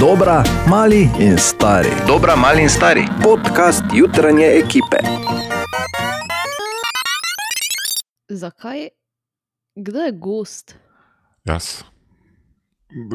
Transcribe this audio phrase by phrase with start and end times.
[0.00, 1.88] Dobra, mali in stari.
[2.06, 3.02] Dobra, mali in stari.
[3.22, 4.96] Podcast jutranje ekipe.
[8.28, 8.88] Zakaj?
[9.74, 10.74] Kdo je gost?
[11.44, 11.82] Jaz.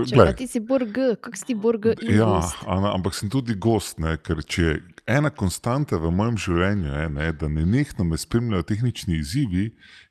[0.10, 2.60] Če ti si Borg, kak si ti Borg ja, gost?
[2.68, 4.76] Ana, ampak sem tudi gost, ne, ker če je
[5.08, 9.70] ena konstanta v mojem življenju, je, ne, da ne nekno me spremljajo tehnični izzivi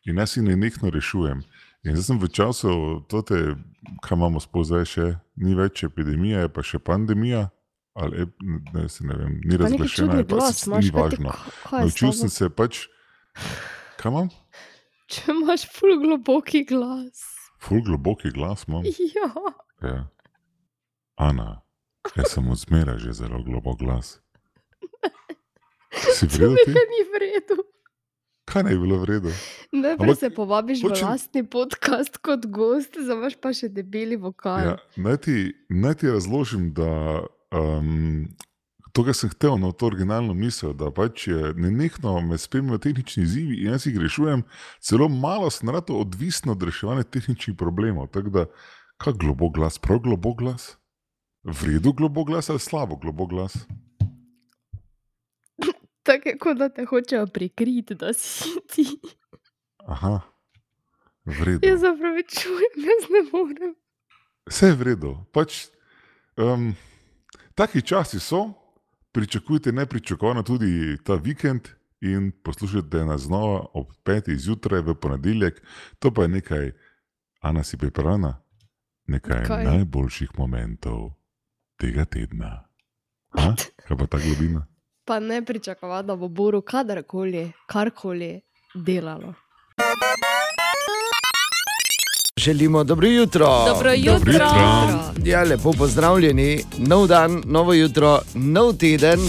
[0.08, 1.44] in jaz jih ne nekno rešujem.
[1.84, 2.70] In zdaj sem v času,
[3.04, 3.56] tote,
[4.00, 7.48] kaj imamo spoznaj še, ni več epidemija, je pa še pandemija.
[7.92, 8.38] Ali, ep-
[8.72, 11.32] ne, se ne vem, ni razglašena, je pa glas se- imaš, ni kaj ti- važno.
[11.74, 12.78] Naučil sem se pač,
[13.98, 14.30] kaj imam?
[15.08, 17.20] Če imaš ful globoki glas.
[17.58, 18.86] Ful globoki glas imam.
[19.12, 19.28] Ja.
[19.82, 19.98] Ja.
[21.18, 21.60] Ana,
[22.16, 24.22] jaz sem odmeraj že zelo globok glas.
[26.16, 26.70] Si videl ti?
[26.70, 27.58] je ni v redu.
[28.44, 29.32] Kaj naj bi bilo v redu?
[29.72, 34.58] Najprej se povabiš v hočem- lastni podcast kot gost, zdaj imaš pa še debeli vokal.
[34.66, 35.36] Ja, naj, ti,
[35.70, 37.22] naj ti razložim, da
[37.54, 38.26] um,
[38.92, 43.22] to, kar sem hotel, no, to originalno misel, da pač je nenehno me spremljajo tehnični
[43.24, 44.42] izzivi in jaz jih rešujem,
[44.82, 48.10] celo malo sem rad odvisen od reševanja tehničnih problemov.
[48.12, 48.46] Tako da,
[48.98, 50.76] kaj globok glas, prav globok glas?
[51.42, 53.56] V redu globok glas ali slabo globok glas?
[56.02, 58.86] Tako kot da te hočejo prikriti, da si ti.
[59.86, 60.20] Aha,
[61.24, 61.66] v redu.
[61.66, 63.74] Jaz se pravičujem, jaz ne morem.
[64.46, 65.12] Vse je v redu.
[65.32, 65.68] Pač,
[66.36, 66.72] um,
[67.54, 68.50] taki časi so,
[69.12, 71.68] pričakujte nepričakovano tudi ta vikend
[72.00, 74.34] in poslušajte nas znova ob 5.
[74.36, 75.62] zjutraj v ponedeljek.
[75.98, 76.72] To pa je nekaj,
[77.40, 78.42] Ana si pripravljena,
[79.06, 79.46] nekaj Kaj?
[79.46, 79.64] Kaj?
[79.64, 81.10] najboljših momentov
[81.78, 82.66] tega tedna.
[83.38, 83.54] Ha?
[83.86, 84.66] Kaj pa ta globina?
[85.12, 88.40] Pa ne pričakovati, da bo Boru kadarkoli, karkoli
[88.74, 89.34] delalo.
[92.36, 93.46] Želimo dobro jutro.
[93.68, 94.32] Dobro jutro.
[94.32, 94.48] jutro.
[95.24, 99.20] Ja, lepo pozdravljeni, nov dan, novo jutro, nov teden.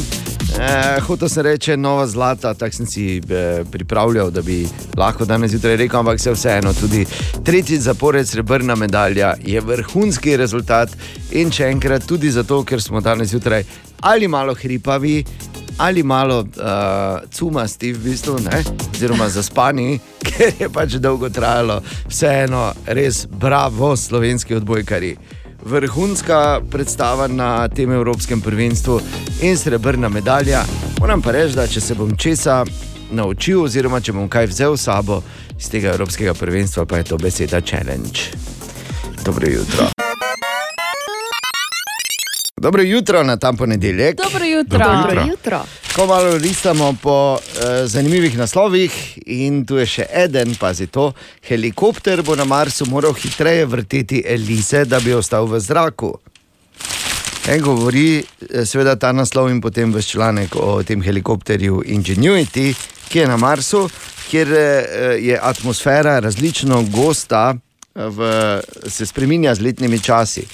[0.59, 5.51] Eh, Hotel sem reči nova zlata, tako sem si eh, pripravljal, da bi lahko danes
[5.51, 7.05] zjutraj rekel, ampak se vseeno tudi
[7.43, 10.89] tretji zapored srebrna medalja je vrhunski rezultat
[11.31, 13.63] in še enkrat tudi zato, ker smo danes zjutraj
[14.01, 15.23] ali malo hripavi.
[15.77, 16.47] Ali malo uh,
[17.31, 18.63] cumasti, v bistvu, ne?
[18.93, 25.17] oziroma zaspani, ker je pač dolgo trajalo, vseeno, res bravo, slovenski odbojkari.
[25.63, 28.99] Vrhunska predstava na tem Evropskem prvenstvu
[29.41, 30.63] in srebrna medalja.
[30.99, 32.63] Moram pa reči, da če se bom česa
[33.11, 35.21] naučil, oziroma če bom kaj vzel s sabo
[35.57, 38.33] iz tega Evropskega prvenstva, pa je to beseda challenge.
[39.23, 40.02] Dobro jutro.
[42.63, 44.17] Dobro jutro na tam ponedeljek.
[44.17, 44.79] Dobro jutro.
[44.79, 45.15] Dobro jutro.
[45.15, 45.65] Dobro jutro.
[45.95, 47.39] Ko malo listamo po uh,
[47.85, 51.11] zanimivih naslovih, in tu je še en, pazi to.
[51.47, 56.13] Helikopter bo na Marsu moral hitreje vrteti elise, da bi ostal v zraku.
[57.47, 62.71] En govori, eh, seveda, ta naslov in potem v članek o tem helikopterju Ingenuity,
[63.09, 63.89] ki je na Marsu,
[64.31, 67.57] kjer eh, je atmosfera različno gosta,
[67.95, 68.31] v,
[68.87, 70.47] se spremenja z letnimi časi.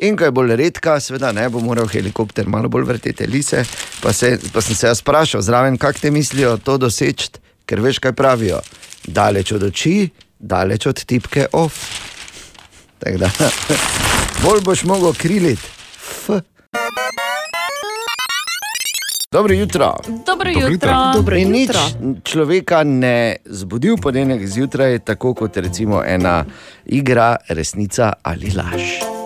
[0.00, 3.64] In ko je bolj redka, seveda ne bo moral helikopter malo bolj vrteti lise.
[4.00, 7.28] Pa, se, pa sem se jaz vprašal, zraven, kako te mislijo to doseči,
[7.68, 8.62] ker veš, kaj pravijo.
[9.04, 11.84] Daleč od oči, daleč od tipke off.
[12.98, 13.30] Tako da,
[14.44, 15.68] bolj boš mogel kriliti.
[16.00, 16.40] F.
[19.32, 19.96] Dobro jutro.
[20.26, 20.68] Dobro jutro.
[20.70, 20.96] jutro.
[21.14, 22.14] Dobro In nič jutro.
[22.24, 26.44] človeka ne zbudi v ponedeljek zjutraj, tako kot recimo ena
[26.86, 29.19] igra, resnica ali laž.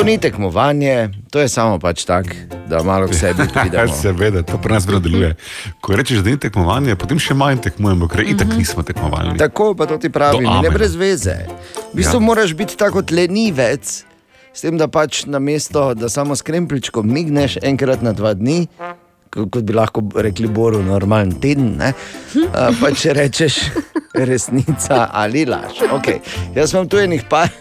[0.00, 2.32] To ni tekmovanje, to je samo pač tako,
[2.64, 3.92] da malo k sebi pridemo.
[3.92, 5.34] Seveda, to pri nas vedno deluje.
[5.76, 9.36] Ko rečeš, da ni tekmovanje, potem še manj tekmujemo, ker itak nismo tekmovalni.
[9.36, 11.36] Tako pa to ti pravim, in ne brez veze.
[11.90, 12.18] V bistvu ja.
[12.18, 12.24] Ja.
[12.24, 13.84] moraš biti tako kot lenivec,
[14.48, 18.70] s tem, da pač na mesto, da samo s krempličkom migneš enkrat na dva dni.
[19.28, 21.92] ko- Kot bi lahko rekli, boru normalen teden, ne?
[22.48, 23.60] A, pa če rečeš
[24.30, 25.84] resnica ali laž.
[25.92, 26.24] Okay.
[26.56, 27.52] Jaz imam tu enih par,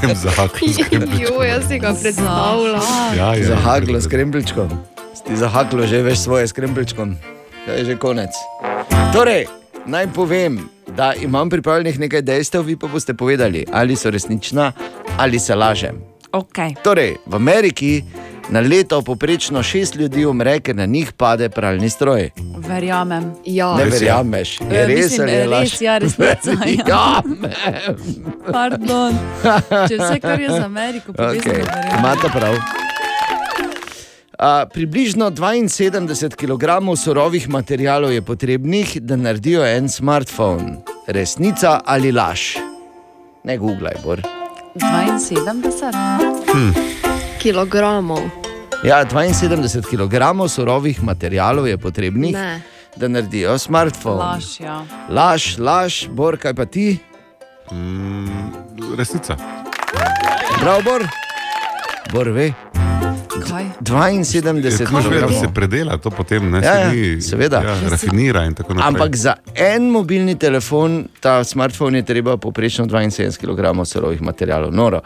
[0.00, 0.70] Tem zahaklom.
[1.22, 2.82] Jo, jaz si ga predstavljam.
[3.16, 4.68] Ja, ja, zahaklo s krempličkom.
[5.14, 7.16] Si zahaklo že veš svoje s krempličkom,
[7.66, 8.32] to je že konec.
[9.12, 9.46] Torej,
[9.86, 14.72] naj povem, da imam pripravljenih nekaj dejstev, vi pa boste povedali, ali so resnična
[15.18, 16.00] ali se lažem.
[16.32, 16.76] Okay.
[16.82, 18.04] Torej, v Ameriki
[18.50, 22.30] na leto poprečno šest ljudi umre, ker na njih pade pralni stroj.
[22.58, 23.32] Verjamem.
[23.44, 23.98] Ja, Ne Res je.
[23.98, 25.80] verjameš, je Eh, res mislim, ali je res, laž?
[25.82, 26.56] ja, resnica, ja.
[26.56, 27.38] Verjamem.
[28.46, 29.18] Pardon.
[29.88, 31.52] Če vse, kar je z Ameriko povezano, Okay.
[31.54, 31.98] verjamem.
[31.98, 32.54] Imate prav.
[34.38, 36.64] A, približno 72 kg
[36.96, 40.76] surovih materijalov je potrebnih, da naredijo en smartphone.
[41.06, 42.56] Resnica ali laž?
[43.44, 44.22] Ne googlaj, bor.
[44.76, 47.07] 72.
[47.38, 48.20] Kilogramov.
[48.84, 52.62] Ja, 72 kg surovih materialov je potrebnih, Ne.
[52.96, 54.18] da naredijo smartphone.
[54.18, 54.84] Laž, ja.
[55.10, 56.98] laž, laž, bor, kaj pa ti?
[57.72, 58.52] Mm,
[58.98, 59.36] resnica.
[60.60, 61.06] Prav, bor.
[62.12, 62.52] Bor ve.
[63.40, 63.64] Kaj?
[64.20, 65.34] 72 Kako že da kg.
[65.34, 67.56] se predela to potem, ne Ja, ja, se ni, seveda.
[67.58, 68.88] Ja, rafinira in tako naprej.
[68.88, 74.72] Ampak za en mobilni telefon, ta smartphone je treba poprečno 72 kg surovih materialov.
[74.72, 75.00] Noro.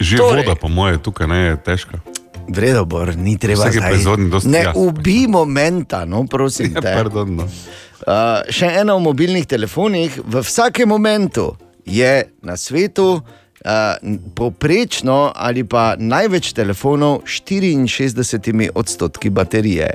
[0.00, 1.98] Že Torej- voda, po moje, tukaj ne je težka.
[2.46, 3.96] Vredo, bor, ni treba zdaj.
[4.44, 4.72] Ne jasno.
[4.76, 6.92] ubi momenta, no, prosim Ja, te.
[6.94, 7.44] pardon, no.
[8.02, 8.12] Uh,
[8.46, 13.20] še ena v mobilnih telefonih, v vsakem momentu je na svetu
[13.64, 19.90] uh, poprečno ali pa največ telefonov s 64 odstotki baterije.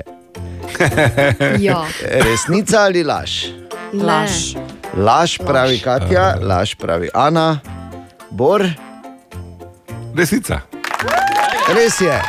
[1.58, 3.46] Ja, Resnica ali laž?
[3.92, 4.54] Laž.
[4.96, 7.60] Laž pravi Katja, laž pravi Ana,
[8.30, 8.62] Bor,
[10.14, 10.60] Resnica.
[11.74, 12.22] res je.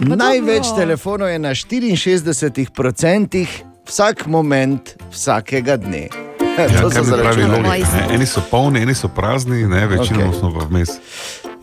[0.00, 0.76] Največ dobro.
[0.76, 3.46] telefonov je na 64%,
[3.84, 6.19] vsak moment vsakega dne.
[6.74, 7.44] Ja, to so mi pravi?
[7.44, 8.14] Ne?
[8.14, 10.38] Eni so polni, eni so prazni, ne, večinoma Okej.
[10.38, 10.38] okay.
[10.40, 10.90] smo pa vmes.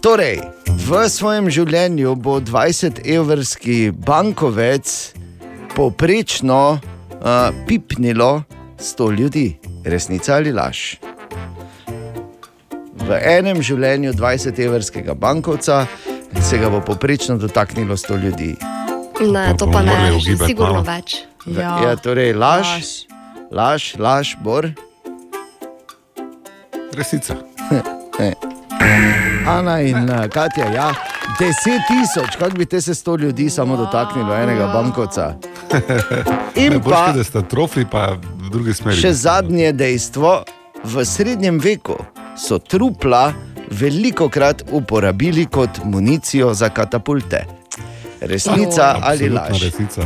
[0.01, 0.41] Torej,
[0.87, 5.13] v svojem življenju bo 20-evrski bankovec
[5.73, 8.43] poprečno uh, pipnilo
[8.77, 9.47] 100 ljudi,
[9.85, 11.01] resnica ali laž.
[13.07, 15.85] V enem življenju 20-evrskega bankovca
[16.41, 18.53] se ga bo poprečno dotaknilo 100 ljudi.
[19.33, 21.23] Ne, to pa ne, ugibati sigurno več.
[21.47, 21.77] Ja.
[21.81, 23.07] ja torej, laž,
[23.49, 24.69] laž, laž, bor.
[26.97, 27.35] Resnica.
[29.47, 30.93] Ana in uh, Katja, ja,
[31.39, 31.53] 10
[31.87, 35.33] tisoč, kako bi te se 100 ljudi samo dotaknilo enega bankovca.
[36.55, 38.97] In pa da sta trofli, pa v drugi smeri.
[38.97, 40.43] še zadnje dejstvo,
[40.83, 41.97] v srednjem veku
[42.37, 43.33] so trupla
[43.71, 47.45] veliko krat uporabili kot municijo za katapulte.
[48.21, 49.63] Resnica ali Absolutna laž?
[49.63, 50.01] Resnica.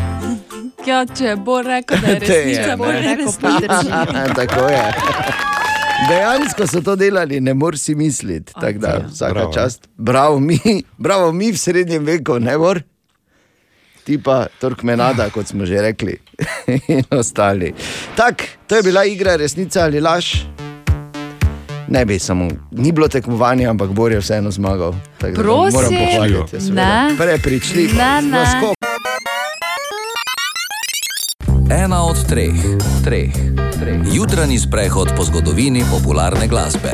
[0.86, 2.92] Ja, če bo rekel, da je je, resnica, bo.
[2.92, 3.40] Rekel resnica.
[3.42, 4.36] pa drži.
[4.36, 5.61] Tako je.
[6.10, 8.54] Dejansko so to delali, ne moreš si misliti.
[8.54, 9.54] Tako da, vsaka Bravo.
[9.54, 9.88] čast.
[9.98, 10.60] Bravo mi,
[10.98, 12.82] bravo mi v srednjem veku, ne mor.
[14.04, 16.18] Ti pa Turkmenada, kot smo že rekli,
[16.88, 17.74] in ostali.
[18.16, 20.36] Tako, to je bila igra resnica ali laž.
[21.88, 24.96] Ne bi samo, ni bilo tekmovanja, ampak Bor je vseeno zmagal.
[25.20, 25.74] Da ga Prosim.
[25.74, 26.56] Moram pohvaliti.
[26.56, 26.82] ja, seveda.
[27.04, 27.18] Ne.
[27.18, 27.94] Prepričljivo.
[27.94, 28.91] Ne, ne.
[31.82, 32.54] Ena od treh,
[33.04, 33.34] treh,
[33.80, 34.02] treh.
[34.14, 36.92] Jutranji sprehod po zgodovini popularne glasbe.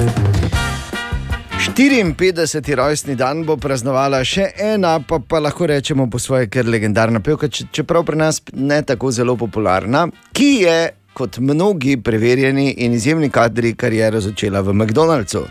[1.76, 2.76] 54.
[2.76, 7.50] rojstni dan bo praznovala še ena, pa, pa lahko rečemo po svoje, ker legendarna pevka,
[7.52, 10.78] če- čeprav pri nas ne tako zelo popularna, ki je
[11.14, 15.44] kot mnogi preverjeni in izjemni kadri kariero začela v McDonald'su.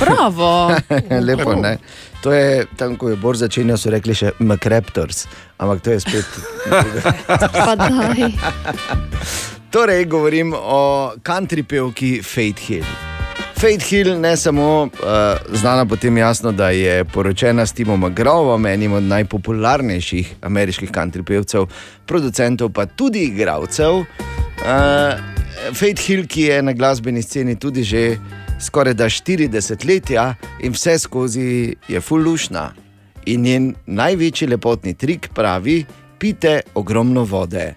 [0.00, 0.70] Bravo.
[1.26, 1.78] Lepo, ne?
[2.22, 5.28] To je tam, ko je Bor začenjal, so rekli še McRaptors,
[5.60, 6.24] ampak to je spet.
[9.74, 12.86] Torej, govorim o country pevki Fate Hill.
[13.58, 14.90] Fate Hill ne samo uh,
[15.52, 21.22] znana po tem jasno, da je poročena s Timom McGravom, enim od najpopularnejših ameriških country
[21.26, 21.66] pevcev,
[22.06, 24.04] producentov, pa tudi igralcev.
[24.64, 25.20] Uh,
[25.74, 28.16] Fate Hill, ki je na glasbeni sceni tudi že
[28.60, 32.72] skoraj da 40 letja in vse skozi je fullušna.
[33.26, 35.84] In njen največji lepotni trik pravi:
[36.18, 37.74] pite ogromno vode.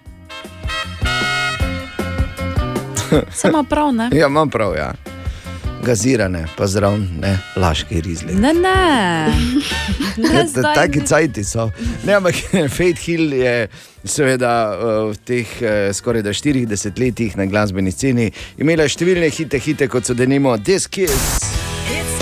[3.32, 4.10] Se ima prav, ne?
[4.12, 4.92] Ja, imam prav, ja.
[5.84, 8.34] Gazirane, pa zraven, ne, laški rizli.
[8.34, 8.74] Ne, ne.
[10.32, 11.70] ne zdaj Taki cajti so.
[12.06, 12.34] Ne, ampak
[12.76, 13.54] Fate Hill je
[14.04, 19.62] seveda eh, v teh eh, skoraj da 40 letih na glasbeni sceni imela številne hite,
[19.62, 21.38] hite kot so denimo This Kiss.
[21.88, 22.17] It's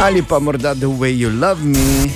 [0.00, 2.08] Ali pa morda The Way You Love Me.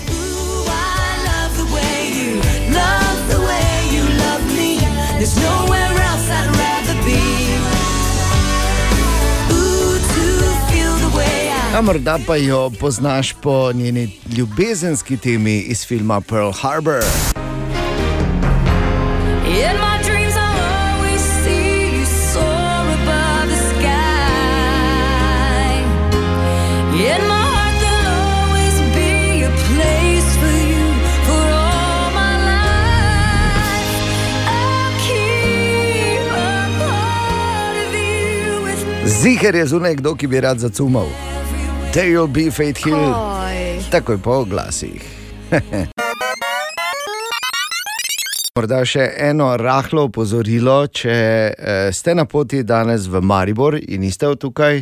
[11.74, 17.02] A morda pa jo poznaš po njeni ljubezenski temi iz filma Pearl Harbor.
[19.46, 19.93] In my
[39.06, 41.06] Ziger je zunaj kdo, ki bi rad zacumal.
[41.92, 43.14] There will be Fate Hill,
[43.90, 45.04] takoj po glasih.
[48.56, 54.30] Morda še eno rahlo opozorilo, če eh, ste na poti danes v Maribor in niste
[54.40, 54.80] tukaj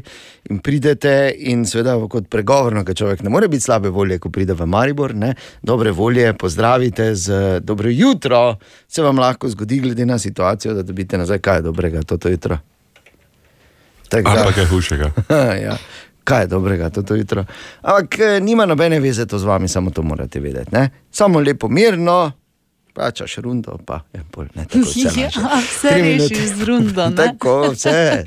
[0.50, 4.54] in pridete, in seveda kot pregovorno, ker človek ne more biti slabe volje, ko pride
[4.54, 10.20] v Maribor, ne, dobre volje, pozdravite z dobro jutro, se vam lahko zgodi, glede na
[10.20, 12.60] situacijo, da dobite nazaj, kaj dobrega toto jutro.
[14.12, 15.08] Tako da- Ampak je hujšega.
[15.66, 15.76] ja.
[16.24, 17.44] Kaj je dobrega toto jutro?
[17.82, 20.70] Ampak eh, nima nobene veze to z vami, samo to morate vedeti.
[20.70, 20.84] Ne?
[21.10, 22.32] Samo lepo, mirno,
[22.92, 24.78] plačaš rundo, pa je bolj ne tako.
[24.80, 25.40] vse Ja, naše.
[25.66, 26.28] vse Tri minute.
[26.30, 27.02] rešiš z rundo.
[27.04, 27.16] ne?
[27.24, 28.24] Tako, vse.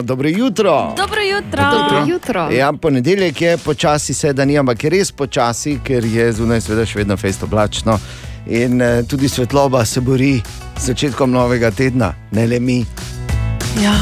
[0.00, 0.94] Dobro jutro.
[0.96, 1.62] Dobro jutro.
[1.72, 2.48] Dobro jutro.
[2.50, 6.86] Ja, ponedeljek je počasi, se da ni, ampak je res počasi, ker je zunaj seveda
[6.86, 7.98] še vedno fejst oblačno.
[8.46, 10.42] In eh, tudi svetloba se bori
[10.78, 12.86] z začetkom novega tedna, ne le mi.
[13.82, 13.94] Ja,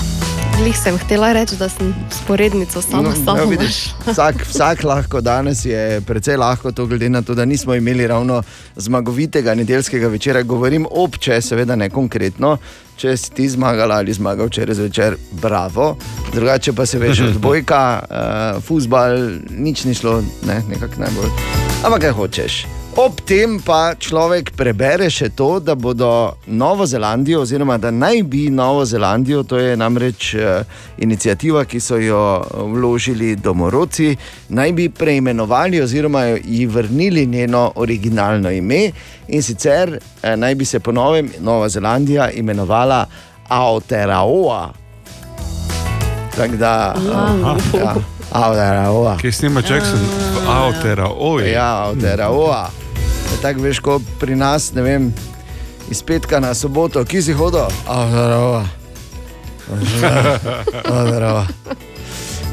[0.56, 3.50] glih sem htela reči, da sem sporednica sama s ja, sabo.
[3.50, 8.06] vidiš, vsak, vsak lahko danes je precej lahko to, glede na to, da nismo imeli
[8.06, 8.42] ravno
[8.76, 10.42] zmagovitega nedeljskega večera.
[10.42, 12.56] Govorim obče, seveda ne konkretno.
[12.96, 15.96] Če si ti zmagala ali zmagal včeraj zvečer, bravo.
[16.32, 19.18] Drugače pa se veš, odbojka, uh, futbal,
[19.50, 21.30] nič ni šlo, ne, nekako najbolj.
[21.84, 22.85] Ampak kaj hočeš.
[22.96, 28.46] Ob tem pa človek prebere še to, da bodo Novo Zelandijo, oziroma da naj bi
[28.48, 30.64] Novo Zelandijo, to je namreč uh,
[31.04, 32.40] inicijativa, ki so jo
[32.72, 34.14] vložili domorodci,
[34.48, 38.90] naj bi preimenovali oziroma ji vrnili njeno originalno ime
[39.28, 43.04] in sicer uh, naj bi se po novem Nova Zelandija imenovala
[43.48, 44.72] Aotearoa.
[46.36, 46.96] Tako da,
[47.76, 47.94] ja,
[48.32, 49.16] Aotearoa.
[49.20, 50.00] Kje snima Jackson?
[50.32, 51.52] V Aotera, oj.
[51.52, 52.85] Ja, Aotearoa.
[53.46, 55.04] Tako veš, kot pri nas, ne vem,
[55.90, 58.64] iz petka na soboto, ki si hodil, Aotearoa.
[60.90, 61.44] Aotearoa.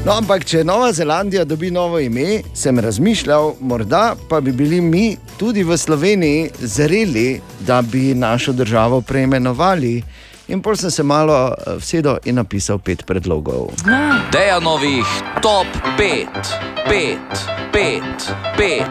[0.04, 5.16] No, ampak če Nova Zelandija dobi novo ime, sem razmišljal, morda pa bi bili mi
[5.34, 9.96] tudi v Sloveniji zreli, da bi našo državo preimenovali.
[10.48, 13.72] In pol sem se malo eh, vsedel in napisal pet predlogov.
[14.32, 15.06] Dejanovih
[15.40, 16.28] top 5,
[16.88, 17.16] 5,
[17.72, 18.02] 5,
[18.56, 18.84] 5,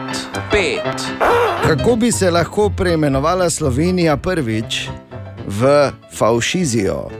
[0.50, 1.66] 5.
[1.66, 4.88] Kako bi se lahko preimenovala Slovenija prvič
[5.46, 7.10] v Faušizijo?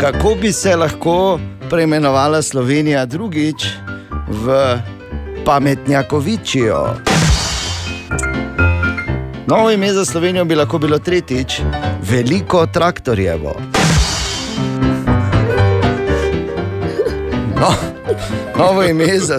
[0.00, 3.66] Kako bi se lahko preimenovala Slovenija drugič
[4.28, 4.78] v
[5.44, 7.17] Pametnjakovičijo?
[9.48, 11.60] Novo ime za Slovenijo bi lahko bilo tretjič,
[12.10, 13.54] Veliko traktorjevo.
[17.60, 17.68] No,
[18.58, 19.38] novo ime za,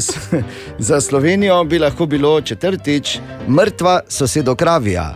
[0.80, 5.16] za Slovenijo bi lahko bilo četrtič, mrtva sosedokravija.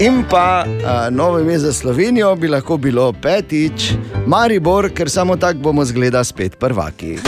[0.00, 3.92] In pa a, novo ime za Slovenijo bi lahko bilo petič,
[4.26, 7.18] Maribor, ker samo tako bomo zgleda spet prvaki.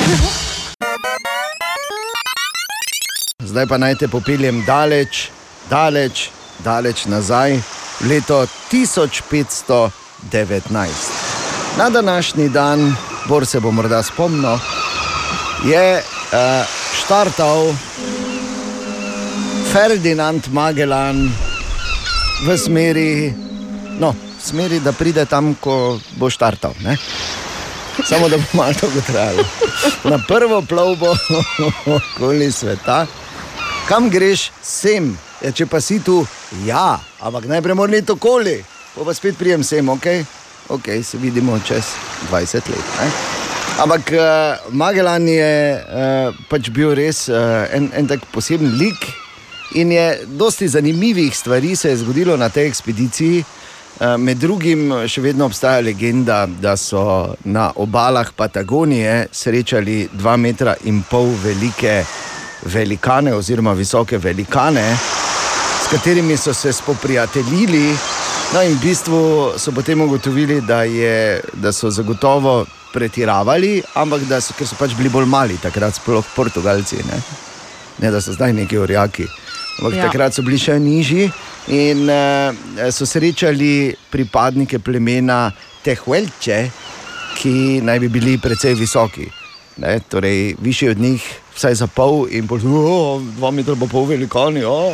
[3.52, 5.28] Zdaj pa naj te popeljem daleč,
[5.68, 6.30] daleč,
[6.64, 7.60] daleč nazaj,
[8.00, 9.92] v leto 1519.
[11.76, 12.96] Na današnji dan,
[13.28, 14.56] Bor se bo morda spomnil,
[15.68, 16.02] je uh,
[16.96, 17.74] štartal
[19.72, 21.28] Ferdinand Magellan
[22.46, 23.34] v smeri,
[24.00, 26.72] no, v smeri, da pride tam, ko bo štartal.
[26.80, 26.96] Ne?
[28.04, 29.44] Samo da bo malo dolgo trajalo.
[30.04, 31.16] Na prvo plovbo
[32.16, 33.06] okoli sveta,
[33.88, 35.12] kam greš, sem.
[35.42, 36.22] Ja, če pa si tu,
[36.66, 38.56] ja, ampak najprej moraš iti okoli,
[38.94, 40.06] pa pa spet prijem sem, ok,
[40.76, 41.94] okay se vidimo čez
[42.30, 42.92] 20 let.
[43.00, 43.08] Ne?
[43.82, 49.00] Ampak uh, Magellan je uh, pač bil res uh, en, en tak poseben lik
[49.74, 53.44] in je dosti zanimivih stvari se je zgodilo na tej ekspediciji.
[54.00, 60.74] Eh, Med drugim še vedno obstaja legenda, da so na obalah Patagonije srečali dva metra
[60.84, 62.04] in pol velike
[62.62, 64.96] velikane, oziroma visoke velikane,
[65.84, 67.96] s katerimi so se spoprijateljili.
[68.54, 74.40] No, in v bistvu so potem ugotovili, da, je, da so zagotovo pretiravali, ampak da
[74.40, 77.20] so, so pač bili bolj mali, takrat sploh Portugalci, ne,
[77.98, 79.26] ne da so zdaj neki orjaki.
[79.78, 79.94] Ampak.
[79.96, 80.06] Ja.
[80.06, 81.30] takrat so bili še nižji
[81.72, 82.52] in uh,
[82.92, 85.46] so srečali pripadnike plemena
[85.82, 86.58] Tehuelče,
[87.38, 89.30] ki naj bi bili precej visoki.
[89.80, 91.24] Ne, torej, višji od njih,
[91.54, 94.64] vsaj za pol, in pol, oh, dva metra pa pol velikani.
[94.64, 94.92] Oh.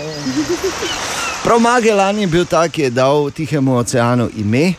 [1.42, 4.74] Prav Magellan je bil tak, ki je dal Tihemu oceanu ime.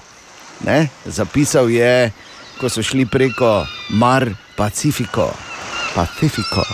[0.65, 0.89] Ne?
[1.05, 2.11] Zapisal je,
[2.59, 3.63] ko so šli preko
[3.95, 5.31] Mar Pacifiko,
[5.95, 6.65] Pacifiko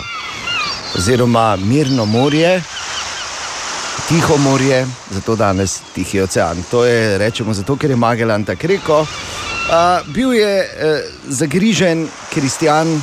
[0.96, 2.62] oziroma Mirno morje.
[4.08, 6.62] Tiho morje, zato danes Tihi ocean.
[6.70, 9.00] To je rečemo zato, ker je Magellan tako rekel.
[9.00, 13.02] Uh, bil je uh, zagrižen kristjan,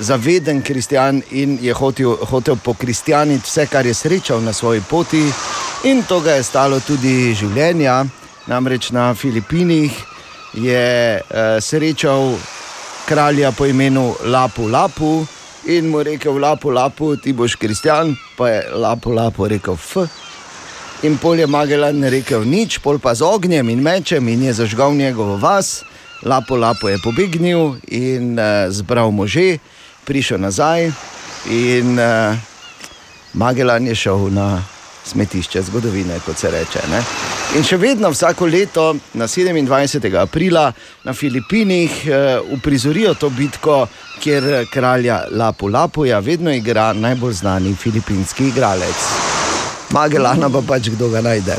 [0.00, 5.24] zaveden kristjan in je hotel, hotel pokristjaniti vse, kar je srečal na svoji poti,
[5.84, 8.04] in to ga je stalo tudi življenja.
[8.46, 9.92] Namreč na Filipinih
[10.54, 12.34] je uh, srečal
[13.06, 15.26] kralja po imenu Lapu Lapu
[15.66, 20.08] in mu rekel: Lapu Lapu, ti boš kristjan, pa je Lapu Lapu rekel: F.
[21.02, 24.92] In pol je Magellan rekel nič, pol pa z ognjem in mečem in je zažgal
[24.94, 25.80] njegovo vas,
[26.22, 29.56] lapo, lapo je pobegnil in uh, zbral može,
[30.10, 30.90] prišel nazaj
[31.54, 32.34] in uh,
[33.38, 34.58] Magellan je šel na
[35.06, 36.82] smetišče zgodovine, kot se reče.
[36.90, 37.02] Ne?
[37.56, 40.10] In še vedno vsako leto na 27.
[40.18, 40.72] aprila
[41.04, 43.84] na Filipinih uh, uprizorijo to bitko,
[44.20, 49.29] kjer kralja Lapu Lapuja vedno igra najbolj znani filipinski igralec.
[49.90, 51.56] Magellana pa pač kdo ga najde?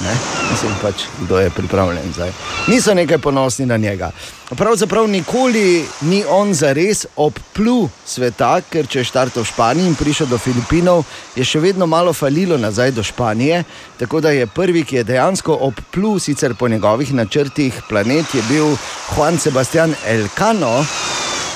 [0.52, 2.32] Mislim pač, kdo je pripravljen zdaj.
[2.68, 4.12] Niso nekaj ponosni na njega.
[4.56, 10.32] Pravzaprav nikoli ni on zares obplul sveta, ker če je štartov v Španiji in prišel
[10.32, 11.04] do Filipinov,
[11.36, 13.64] je še vedno malo falilo nazaj do Španije.
[14.00, 18.76] Tako da je prvi, ki je dejansko obplul, sicer po njegovih načrtih, planet, je bil
[19.12, 20.86] Juan Sebastian Elcano,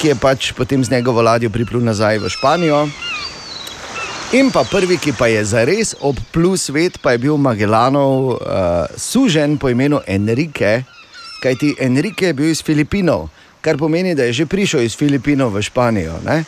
[0.01, 2.87] ki je pač potem z njegovo ladjo priplul nazaj v Španijo.
[4.35, 9.55] In pa prvi, ki pa je zares obplul svet, pa je bil Magellanov uh, sužen
[9.55, 10.83] po imenu Enrique,
[11.39, 13.29] kajti Enrique je bil iz Filipinov,
[13.63, 16.19] kar pomeni, da je že prišel iz Filipinov v Španijo.
[16.27, 16.43] Ne?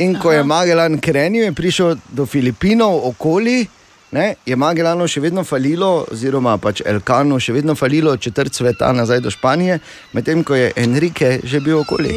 [0.00, 3.68] In ko je Magellan krenil, je prišel do Filipinov okoli.
[4.16, 9.20] Ne, je Magellano še vedno falilo, oziroma pač Elkano še vedno falilo četrt sveta nazaj
[9.20, 9.76] do Španije,
[10.16, 12.14] medtem ko je Enrique že bil okoli.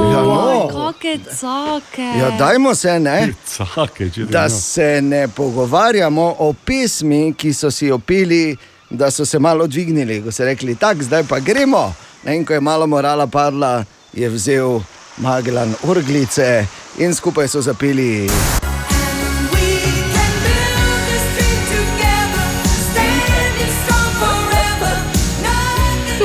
[0.00, 0.70] Ja, no.
[0.72, 2.06] Kakšne cake.
[2.16, 3.34] Ja, dajmo se, ne?
[3.44, 8.56] Cake, da se ne pogovarjamo o pesmi, ki so si jo pili,
[8.90, 11.90] da so se malo dvignili, ko so rekli, tako, zdaj pa gremo.
[12.24, 13.84] Ne, in ko je malo morala padla,
[14.16, 14.80] je vzel
[15.20, 16.64] Magellan orglice
[16.98, 18.69] in skupaj so zapeli.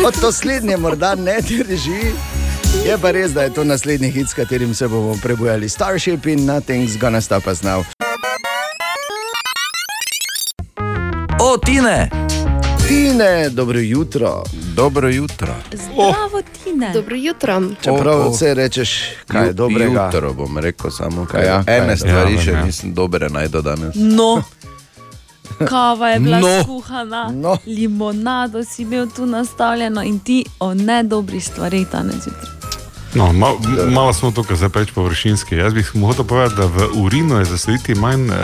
[0.05, 2.01] Od to slednje morda ne drži.
[2.85, 5.69] Je pa res, da je to naslednji hit, s katerim se bomo prebujali.
[5.69, 7.83] Starship in nothing's gonna stop us now.
[11.41, 12.09] O, Tine!
[12.87, 14.43] Tine, dobro jutro.
[14.75, 15.55] Dobro jutro.
[15.73, 16.91] Zdravo, Tine.
[16.93, 17.61] Dobro jutro.
[17.81, 18.29] Čeprav O, o.
[18.29, 20.05] vse rečeš, kaj je dobrega.
[20.05, 21.97] Jutro bom rekel samo, Kaj kaj ja, kaj Ene je?
[21.97, 23.95] stvari Ja, še nisem dobre najdel danes.
[23.95, 24.43] No.
[25.62, 26.63] Kava je bila No.
[26.63, 27.58] skuhana, No.
[27.67, 32.55] limonado si imel tu nastavljeno in ti o nedobrih stvareh danes zjutraj.
[33.13, 33.55] No, mal,
[33.88, 35.55] malo smo tukaj zdaj preveč površinski.
[35.55, 38.36] Jaz bi hotel povedati, da v urinu je zaslediti manj um,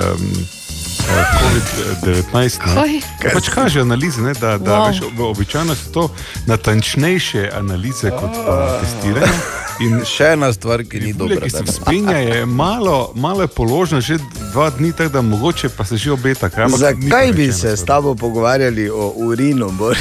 [1.42, 2.32] COVID-19.
[2.66, 3.02] ne.
[3.20, 3.34] Kaj?
[3.34, 4.88] Pač kaže analize, ne, da, da Wow.
[4.88, 6.10] veš, običajno so to
[6.48, 9.34] natančnejše analize kot pa testiranje.
[9.82, 11.39] In Še ena stvar, ki ni dobra.
[11.39, 14.17] ki se vzpenja, je malo, malo je položena že
[14.48, 16.50] dva dni, tako da mogoče pa se že obeta.
[16.50, 19.98] Kaj, Zakaj bi se s tabo pogovarjali o urinu, Bor?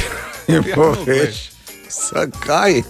[0.47, 1.51] Ja, Poveš.
[1.91, 2.83] Zakaj?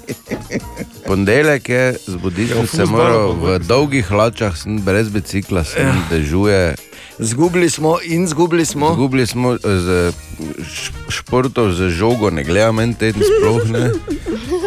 [1.02, 3.58] Ponedeljek je, zbudil Ja, sem v se moral v bolj.
[3.62, 6.74] dolgih hlačah, sem brez bicikla, sem dežuje.
[7.18, 8.92] Zgubili smo in zgubili smo.
[8.92, 10.12] Zgubili smo z
[10.58, 13.90] š- športov z žogo, ne gledam en teden sploh ne.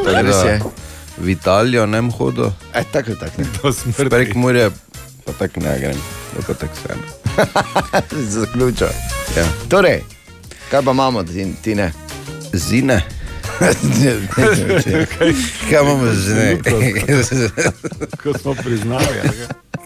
[0.04, 0.56] Res je.
[1.18, 3.42] V Italijo ne bom hodil, E, tako, tako.
[3.62, 4.10] To smrti.
[4.10, 4.70] prek morja
[5.26, 5.98] pa tako ne grem.
[6.36, 7.02] Tako tako se ne.
[8.32, 8.88] Zaključil.
[9.38, 9.44] Ja.
[9.70, 10.02] Torej,
[10.72, 11.92] kaj pa imamo, ti, ti ne?
[12.54, 13.02] Zine.
[15.70, 16.58] Kaj imamo z ne?
[18.24, 19.06] Ko smo priznali.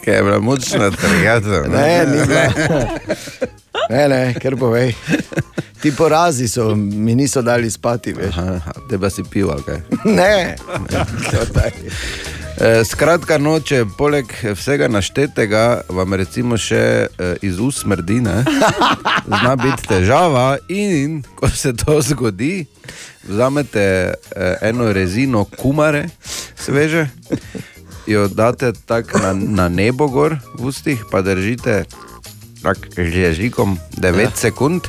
[0.06, 0.16] kaj.
[0.16, 1.68] Je bila močna trgata?
[1.70, 2.88] Ne, ni bilo.
[3.90, 4.96] Ne, ne, kar povej.
[5.82, 8.36] Ti porazi so mi niso dali spati, veš.
[8.90, 9.82] Te pa si pil, kaj?
[10.20, 10.56] Ne,
[11.54, 11.72] daj.
[12.58, 15.64] E, Skratka, no, če poleg vsega naštetega
[15.94, 18.40] vam recimo še e, iz ust smrdi, ne,
[19.30, 20.48] zna biti težava.
[20.74, 22.66] In ko se to zgodi,
[23.30, 26.08] vzamete e, eno rezino kumare,
[26.58, 27.06] sveže,
[28.10, 31.84] jo date tako na, na nebo gor v ustih, pa držite
[32.68, 34.32] tako z jezikom 9 ja.
[34.36, 34.82] sekund,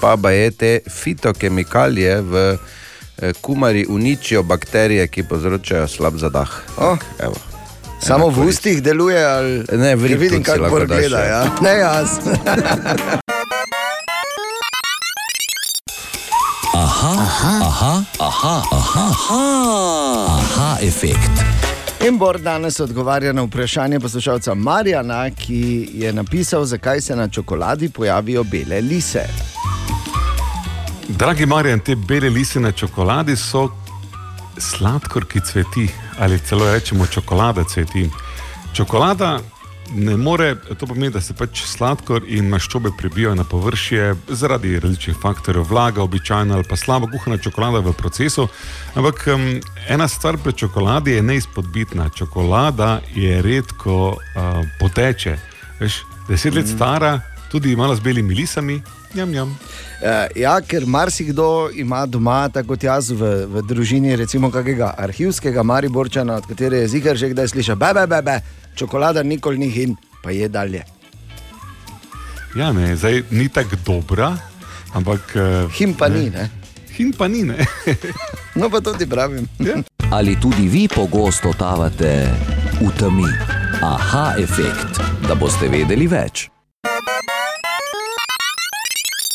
[0.00, 6.50] pa ba je te fitokemikalije v eh, kumari uničijo bakterije, ki povzročajo slab zadah.
[6.78, 6.96] O.
[7.18, 7.34] Evo.
[8.00, 11.18] Samo v ustih deluje, ali Ne, ribu vidim, kako Bor gleda.
[11.18, 11.26] ja.
[11.26, 11.50] Ja.
[11.60, 12.08] Ne, jaz.
[16.74, 19.42] Aha, aha, aha, aha, aha,
[20.38, 21.34] aha, efekt.
[22.08, 27.88] In Bor danes odgovarja na vprašanje poslušalca Marjana, ki je napisal, zakaj se na čokoladi
[27.88, 29.24] pojavijo bele lise.
[31.08, 33.68] Dragi Marjan, te bele lise na čokoladi so
[34.58, 38.10] sladkor, ki cveti, ali celo rečemo čokolada cveti.
[38.72, 39.38] Čokolada
[39.94, 45.16] ne more, to pomeni, da se pač sladkor in maščobe prebijajo na površje zaradi različnih
[45.22, 48.48] faktorjev, vlaga, običajna ali pa slabo kuhana čokolada v procesu.
[48.94, 49.48] Ampak um,
[49.88, 52.10] ena stvar pri čokoladi je neizpodbitna.
[52.14, 55.36] Čokolada je redko uh, poteče.
[55.80, 58.82] Veš, deset let stara, tudi malo z belimi lisami,
[59.14, 59.50] jam jam.
[59.50, 65.62] Uh, ja, ker marsikdo ima doma, tako kot jaz v, v družini, recimo kakega arhivskega
[65.62, 68.40] Mariborčana, od katerega je zigar že kdaj slišal, bebe, bebe,
[68.74, 70.84] čokolada nikoli ni in pa je dalje.
[72.54, 74.36] Ja, ne, zdaj ni tako dobra,
[74.94, 75.20] ampak.
[75.34, 76.50] Uh, Him pa ni, ne?
[76.96, 77.66] Him pa ni, ne.
[78.54, 79.46] No, pa tudi pravim.
[80.10, 82.28] Ali tudi vi pogosto totavate
[82.80, 83.30] v temi?
[83.82, 86.50] Aha, efekt, da boste vedeli več.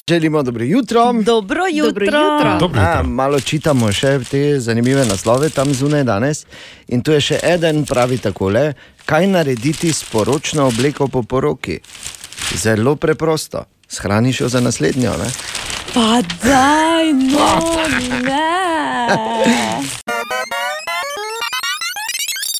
[0.09, 1.13] Želimo dobro jutro.
[1.13, 2.05] Dobro jutro.
[2.05, 2.57] jutro.
[2.59, 3.09] Dobro A, jutro.
[3.09, 6.45] malo čitamo še te zanimive naslove tam zunaj danes.
[6.87, 8.73] In tu je še en, pravi takole:
[9.05, 11.79] kaj narediti s poročno obleko po poroki?
[12.53, 13.63] Zelo preprosto.
[13.89, 15.17] Shraniš jo za naslednjo.
[15.17, 15.31] Ne?
[15.93, 17.49] Pa daj, no,
[18.29, 19.81] ne.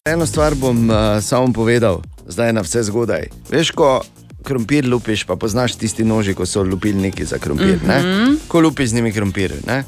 [0.06, 3.30] Eno stvar bom uh, samo povedal, zdaj je na vse zgodaj.
[3.50, 4.02] Veš, ko
[4.46, 7.76] krompir lupiš, pa poznaš tisti noži, ko so lupilniki za krompir.
[7.84, 8.38] Mm -hmm.
[8.48, 9.54] Ko lupiš z njimi krompir.
[9.68, 9.84] Ne?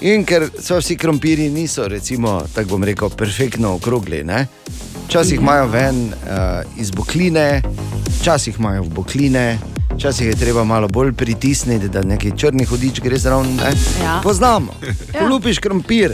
[0.00, 4.24] In ker so vsi krompiri, niso, recimo, tako bom rekel, perfektno okrogli.
[4.24, 4.46] Ne?
[5.06, 7.62] Včasih imajo ven uh, iz bokline,
[8.20, 9.58] včasih imajo v bokline,
[9.94, 13.56] včasih je treba malo bolj pritisniti, da neki črni hudič gre zraven.
[13.56, 13.72] ne.
[14.02, 14.20] Ja.
[14.22, 14.74] Poznamo.
[15.18, 16.12] Ko lupiš krompir,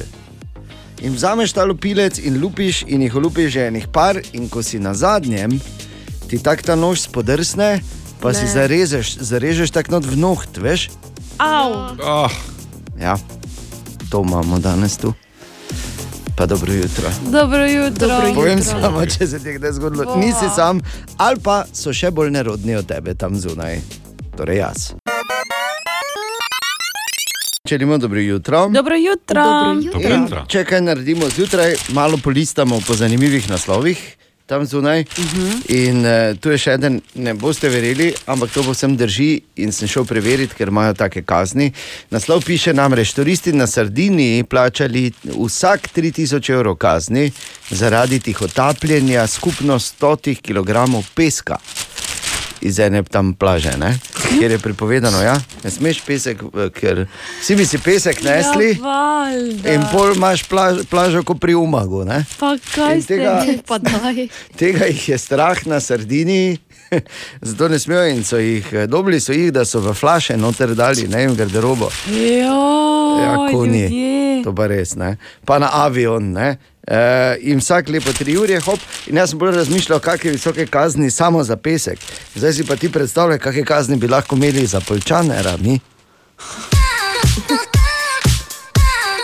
[1.03, 4.79] In vzameš ta lupilec in lupiš, in jih lupiš že enih par, in ko si
[4.79, 5.59] na zadnjem,
[6.33, 7.85] ti tak ta nož spodrsne,
[8.17, 8.35] pa ne.
[8.41, 10.89] si zarežeš, zarežeš tako not v noht, veš?
[11.37, 11.93] Au.
[12.01, 12.33] Oh,
[12.97, 13.21] Ja,
[14.09, 15.13] to imamo danes tu.
[16.33, 17.13] Pa dobro jutro.
[17.29, 18.09] Dobro jutro.
[18.09, 18.41] Dobro jutro.
[18.41, 20.17] Povem samo, če se ti je kdaj zgodilo, Boa.
[20.17, 20.81] nisi sam,
[21.21, 23.85] ali pa so še bolj nerodni od tebe tam zunaj,
[24.33, 24.97] torej jaz.
[27.69, 28.73] Želimo dobro jutro.
[28.73, 29.45] Dobro jutro.
[29.45, 30.01] Dobro jutro.
[30.01, 30.45] dobro jutro.
[30.49, 34.22] Če kaj naredimo zjutraj, malo polistamo po zanimivih naslovih.
[34.53, 35.01] Tam zunaj.
[35.01, 35.71] Uh -huh.
[35.89, 39.41] In uh, tu je še en, ne boste verjeli, ampak to povsem drži.
[39.57, 41.73] In sem šel preveriti, ker imajo take kazni.
[42.11, 47.33] Naslov piše namreč: turisti na Sardiniji plačali vsak 3000 evrov kazni
[47.71, 51.57] zaradi tihotapljenja skupno 100 kg peska
[52.63, 53.99] iz ene tam plaže, ne?
[54.31, 55.35] kjer je prepovedano, ja?
[55.61, 57.05] ne smeš pesek, eh, ker
[57.41, 58.71] vsi bi si pesek nesli.
[58.75, 59.29] Ja.
[59.67, 62.05] In pol imaš plaž, plažo, kot pri Umagu.
[62.05, 62.25] Ne?
[62.39, 64.29] Pa kaj In tega- daj.
[64.59, 66.59] Tega jih je strah na Sardiniji,
[67.43, 70.75] zato ne smejo in so jih eh, dobili, so jih, da so v flaše noter
[70.75, 71.91] dali, ne vem, garderobo.
[72.09, 72.59] Jo,
[73.15, 73.83] Ja, konji.
[73.83, 74.43] ljudje.
[74.43, 75.17] To pa res, ne.
[75.45, 76.57] Pa na avion, ne.
[76.87, 78.81] E, in vsak lepo tri ure, hop.
[79.07, 81.99] In jaz sem bolj razmišljal, kakšne visoke kazni samo za pesek.
[82.35, 85.81] Zdaj si pa ti predstavljaj, kakšne kazni bi lahko imeli za polčane, mi.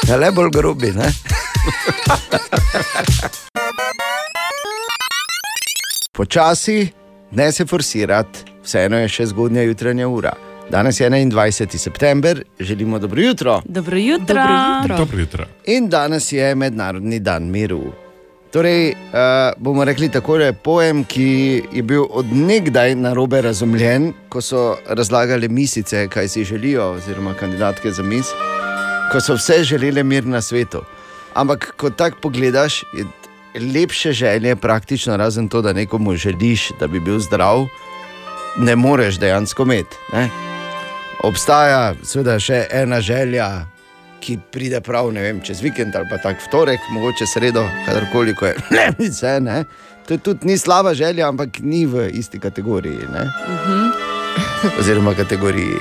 [0.09, 1.12] Ja, le bolj grobi, ne.
[6.18, 6.88] Počasi,
[7.31, 10.48] ne se forsirati, vseeno je še zgodnja jutranja ura.
[10.71, 11.77] Danes je 21.
[11.77, 13.63] september, želimo dobro jutro.
[13.65, 14.35] Dobro jutro.
[14.35, 14.97] Dobro jutro.
[14.97, 15.45] Dobro jutro.
[15.67, 17.83] In danes je Mednarodni dan miru.
[18.53, 18.95] Torej, uh,
[19.57, 24.77] bomo rekli tako, da je pojem, ki je bil odnegdaj na robe razumljen, ko so
[24.89, 28.27] razlagali misice, kaj si želijo, oziroma kandidatke za mis,
[29.13, 30.83] ko so vse želele mir na svetu.
[31.35, 33.05] Ampak, ko tako pogledaš, je
[33.75, 37.67] lepše želje, praktično razen to, da nekomu želiš, da bi bil zdrav,
[38.57, 39.97] ne moreš dejansko imeti.
[41.23, 41.29] Ne.
[41.29, 43.67] Obstaja seveda še ena želja,
[44.21, 48.55] ki pride prav vem, čez vikend ali pa tak torek, mogoče sredo, kadarkoli ko je.
[48.71, 49.65] Ne, vse, ne.
[50.07, 53.09] To je tudi ni slaba želja, ampak ni v isti kategoriji.
[53.13, 53.27] Ne?
[54.81, 55.79] Oziroma kategoriji.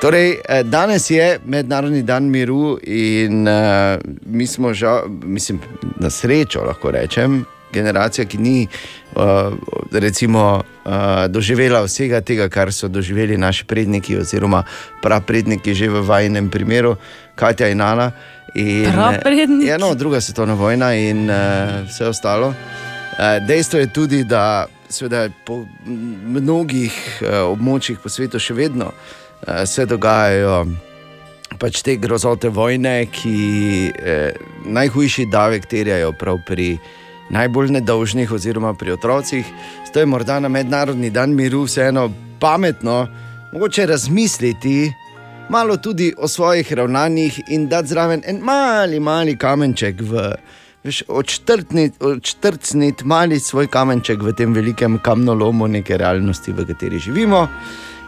[0.00, 3.96] Torej, eh, danes je Mednarodni dan miru in uh,
[4.26, 5.60] mi smo, žal, mislim,
[5.96, 9.52] na srečo lahko rečem, generacija, ki ni uh,
[9.92, 10.92] recimo, uh,
[11.28, 14.62] doživela vsega tega, kar so doživeli naši predniki, oziroma
[15.02, 16.96] prapredniki, že v vajnem primeru,
[17.34, 18.12] Katja in Ana.
[18.54, 19.68] In, Prapredniki.
[19.68, 22.48] Ja, no, druga svetovna vojna in uh, vse ostalo.
[22.48, 29.64] Uh, dejstvo je tudi, da seveda, po mnogih uh, območjih po svetu še vedno uh,
[29.66, 30.64] se dogajajo
[31.58, 33.38] pač te grozote vojne, ki
[33.94, 36.76] eh, najhujši davek terjajo prav pri
[37.30, 39.46] najbolj nedolžnih, oziroma pri otrocih.
[39.86, 42.10] Zato je morda na mednarodni dan miru vseeno
[42.40, 43.06] pametno,
[43.52, 44.92] mogoče razmisliti
[45.48, 50.32] malo tudi o svojih ravnanjih in dati zraven en mali, mali kamenček v.
[50.84, 57.48] veš, Odštrtniti, odštrtniti mali svoj kamenček v tem velikem kamnolomu neke realnosti, v kateri živimo,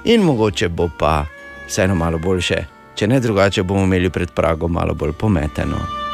[0.04, 1.24] in mogoče bo pa
[1.66, 2.64] vseeno malo boljše.
[2.94, 6.07] Če ne drugače, bomo imeli pred pragom malo bolj pometeno.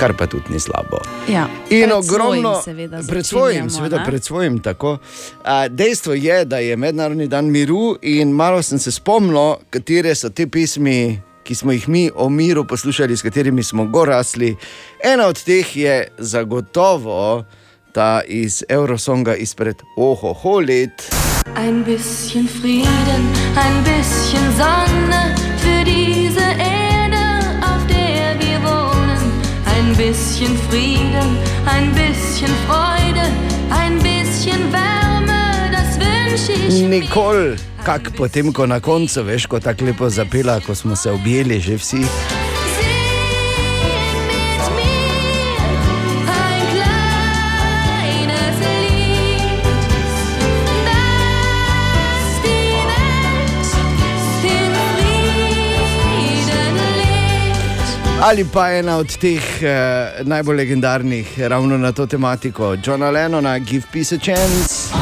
[0.00, 0.98] Kar pa tudi ni slabo.
[1.28, 4.04] Ja, In pred ogromno, svojim seveda pred svojim, seveda, ne?
[4.04, 4.58] pred svojim.
[4.58, 4.98] Tako.
[5.44, 10.28] A, dejstvo je, da je Mednarodni dan miru, in malo sem se spomnil, katere so
[10.28, 14.56] te pesmi, ki smo jih mi o miru poslušali, s katerimi smo gorasli.
[15.04, 17.44] Ena od teh je zagotovo
[17.92, 21.08] ta iz Eurosonga izpred ohoho let.
[21.56, 25.45] Ein bisschen Frieden, ein bisschen Sonne
[29.96, 33.24] bisschen Frieden, ein bisschen Freude,
[33.70, 37.00] ein bisschen Wärme, das wünsche ich mir.
[37.00, 41.60] Nikoli, kak potem, ko na koncu veš, ko tako lepo zapela, ko smo se objeli
[41.60, 42.04] že vsi.
[58.22, 63.84] Ali pa ena od teh eh, najbolj legendarnih, ravno na to tematiko, Johna Lennona, Give
[63.92, 64.94] Peace a Chance.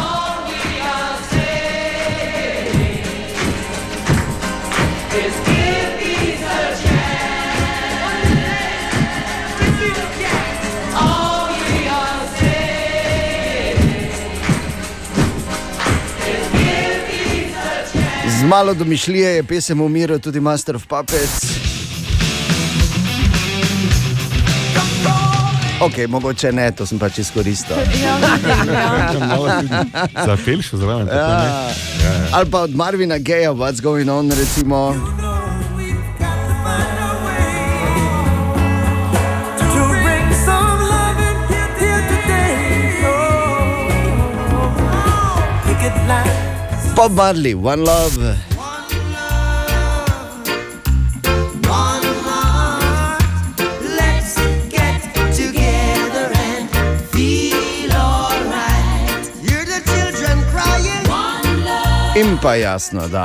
[18.29, 21.84] Z malo domišljije je pesem umiral tudi Master of Puppets.
[25.85, 27.77] Ok, mogoče ne, to sem pač izkoristil.
[28.05, 29.27] Ja, ja.
[29.27, 29.68] Malo tudi
[30.27, 31.07] Zapeliš zraven.
[31.07, 31.47] tako ne?
[31.47, 31.68] Ja.
[32.33, 34.77] Ali pa od Marvina Geja, What's Going On, recimo.
[34.77, 35.25] Oh.
[46.97, 48.54] Bob Marley, One Love.
[62.16, 63.24] In pa jasno, da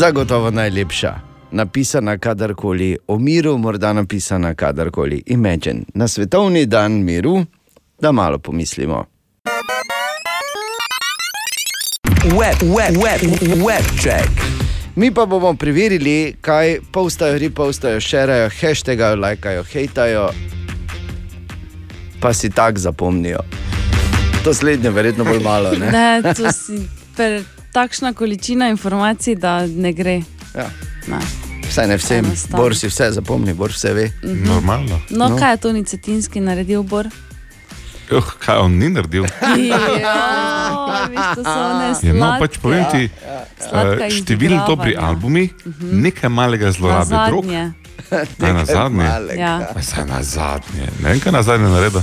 [0.00, 1.14] zagotovo najlepša.
[1.50, 5.22] Napisana kadarkoli, o miru, morda napisana kadarkoli.
[5.26, 7.44] Imagine, na svetovni dan miru,
[8.00, 9.04] da malo pomislimo.
[12.24, 13.20] Web, web, web,
[13.66, 14.30] web check.
[14.96, 20.30] Mi pa bomo preverili, kaj postajo, repostajo, šerajo, hashtagajo, lajkajo, hejtajo,
[22.20, 23.38] pa si tako zapomnijo.
[24.44, 25.70] To slednje, verjetno bolj malo.
[25.70, 25.90] Ne?
[25.92, 30.20] Ne, to si per, takšna količina informacij, da ne gre.
[30.54, 30.70] Ja.
[31.06, 31.18] Ne.
[31.62, 32.26] Vsaj ne vsem.
[32.50, 34.10] Bor si vse zapomni, Bor vse ve.
[34.22, 35.00] Normalno.
[35.10, 35.36] No, No.
[35.36, 37.06] kaj je Toni Cetinski naredil, Bor?
[38.10, 39.24] Uh, kaj on ni naredil?
[39.62, 43.10] Ja, to one Ja, no, pač povem ti,
[43.60, 45.08] Sladka eh, številni dobri izigravanja.
[45.08, 45.44] albumi,
[45.92, 47.44] nekaj malega zlorabe drog.
[47.46, 49.04] Na zadnje?
[49.38, 49.58] Ja.
[50.06, 50.86] Na zadnje.
[51.02, 52.02] Ne vem, kaj na zadnje naredil.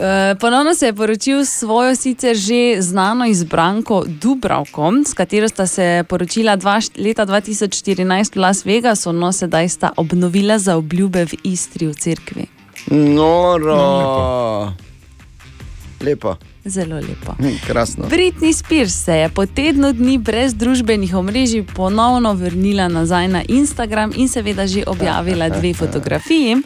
[0.00, 5.66] Eh, Ponovno se je poročil s svojo sicer že znano izbranko Dubravko, s katero sta
[5.66, 11.34] se poročila dva, leta 2014 v Las Vegasu, no sedaj sta obnovila za obljube v
[11.42, 12.46] Istri v cerkvi.
[12.90, 14.72] Noro.
[16.00, 17.32] Lepo, Zelo lepo.
[17.38, 18.04] Hm, krasno.
[18.08, 24.12] Britney Spears se je po tednu dni brez družbenih omrežij ponovno vrnila nazaj na Instagram
[24.16, 26.56] in seveda že objavila dve fotografiji.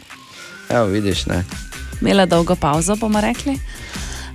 [0.69, 1.43] Evo, vidiš, ne.
[2.03, 3.53] Imela dolgo pauzo, bomo rekli.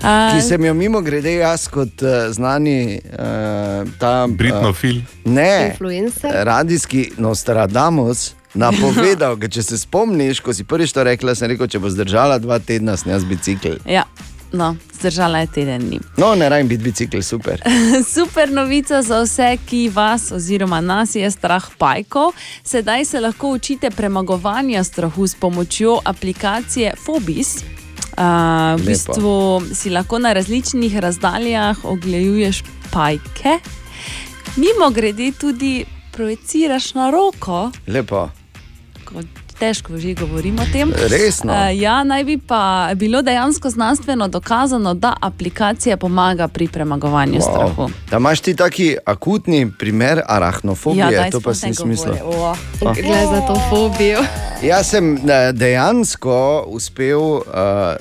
[0.01, 4.27] Ki Uh, sem jo mimo grede jaz kot uh, znani uh, ta.
[4.31, 4.97] Britnofil.
[4.97, 6.31] Uh, ne, Influencer.
[6.49, 8.33] radijski Nostradamus.
[8.55, 12.39] Napovedal, ker če se spomniš, ko si prvič to rekla, sem rekel, če bo zdržala
[12.41, 13.77] dva tedna, snem z bicikl.
[13.85, 14.07] ja,
[14.53, 16.01] No, zdržala je teden dni.
[16.17, 17.63] No, ne rajem biti bicikl, super.
[18.15, 22.33] Super novica za vse, ki vas oziroma nas je strah pajkov.
[22.65, 27.57] Sedaj se lahko učite premagovanja strahu s pomočjo aplikacije Phobis.
[27.57, 28.85] Uh, v Lepo.
[28.87, 33.59] bistvu si lahko na različnih razdaljah ogleduješ pajke,
[34.57, 38.31] mimo grede tudi projiciraš na roko, Lepo.
[39.05, 39.23] ko
[39.59, 40.93] težko že govorimo o tem.
[41.09, 41.53] Resno?
[41.53, 47.43] Uh, ja, naj bi pa bilo dejansko znanstveno dokazano, da aplikacija pomaga pri premagovanju wow.
[47.43, 47.91] strahu.
[48.11, 52.15] Da imaš ti taki akutni primer arachnofobije, Ja, to pa smislil.
[52.23, 52.39] govori.
[52.41, 52.59] Oh.
[52.87, 52.95] Ah.
[52.95, 54.21] Gre za to fobijo.
[54.71, 57.43] Jaz sem eh, dejansko uspel uh,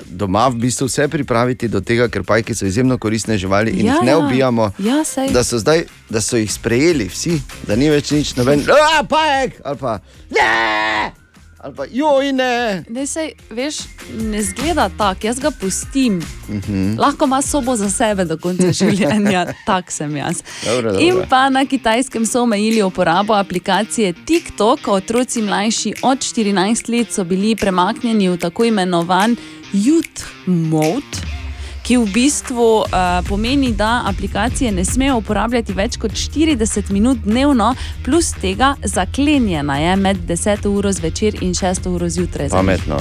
[0.06, 3.94] doma v bistvu vse pripraviti do tega, ker pajki so izjemno koristne živali in Ja,
[3.94, 4.18] jih ne ja.
[4.18, 4.70] ubijamo.
[4.78, 5.30] Ja, sej.
[5.30, 8.64] Da so zdaj, da so jih sprejeli vsi, da ni več nič noben,
[8.98, 9.98] a pajek ali pa
[10.30, 11.12] ne,
[11.58, 12.84] ali pa joj ne.
[12.88, 13.76] Ne, sej, veš,
[14.20, 16.22] ne zgleda tako, jaz ga pustim.
[16.48, 16.98] Mhm.
[16.98, 20.42] Lahko ima sobo za sebe do konca življenja, tak sem jaz.
[20.64, 21.06] Dobro, dobro.
[21.06, 24.88] In pa na kitajskem so omejili uporabo aplikacije TikTok.
[24.88, 29.36] Otroci mlajši od 14 let so bili premaknjeni v tako imenovan
[29.72, 31.47] Youth Mode.
[31.88, 32.84] Ki v bistvu uh,
[33.28, 37.70] pomeni, da aplikacije ne smejo uporabljati več kot 40 minut dnevno,
[38.04, 42.50] plus tega zaklenjena je med 10 uro zvečer in 6 uro zjutraj.
[42.52, 43.00] Pametno.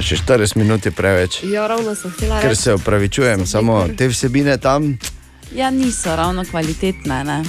[0.00, 1.42] Še 40 minut je preveč.
[1.44, 4.96] Ja, ravno sem htela Ker se opravičujem, samo te vsebine tam,
[5.54, 7.24] Ja, niso ravno kvalitetne.
[7.24, 7.42] Ne?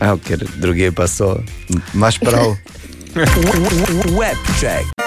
[0.00, 1.34] evo, ker druge pa so.
[1.68, 2.54] M- Imaš prav.
[4.18, 5.01] Webcheck.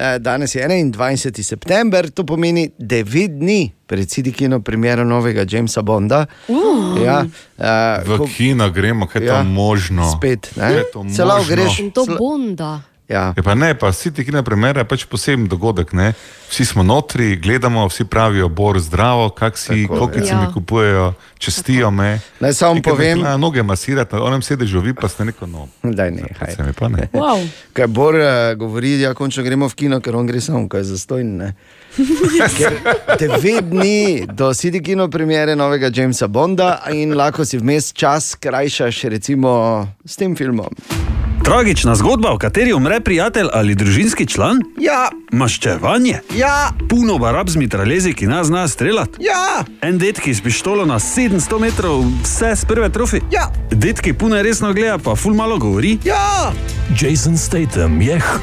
[0.00, 1.42] Eh, Danes je 21.
[1.42, 6.26] september, to pomeni 9 dni pred Sidikino premiero novega Jamesa Bonda.
[6.48, 7.02] Uh.
[7.02, 7.26] Ja,
[7.58, 10.06] eh, V ko- kino gremo, kaj je Ja, to možno.
[10.12, 10.62] spet, ne?
[10.62, 11.54] Kaj to lahko možno?
[11.56, 11.78] greš.
[11.80, 12.80] In to Bonda.
[13.08, 13.32] Ja.
[13.36, 15.94] Ja, pa ne, pa vsi ti kina premere je pač poseben dogodek.
[15.96, 16.12] Ne?
[16.50, 20.40] Vsi smo notri, gledamo, vsi pravijo, bor zdravo, kak si, koliko se ja.
[20.40, 22.20] mi kupujejo, čestijo me.
[22.40, 25.68] Naj samo povem, Na noge masirati, na onem sedežu, vi pa ste neko no.
[25.82, 26.52] da ne, haj.
[26.56, 27.08] Se mi pa ne.
[27.12, 27.48] Wow.
[27.72, 30.90] Kaj Bor uh, govori, ja, končno gremo v kino, ker on gre samo, kaj je
[30.92, 31.36] zastojn.
[31.36, 31.54] ne.
[32.58, 32.76] Ker
[33.18, 39.88] devet dni do Sidikino premiere novega Jamesa Bonda in lahko si vmes čas krajšaš recimo
[40.04, 41.27] s tem filmom.
[41.48, 44.58] Tragična zgodba, v kateri umre prijatelj ali družinski član?
[44.76, 46.20] Ja, Maščevanje.
[46.36, 49.16] ja, Puno barab z mitraljezi, ki nas zna streljati.
[49.20, 53.20] ja, En detki s pištolo na 700 metrov, vse z prve trofi.
[53.30, 55.98] ja, Detki pune resno gleda, pa ful malo govori.
[56.04, 56.52] ja.
[57.00, 58.38] Jason Statham je H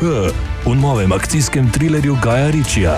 [0.66, 2.98] v novem akcijskem trilerju Gaja Ričija.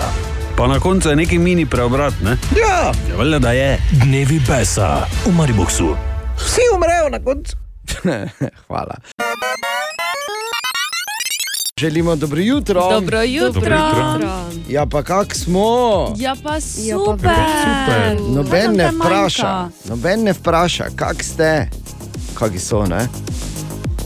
[0.56, 2.36] Pa na koncu je neki mini preobrat, ne?
[2.56, 2.92] ja.
[3.10, 3.78] Ja, valjda, da je.
[3.92, 5.96] Dnevi besa v Mariboku.
[6.38, 7.56] Vsi umrejo na koncu.
[8.66, 8.94] Hvala.
[11.78, 12.90] Želimo dobro jutro.
[12.90, 13.50] Dobro jutro.
[13.52, 13.76] Dobro
[14.14, 14.30] jutro.
[14.68, 15.60] Ja, pa kak smo?
[16.16, 17.32] Ja, pa Ja, super.
[18.28, 21.68] Noben ne vpraša, noben ne vpraša, kak ste.
[22.34, 23.08] Kaki so, ne?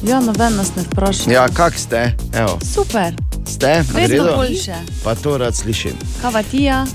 [0.03, 1.31] Ja, noben nas ne vpraša.
[1.31, 2.13] Ja, kak ste?
[2.35, 3.15] Evo, Super,
[3.47, 3.83] ste?
[3.83, 4.37] V vedno redu?
[4.37, 4.75] boljše.
[5.05, 5.93] Pa to rad slišim.
[6.23, 6.87] Kavatija.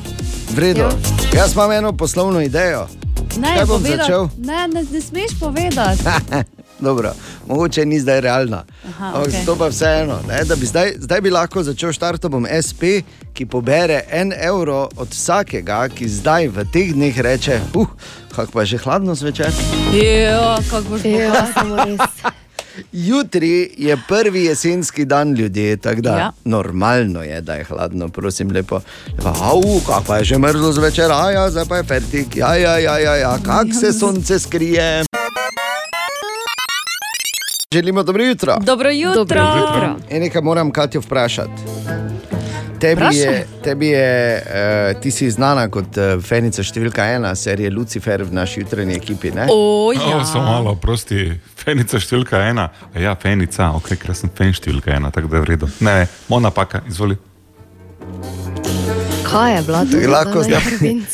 [0.50, 0.90] V redu.
[1.34, 2.88] Jaz imam eno poslovno idejo.
[3.38, 4.28] Ne, Kaj bom povedat- začel?
[4.38, 6.04] Ne, ne, ne smeš povedati.
[6.80, 7.12] Dobro,
[7.48, 8.63] mogoče ni zdaj realna.
[8.88, 9.46] Aha, Ampak okej.
[9.46, 10.20] to pa vseeno.
[10.28, 12.82] ne, da bi Zdaj, zdaj bi lahko začel štartom SP,
[13.34, 17.88] ki pobere en evro od vsakega, ki zdaj v teh dneh reče: Uh,
[18.30, 19.50] kako pa je že hladno zvečer.
[19.92, 22.00] Ja, kako boš Ja, samo res.
[22.94, 26.32] Jutri je prvi jesenski dan ljudje, tako da Ja.
[26.46, 28.80] normalno je, da je hladno, prosim, lepo.
[29.26, 32.98] Au, kako je že mrzlo zvečer, a ja, zdaj pa je fertik, ja, ja, ja,
[33.00, 35.04] ja, ja kak se sonce skrije.
[37.74, 38.58] Želimo dobro jutro.
[38.62, 39.14] Dobro jutro.
[39.16, 39.96] Dobro jutro.
[40.12, 41.62] In nekaj moram Katjo vprašati.
[42.80, 43.22] Tebi Vprašaj.
[43.22, 44.44] je, tebi je
[44.96, 49.32] uh, ti si znana kot uh, fenica številka ena serije Lucifer v naši jutranji ekipi.
[49.32, 49.48] Ne?
[49.52, 50.16] O, ja.
[50.18, 52.70] Oh, samo malo, prosti, fenica številka ena.
[52.96, 55.70] A Ja, fenica, ok, ker sem fen številka ena, tako da je v redu.
[55.80, 57.18] Ne, ne, mona paka, izvoli.
[59.32, 60.12] Kaj je bila to?
[60.12, 60.60] Lahko, za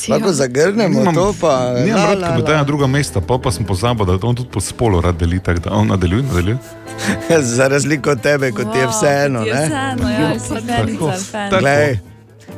[0.10, 3.52] lahko zagrnemo to, pa Nimam la, rad, la, ko bi na druga mesta, pa, pa
[3.52, 6.58] sem pozabil, da on tudi po spolu rad deli, tako da on nadaljuje, nadaljuje.
[7.56, 9.44] Za razliko od tebe, kot ti je vseeno.
[9.44, 9.66] Ti je ne?
[9.66, 10.32] vseeno, ja.
[10.68, 11.60] Tako.
[11.60, 12.00] Glej,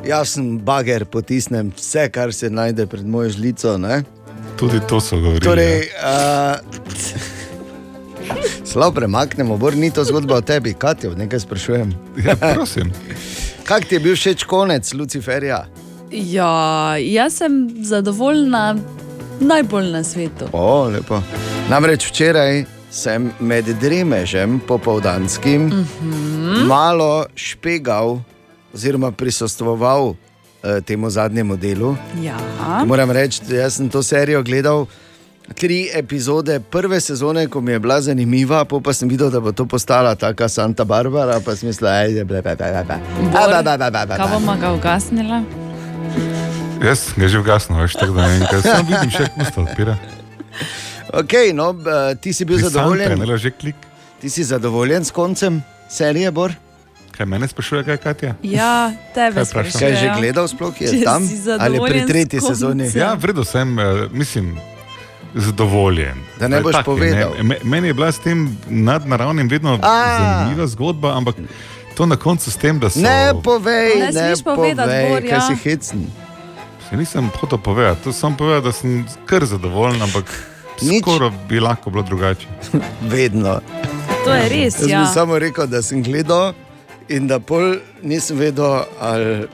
[0.06, 3.78] jaz sem bager, potisnem vse, kar se najde pred mojo žlico.
[3.78, 4.02] Ne?
[4.56, 5.40] Tudi to so govorili.
[5.40, 6.56] Torej, uh,
[8.72, 11.94] Slabo premaknemo, bor ni to zgodba o tebi, Katjo, nekaj sprašujem.
[12.24, 12.92] ja, prosim.
[13.66, 15.64] Kak ti je bil všeč konec Luciferja?
[16.14, 18.76] Ja, jaz sem zadovoljna,
[19.42, 20.46] najbolj na svetu.
[20.54, 21.18] O, lepo.
[21.66, 22.62] Namreč včeraj
[22.94, 26.66] sem med dremežem popoldanskim uh -huh.
[26.66, 28.20] malo špegal
[28.74, 30.16] oziroma prisostvoval uh,
[30.86, 31.96] temu zadnjemu delu.
[32.22, 32.38] Ja.
[32.86, 34.86] Moram reči, da jaz sem to serijo gledal.
[35.54, 39.52] Tri epizode prve sezone, ko mi je bila zanimiva, pol pa sem videl, da bo
[39.52, 44.72] to postala taka Santa Barbara, pa sem mislil, da je bilo Bor, Kaj bomo ga
[44.72, 45.42] ugasnila?
[46.82, 49.96] Jaz ga že ugasnil, veš, tako da ne vem, kaj samo vidim, še pusto odpira.
[51.14, 51.72] Ok, no,
[52.20, 53.18] ti si bil Krisante, zadovoljen.
[53.18, 53.78] ne, že klik.
[54.20, 56.52] Ti si zadovoljen s koncem serije, Bor?
[57.16, 58.32] Kaj mene sprašuje, kaj je Katja?
[58.42, 59.78] Ja, tebe sprašujem.
[59.78, 61.22] Kaj je že gledal, sploh je Če tam?
[61.60, 62.90] Ali pri tretji sezoni?
[62.92, 64.58] Ja, vredo sem, eh, mislim,
[65.36, 66.16] zadovoljen.
[66.34, 67.30] Da ne boš tak, povedal.
[67.36, 70.18] Ne, me- meni je bila s tem nadnaravnim vedno A.
[70.18, 71.36] zanimiva zgodba, ampak
[71.92, 73.00] to na koncu s tem, da so.
[73.00, 76.06] Ne povej, Ne ne, smeš povedati, povej, kaj si hecen.
[76.82, 78.90] Se nisem hotel povedati, to sem povedal, da sem
[79.24, 80.24] kar zadovoljen, ampak
[80.78, 81.02] Nič.
[81.02, 82.46] skoro bi lahko bilo drugače.
[83.06, 83.60] Vedno.
[84.24, 84.74] To je res.
[84.76, 85.00] Jaz Ja.
[85.00, 86.52] bi samo rekel, da sem gledal
[87.08, 88.64] in da pol nisem vedel,
[89.00, 89.46] ali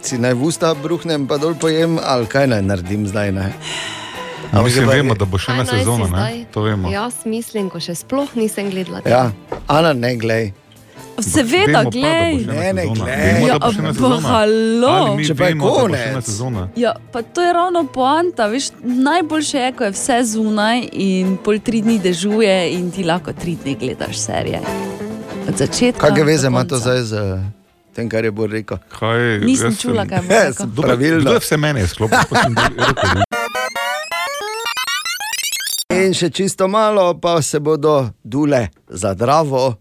[0.00, 3.32] si naj v usta bruhnem, pa dol pojem, ali kaj naj naredim zdaj.
[3.32, 3.52] Ne?
[4.56, 6.34] No, mislim, vemo, da bo še Kaj ena si sezona, zdaj?
[6.34, 6.46] ne?
[6.50, 6.88] to vemo.
[6.88, 9.02] Jaz mislim, ko še sploh nisem gledala.
[9.04, 9.30] Ja,
[9.68, 10.52] Ana, ne glej.
[11.18, 12.84] Seveda, bo ena Ne, ne.
[12.84, 15.16] Vemo, Ja, bo pa halo.
[15.18, 16.24] Če pa je bo konec.
[16.24, 16.68] sezona.
[16.76, 18.46] Ja, pa to je ravno poanta.
[18.46, 23.32] Veš, najboljše je, ko je vse zunaj in pol tri dni dežuje in ti lahko
[23.32, 24.60] tri dni gledaš serije.
[25.46, 26.10] Od začetka.
[26.10, 27.14] Do veze ima to zdaj z
[27.92, 28.76] tem, kar je Bor rekel?
[28.90, 30.54] Kaj, Nisem čula, kaj bo Ja, rekel.
[30.54, 31.32] sem Kdo- pravilno.
[31.32, 32.18] Je vse meni sklopil?
[32.28, 33.24] Pa sem rekel,
[36.06, 39.74] In še čisto malo, pa se bodo dule za zdravo,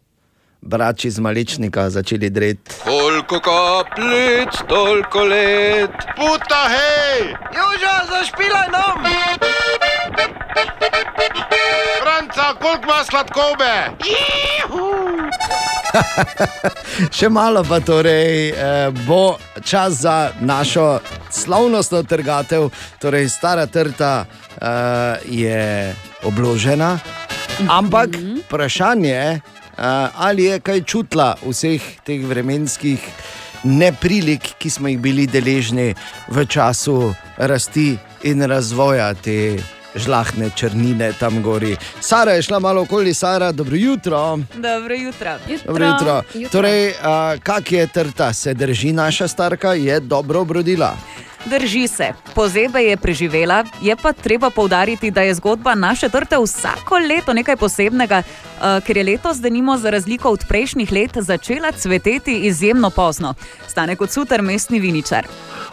[0.61, 2.81] brači z maličnika začeli dreti.
[2.81, 5.93] Koliko kapljic, toliko let.
[6.17, 7.29] Puta, hej!
[7.53, 9.05] Juža, zašpilaj nam!
[12.01, 13.73] Franca, koliko ima sladkobe?
[17.17, 22.69] Še malo pa torej eh, bo čas za našo slavnostno trgatev,
[23.01, 24.67] torej stara trta eh,
[25.29, 26.99] je obložena,
[27.69, 32.99] ampak vprašanje je, eh, ali je kaj čutila vseh teh vremenskih
[33.65, 35.93] neprilik, ki smo jih bili deležni
[36.29, 39.57] v času rasti in razvoja te
[39.95, 41.75] žlahne črnine tam gori.
[42.01, 44.39] Sara je šla malo okoli, Sara, dobro jutro.
[44.55, 45.37] Dobro jutro.
[45.65, 46.21] Dobro jutro.
[46.51, 46.95] Torej, uh,
[47.43, 50.95] kak je trta, se drži naša starka, je dobro obrodila.
[51.45, 56.97] Drži se, pozebe je preživela, je pa treba povdariti, da je zgodba naše trte vsako
[56.97, 62.39] leto nekaj posebnega, uh, ker je letos, denimo, za razliko od prejšnjih let, začela cveteti
[62.39, 63.33] izjemno pozno.
[63.67, 65.27] Stane kot suter mestni viničar.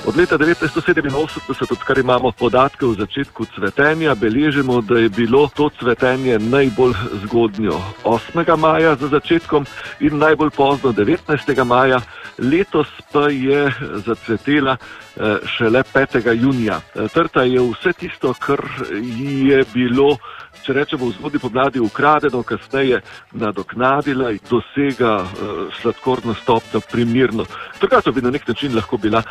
[0.07, 6.39] Od leta 1987, odkar imamo podatke o začetku cvetenja, beležimo, da je bilo to cvetenje
[6.39, 6.93] najbolj
[7.25, 8.57] zgodnjo 8.
[8.57, 9.67] maja za začetkom
[10.01, 11.65] in najbolj pozno 19.
[11.65, 12.01] maja.
[12.39, 13.73] Letos pa je
[14.07, 15.02] zacvetela eh,
[15.47, 16.33] šele 5.
[16.33, 16.81] junija.
[16.95, 18.61] Eh, Trta je vse tisto, kar
[19.03, 20.17] ji je bilo.
[20.63, 23.01] Če rečemo v zgodni pomladi ukradeno, kasneje
[23.33, 27.47] nadoknadila in dosega uh, sladkorno stopnjo primirno.
[27.81, 29.23] Drugače bi na nek način lahko bila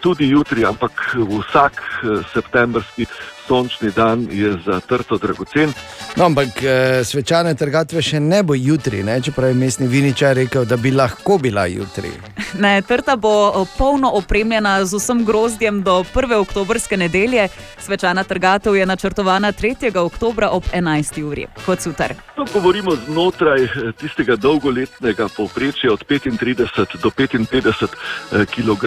[0.00, 1.82] tudi jutri, ampak vsak
[2.32, 3.06] septembrski
[3.50, 5.72] sončni dan je za trto dragocen.
[6.16, 9.18] No, ampak eh, svečane trgatve še ne bo jutri, ne?
[9.18, 12.14] čeprav je mestni viničar rekel, da bi lahko bila jutri.
[12.60, 16.34] Ne, trta bo o, polno opremljena z vsem grozdjem do 1.
[16.34, 17.46] oktobrske nedelje.
[17.78, 19.86] Svečana trgatev je načrtovana 3.
[19.96, 21.22] oktobra ob 11.
[21.22, 21.46] uri.
[21.66, 22.14] Kot suter.
[22.36, 23.70] To govorimo znotraj eh,
[24.00, 28.84] tistega dolgoletnega povprečja od 35 do 55 eh, kg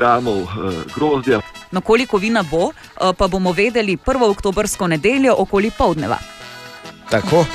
[0.96, 1.40] grozdja.
[1.72, 4.36] No, koliko vina bo, eh, pa bomo vedeli 1.
[4.54, 6.18] oktobrsko nedeljo okoli povdneva.
[7.10, 7.46] Tako,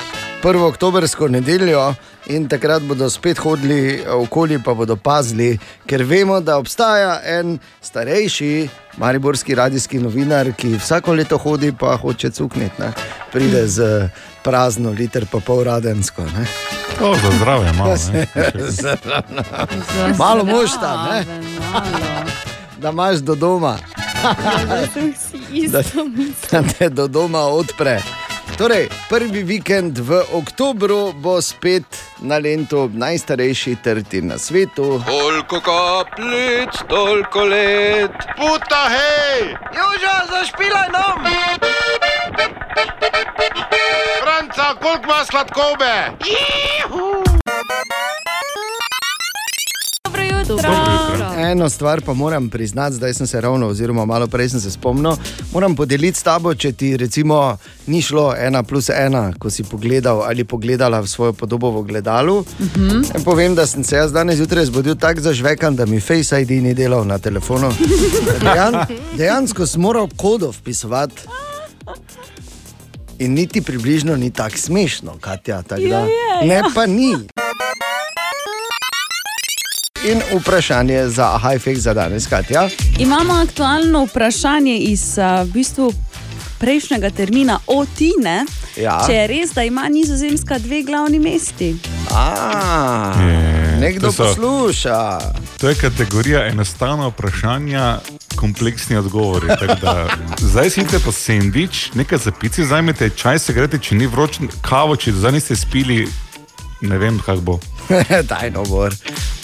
[0.42, 0.62] 1.
[0.66, 1.94] oktobrsko nedeljo
[2.26, 8.68] in takrat bodo spet hodili okoli, pa bodo pazili, ker vemo, da obstaja en starejši
[8.96, 12.82] mariborski radijski novinar, ki vsako leto hodi, pa hoče cukniti.
[12.82, 12.92] ne.
[13.32, 14.08] Pride z
[14.42, 16.22] prazno liter, pa pol radensko.
[16.22, 16.46] Ne?
[16.98, 17.94] To za zdravje malo.
[18.12, 18.26] ne.
[18.80, 20.16] Zraven.
[20.18, 21.24] Malo mošta, ne?
[22.78, 23.76] da imaš do doma.
[25.72, 25.82] da,
[26.50, 28.02] da te do doma odpre.
[28.58, 31.84] Torej, prvi vikend v oktobru bo spet
[32.20, 35.02] na Lendu najstarejši trti na svetu.
[35.06, 38.10] Koliko kapljic, toliko let.
[38.36, 39.54] Puta, hej!
[39.78, 41.22] Juža, zašpilaj nam!
[44.22, 45.94] Franca, koliko ima sladkobe?
[46.90, 47.27] Dobro
[50.52, 51.24] jutro.
[51.38, 55.16] Eno stvar pa moram priznati, zdaj sem se ravno, oziroma malo prej sem se spomnil.
[55.52, 60.22] Moram podeliti s tabo, če ti recimo ni šlo ena plus ena, ko si pogledal
[60.22, 62.44] ali pogledala v svojo podobo v gledalu.
[62.60, 62.88] Mhm.
[62.88, 66.50] Naj Povem, da sem se jaz danes zjutraj zbudil tako zažvekan, da mi Face ID
[66.50, 67.72] ni delal na telefonu.
[68.44, 68.86] Dejan,
[69.16, 71.22] dejansko sem moral kodo vpisovati.
[73.18, 75.62] In niti približno ni tako smešno, Katja.
[75.62, 76.70] Tak, da, je, ne ja.
[76.74, 77.16] pa ni.
[80.04, 82.68] In vprašanje za Hajfek za danes, Katja.
[82.98, 85.92] Imamo aktualno vprašanje iz uh, v bistvu
[86.58, 88.44] prejšnjega termina o Tine.
[88.76, 89.02] Ja.
[89.06, 91.76] Če je res, da ima Nizozemska dve glavni mesti.
[92.14, 95.18] A, Je, nekdo to so- posluša.
[95.58, 97.98] To je kategorija enostavna vprašanja,
[98.36, 99.46] kompleksni odgovori.
[99.82, 100.06] Da,
[100.50, 104.38] zdaj si idete po sendvič, nekaj za pici, zajmete čaj, se greste, če ni vroč,
[104.62, 106.06] kavo, če zdaj niste spili,
[106.80, 107.58] ne vem, kako bo.
[108.30, 108.94] Tajno bor.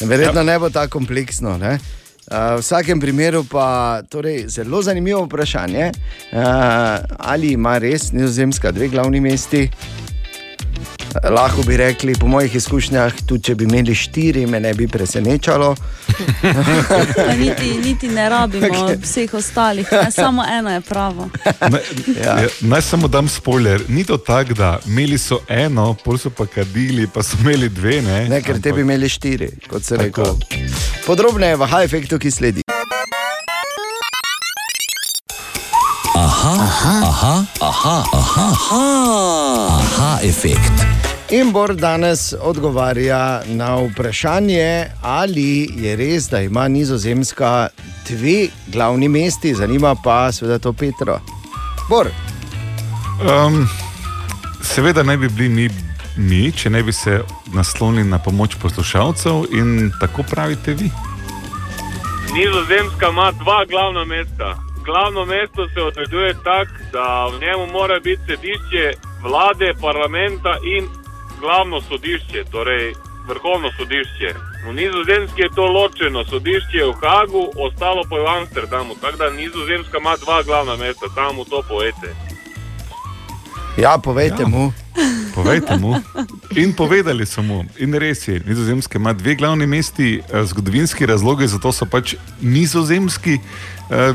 [0.01, 0.45] Verjetno ja.
[0.45, 1.57] ne bo tako kompleksno.
[1.59, 1.79] Ne?
[2.25, 5.91] Uh, v vsakem primeru pa torej, zelo zanimivo vprašanje,
[6.33, 6.41] uh,
[7.19, 9.69] ali ima res Nizozemska dve glavni mesti.
[11.25, 15.75] Lahko bi rekli, po mojih izkušnjah, tudi če bi imeli štiri, me ne bi presenečalo.
[17.39, 18.97] Niti, niti ne rabimo Okej.
[18.97, 21.29] vseh ostalih, ne, samo eno je pravo.
[21.71, 21.81] Ne,
[22.25, 22.37] ja.
[22.61, 23.83] Naj samo dam spoiler.
[23.89, 28.03] Ni to tako, da imeli so eno, pol so pa kadili, pa so imeli dve.
[28.03, 30.23] Ne, Ne, ker te bi imeli štiri, kot se Tako.
[30.23, 30.67] reče.
[31.07, 32.63] Podrobneje v high-efektu, ki sledi.
[36.17, 38.49] Aha, aha, aha, aha, aha,
[39.71, 40.94] aha, efekt.
[41.35, 47.69] In Bor danes odgovarja na vprašanje, ali je res, da ima Nizozemska
[48.09, 51.19] dve glavni mesti, zanima pa seveda to Petro.
[51.89, 52.09] Bor,
[53.15, 53.69] Um,
[54.63, 55.69] seveda ne bi bili mi,
[56.17, 57.21] mi, če ne bi se
[57.55, 60.91] naslonili na pomoč poslušalcev in tako pravite vi.
[62.35, 64.57] Nizozemska ima dva glavna mesta.
[64.85, 68.85] Glavno mesto se odreduje tako, da v njemu mora biti sedišče
[69.23, 70.89] vlade, parlamenta in
[71.41, 72.95] glavno sodišče, torej
[73.29, 74.35] vrhovno sodišče.
[74.69, 78.95] V Nizozemski je to ločeno, sodišče v Hagu, ostalo pa je v Amsterdamu.
[79.01, 82.15] Tako da Nizozemska ima dva glavna mesta, samo to povete.
[83.77, 84.49] ja, povejte ja.
[84.49, 84.73] mu.
[85.35, 85.99] Povejte mu.
[86.57, 91.47] In povedali so mu, in res je, Nizozemska ima dve glavni mesti, eh, zgodovinski razlogi
[91.47, 93.39] za to so pač nizozemski.
[93.91, 94.15] Eh,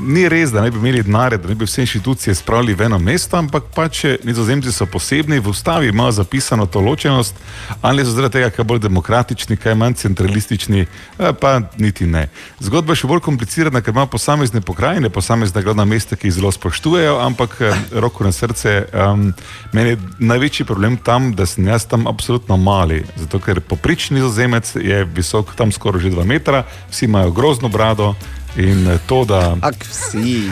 [0.00, 2.98] Ni res, da ne bi imeli denarja, da ne bi vse inštitucije spravili v eno
[2.98, 7.36] mesto, ampak pač eh, nizozemci so posebni, v ustavi imajo zapisano to ločenost,
[7.82, 12.28] ali so zaradi tega, kaj bolj demokratični, kaj manj centralistični, eh, pa niti ne.
[12.64, 16.52] Zgodba je še bolj komplicirana, ker ima posamezne pokrajine, posamezne glavna mesta, ki jih zelo
[16.52, 17.58] spoštujejo, ampak
[17.92, 19.28] roko na srce, um,
[19.72, 23.04] meni je največji problem tam, da sem jaz tam absolutno mali.
[23.20, 28.14] Zato ker poprični nizozemec je visok tam skoraj že 2 metra, vsi imajo grozno brado.
[28.56, 29.56] In eh, to, da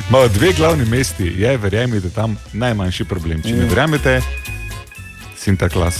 [0.09, 3.43] imajo dve glavni mesti, je, verjemite, tam najmanjši problem.
[3.43, 3.69] Če ne Mm.
[3.69, 4.21] verjamete,
[5.37, 5.99] Sinterklas.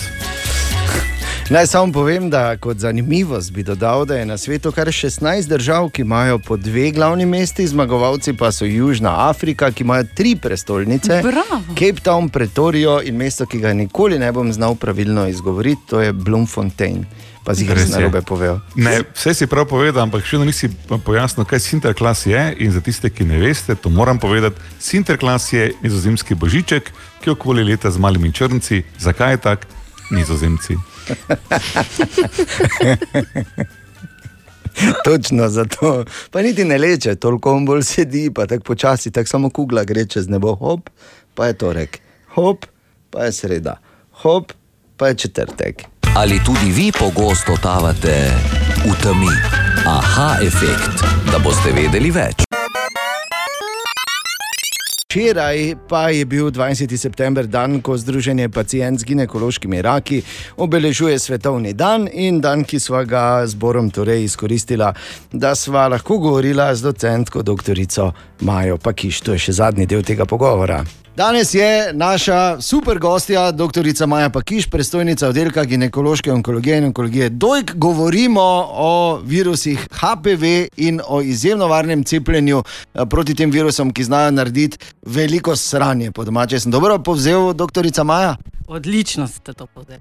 [1.51, 5.91] Naj samo povem, da kot zanimivost bi dodal, da je na svetu kar 16 držav,
[5.91, 11.21] ki imajo po dve glavni mesti, zmagovalci pa so Južna Afrika, ki imajo tri prestolnice.
[11.23, 11.63] Bravo.
[11.69, 16.13] Cape Town, Pretorijo in mesto, ki ga nikoli ne bom znal pravilno izgovoriti, to je
[16.13, 17.05] Bloemfontein.
[17.47, 17.95] Pa si Res je.
[17.95, 18.59] narobe povedal.
[18.75, 22.43] Ne, vse si prav povedal, ampak še vedno nisi pojasnil, kaj Sinterklas je.
[22.59, 24.59] In za tiste, ki ne veste, to moram povedati.
[24.83, 26.91] Sinterklas je nizozemski božiček,
[27.23, 28.83] ki okoli leta z malimi črnci.
[28.99, 29.71] Zakaj je tak?
[30.11, 30.75] Nizozemci.
[35.07, 36.05] Točno zato.
[36.31, 40.07] Pa niti ne leče, toliko on bolj sedi, pa tako počasi, tako samo kugla gre
[40.07, 40.91] čez nebo, hop,
[41.35, 42.01] pa je torek,
[42.35, 42.67] hop,
[43.11, 43.77] pa je sreda,
[44.23, 44.53] hop,
[44.97, 45.85] pa je četrtek.
[46.17, 48.33] Ali tudi vi pogosto totavate
[48.89, 49.29] v temi?
[49.87, 52.41] Aha, efekt, da boste vedeli več.
[55.05, 56.97] Včeraj pa je bil 20.
[56.97, 60.23] september dan, ko Združenje pacijent z ginekološkimi raki
[60.57, 64.95] obeležuje svetovni dan in dan, ki sva ga zborom torej izkoristila,
[65.33, 67.77] da sva lahko govorila z docentko dr.
[68.41, 69.21] Majo Pakiš.
[69.21, 70.81] To je še zadnji del tega pogovora.
[71.17, 74.07] Danes je naša super gostja, dr.
[74.07, 77.75] Maja Pakiš, predstojnica oddelka ginekološke onkologije in onkologije Dojk.
[77.75, 80.45] Govorimo o virusih HPV
[80.77, 82.63] in o izjemno varnem cepljenju
[82.95, 86.13] eh, proti tem virusom, ki znajo narediti veliko sranje.
[86.13, 88.05] Po domače sem dobro povzel, dr.
[88.05, 88.37] Maja.
[88.67, 90.01] Odlično ste to povedali.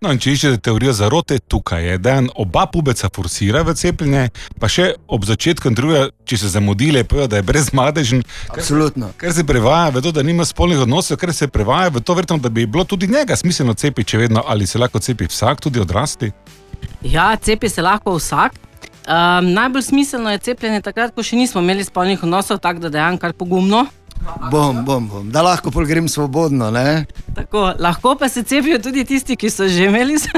[0.00, 4.30] No, in če iščete teorijo zarote, tukaj je, da en oba pubeca forsira v cepljenje,
[4.58, 8.24] pa še ob začetku intervjuja, če se zamudile, povejo, da je brezmadežen.
[8.48, 9.12] Absolutno.
[9.20, 12.40] Ker se prevaja v to, da nima spolnih odnosov, ker se prevaja v to, verjetno,
[12.42, 15.82] da bi bilo tudi njega smiselno cepiti, če vedno ali se lahko cepi vsak, tudi
[15.84, 16.32] odrasli.
[17.04, 18.58] Ja, cepi se lahko vsak.
[19.10, 23.22] Um, najbolj smiselno je cepljenje takrat, ko še nismo imeli spolnih odnosov, tako da dejansko
[23.22, 23.86] kar pogumno.
[24.50, 25.30] Bom, bom, bom.
[25.30, 26.70] Da lahko pol grem svobodno.
[26.70, 27.06] Ne?
[27.34, 30.18] Tako, lahko pa se cepijo tudi tisti, ki so že imeli.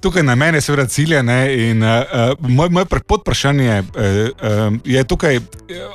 [0.00, 1.38] Tukaj na mene seveda cilja ne,
[1.70, 5.40] in uh, moj, moj podvprašanje uh, uh, je tukaj,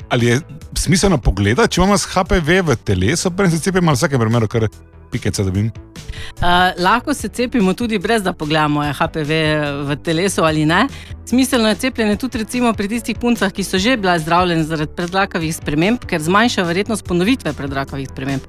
[0.08, 0.40] ali je
[0.76, 4.68] smiselno pogledati, če imamo HPV v telesu, preden se cepimo, ali v vsakem primeru, kar
[5.12, 5.70] pikece dobim.
[6.40, 9.30] Uh, lahko se cepimo tudi brez da pogledamo, je HPV
[9.88, 10.86] v telesu ali ne.
[11.26, 15.54] Smiselno je cepljenje tudi recimo pri tistih puncah, ki so že bile zdravljene zaradi predrakavih
[15.56, 18.42] sprememb, ker zmanjša verjetnost ponovitve predrakavih sprememb.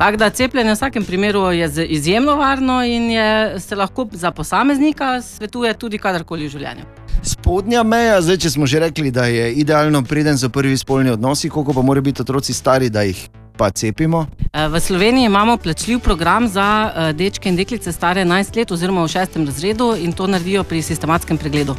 [0.00, 5.22] Tako da cepljenje v vsakem primeru je izjemno varno in je, se lahko za posameznika
[5.22, 6.84] svetuje tudi kadarkoli v življenju.
[7.22, 11.50] Spodnja meja, zdaj, če smo že rekli, da je idealno, preden so prvi spolni odnosi,
[11.52, 13.28] koliko pa morajo biti otroci stari, da jih
[13.60, 14.26] pa cepimo.
[14.52, 19.04] Eh, V Sloveniji imamo plačljiv program za eh, dečke in deklice stare 11 let oziroma
[19.04, 21.76] v šestem razredu in to naredijo pri sistematskem pregledu,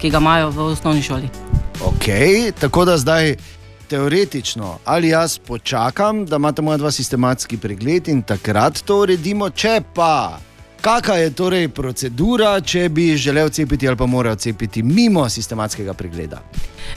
[0.00, 1.32] ki ga imajo v osnovni šoli.
[1.80, 2.06] Ok,
[2.60, 3.36] tako da zdaj
[3.88, 9.80] teoretično, ali jaz počakam, da imate moja dva sistematski pregled in takrat to uredimo, če
[9.94, 10.38] pa.
[10.82, 16.40] Kakšna je torej procedura, če bi želel cepiti ali pa moral cepiti mimo sistematskega pregleda?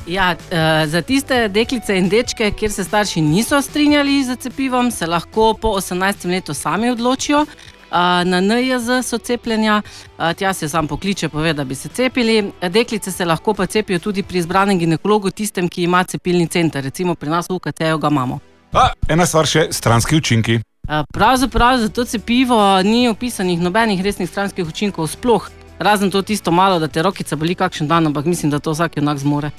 [0.08, 5.06] Ja, eh, za tiste deklice in dečke, kjer se starši niso strinjali z cepivom, se
[5.06, 6.30] lahko po 18.
[6.30, 7.46] letu sami odločijo.
[7.46, 9.82] Eh, Na NJZ so cepljenja,
[10.20, 12.52] eh, tja se sam pokliče, pove, da bi se cepili.
[12.70, 17.16] Deklice se lahko pa cepijo tudi pri izbranem ginekologu, tistem, ki ima cepilni center, recimo
[17.16, 18.40] pri nas v UKT-ju ga imamo.
[18.74, 20.60] A, ena stvar še, stranski učinki.
[20.90, 26.52] Eh, Pravzaprav za to cepivo ni opisanih nobenih resnih stranskih učinkov, sploh razen to tisto
[26.52, 29.52] malo, da te rokice boli kakšen dan, ampak mislim, da to vsak enak zmore.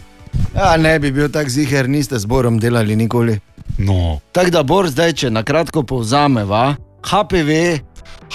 [0.55, 3.41] Ja, ne bi bil tak ziger, niste z Borom delali nikoli.
[3.79, 4.21] No.
[4.33, 7.79] Tako da Bor zdaj, če na kratko povzameva, HPV.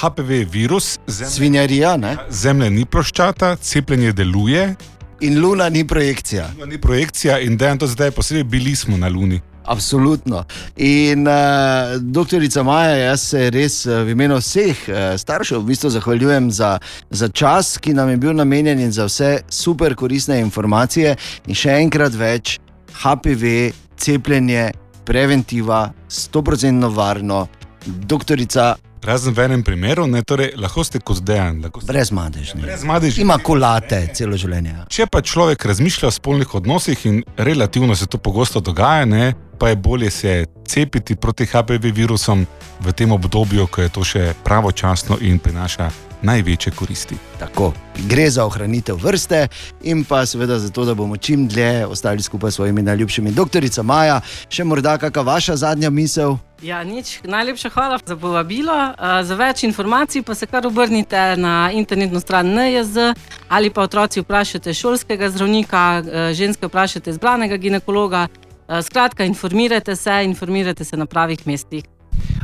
[0.01, 2.15] HPV je virus, zemlja, svinjarija, ne?
[2.29, 4.75] zemlja ni ploščata, cepljenje deluje.
[5.21, 6.49] In Luna ni projekcija.
[6.57, 9.41] Luna ni projekcija in to zdaj posebej, bili smo na Luni.
[9.65, 10.43] Absolutno.
[10.77, 15.93] In uh, doktorica Maja, jaz se res uh, v imenu vseh uh, staršev v bistvu
[15.93, 16.77] zahvaljujem za,
[17.09, 21.15] za čas, ki nam je bil namenjen in za vse super koristne informacije.
[21.47, 22.57] In še enkrat več,
[23.03, 24.71] HPV, cepljenje,
[25.05, 27.47] preventiva, 100% varno,
[27.85, 28.75] doktorica.
[29.01, 31.57] Razen v enem primeru, ne, torej, lahko ste kot dejan.
[31.87, 32.61] Brez madežni.
[32.61, 33.23] Brez madežni.
[33.25, 34.75] Ima kolate celo življenje.
[34.93, 39.69] Če pa človek razmišlja o spolnih odnosih in relativno se to pogosto dogaja, ne, pa
[39.69, 42.45] je bolje se cepiti proti HPV virusom
[42.79, 45.91] v tem obdobju, ko je to še pravočasno in prinaša
[46.21, 47.15] največje koristi.
[47.39, 47.73] Tako.
[48.09, 49.47] Gre za ohranitev vrste
[49.83, 53.31] in pa seveda za to, da bomo čim dlje ostali skupaj s svojimi najljubšimi.
[53.31, 56.39] Doktorica Maja, še morda kakšna vaša zadnja misel?
[56.61, 58.73] Ja, nič, najlepša hvala za povabilo.
[58.73, 63.13] Eh, Za več informacij pa se kar obrnite na internetno stran NJZ
[63.49, 68.27] ali pa otroci vprašate šolskega zdravnika, eh, ženske vprašate izbranega ginekologa.
[68.71, 71.83] Eh, Skratka, informirajte se, informirajte se na pravih mestih.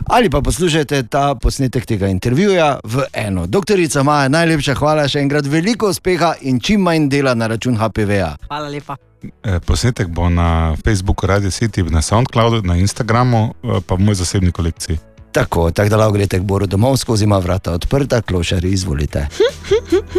[0.06, 3.46] Ali pa poslušajte ta posnetek tega intervjuja v eno.
[3.48, 8.36] Doktorica Maja, najlepša hvala še enkrat, veliko uspeha in čim manj dela na račun HPV-ja.
[8.48, 8.98] Hvala lepa.
[9.44, 14.16] Eh, Posnetek bo na Facebooku, Radio City, na SoundCloudu, na Instagramu, eh, pa v moji
[14.24, 15.00] zasebni kolekciji.
[15.32, 19.28] Tako, tako da lahko greste k Boru domov, skozi ima vrata odprta, klošari, izvolite.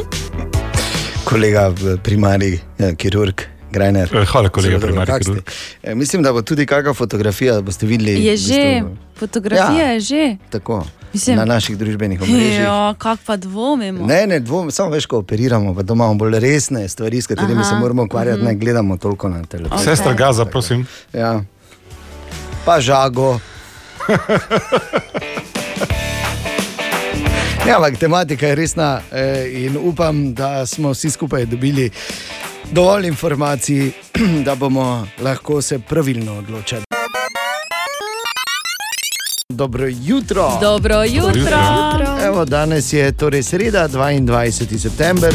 [1.29, 3.58] Kolega primarni, ja, kirurg.
[3.73, 4.09] Grajner.
[4.13, 5.31] Eh, hvala, kolega Zelo dobro, primarni kak ste?
[5.31, 5.51] kirurg.
[5.83, 8.25] E, mislim, da bo tudi kakšna fotografija, da boste videli.
[8.25, 9.93] Je v že, bistvu, fotografija Ja.
[9.93, 10.37] je že.
[10.51, 12.61] Tako, Mislim- na naših družbenih omrežjih.
[12.61, 14.07] Jo, kak pa dvomimo.
[14.07, 17.61] Ne, ne, dvom, samo veš, ko operiramo, pa doma imamo bolj resne stvari, s katerimi
[17.61, 18.49] Aha, se moramo ukvarjati, mhm.
[18.49, 19.85] ne gledamo toliko na televiziji.
[19.85, 20.87] Sestra Gaza, prosim.
[21.13, 21.43] Ja.
[22.65, 23.39] Pa žago.
[27.69, 31.91] Ja, ampak tematika je resna eh, in upam, da smo vsi skupaj dobili
[32.73, 33.93] dovolj informacij,
[34.47, 36.83] da bomo lahko se pravilno odločili.
[39.49, 40.59] Dobro jutro.
[40.61, 41.59] Dobro jutro.
[42.25, 44.79] Evo, danes je torej sreda, 22.
[44.79, 45.35] september.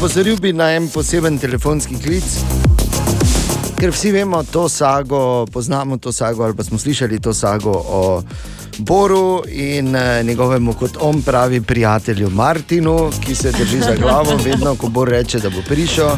[0.00, 2.24] Pozoril bi na en poseben telefonski klic,
[3.78, 8.22] ker vsi vemo to sago, poznamo to sago ali pa smo slišali to sago o
[8.78, 14.74] Boru in eh, njegovemu, kot on pravi, prijatelju Martinu, ki se drži za glavo, vedno,
[14.74, 16.08] ko Bor reče, da bo prišel,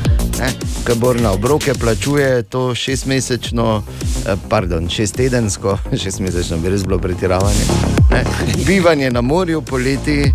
[0.86, 3.82] ker Bor na obroke plačuje to šestmesečno,
[4.26, 7.64] eh, pardon, šestedensko, šestmesečno bi res bilo pretiravanje,
[8.10, 8.24] ne,
[8.66, 10.32] bivanje na morju poleti.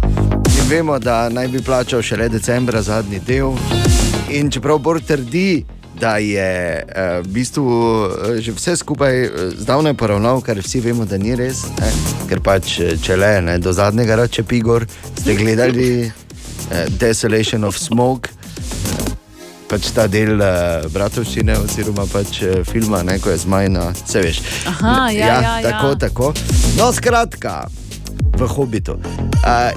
[0.59, 3.51] In vemo, da naj bi plačal šele decembra zadnji del.
[4.29, 5.65] In čeprav Bor trdi,
[5.99, 9.29] da je eh, v bistvu eh, že vse skupaj eh,
[9.59, 11.91] zdavnaj poravnal, kar vsi vemo, da ni res, ne?
[12.29, 14.87] ker pač če le, ne, do zadnjega reče Pigor,
[15.19, 18.29] ste gledali eh, Desolation of Smoke.
[19.69, 24.39] Pač ta del uh, bratovščine, oziroma pač uh, filma, ne, ko je zmajna, vse veš.
[24.65, 25.67] Aha, ja, ja, ja.
[25.67, 26.31] tako, tako.
[26.79, 27.67] No, skratka,
[28.39, 28.93] v Hobbitu.
[28.93, 28.99] Uh,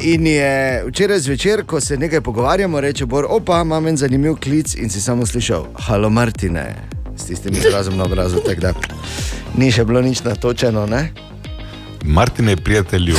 [0.00, 4.74] in je včeraj zvečer, ko se nekaj pogovarjamo, reče Bor, opa, imam en zanimiv klic
[4.74, 6.74] in si samo slišal, halo Martine,
[7.16, 8.72] s tistim izrazom na obrazu, tako da
[9.58, 11.10] ni še bilo nič natočeno, ne?
[12.04, 13.16] Martine, prijatelju,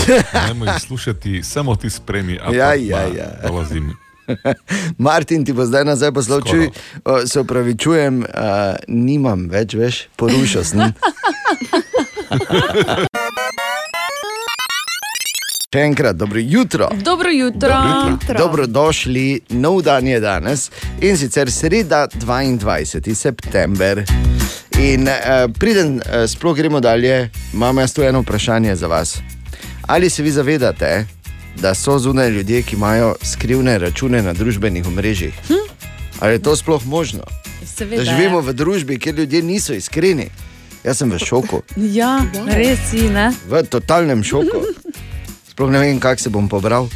[0.63, 3.27] ne jih slušati, samo ti spremi, a Ja, ja, ja.
[3.47, 3.91] dolazim.
[4.97, 6.39] Martin ti bo zdaj nazaj poslal,
[7.05, 8.27] o, se upravičujem, uh,
[8.87, 10.87] nimam več, veš, porušil sem.
[15.73, 16.87] Še enkrat, dobro jutro.
[17.01, 17.73] Dobro jutro.
[18.37, 20.67] Dobrodošli, nov dan je danes
[21.01, 23.15] in sicer sreda 22.
[23.15, 24.03] september.
[24.77, 29.17] In uh, preden uh, sploh gremo dalje, imam jaz tu eno vprašanje za vas.
[29.87, 31.05] Ali se vi zavedate,
[31.57, 35.33] da so zunaj ljudje, ki imajo skrivne račune na družbenih omrežjih?
[35.47, 35.65] Hm?
[36.19, 37.25] Ali je to sploh možno?
[37.65, 40.29] Seveda Da živimo v družbi, kjer ljudje niso iskreni.
[40.83, 43.31] Jaz sem v šoku, Ja, res si, ne?
[43.49, 44.61] v totalnem šoku.
[45.53, 46.87] Sploh ne vem, kako se bom pobral.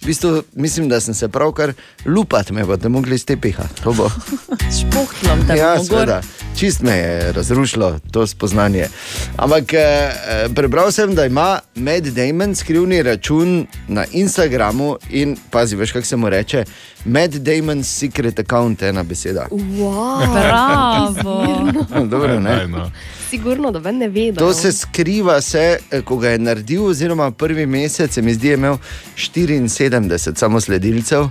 [0.00, 1.72] V bistvu, mislim, da sem se pravkar
[2.06, 3.64] lupat, me boste mogli iz tepiha.
[3.82, 4.08] To bo.
[4.80, 6.22] Špohtlom te Ja, seveda.
[6.56, 8.88] Čist me je razrušilo to spoznanje.
[9.36, 15.76] Ampak eh, eh, prebral sem, da ima Matt Damon skrivni račun na Instagramu in pazi,
[15.76, 16.64] veš, kako se mu reče.
[17.04, 19.46] Matt Damon's secret account, ena beseda.
[19.50, 20.20] Wow.
[20.34, 22.06] Bravo.
[22.12, 22.56] Dobro, ne?
[22.56, 22.90] Daj, no.
[23.30, 24.32] Sigurno, da ven ne ve.
[24.32, 28.48] To se skriva, se, eh, ko ga je naredil, oziroma prvi mesec, se mi zdi,
[28.48, 28.76] je imel
[29.16, 31.28] 74 samo sledilcev.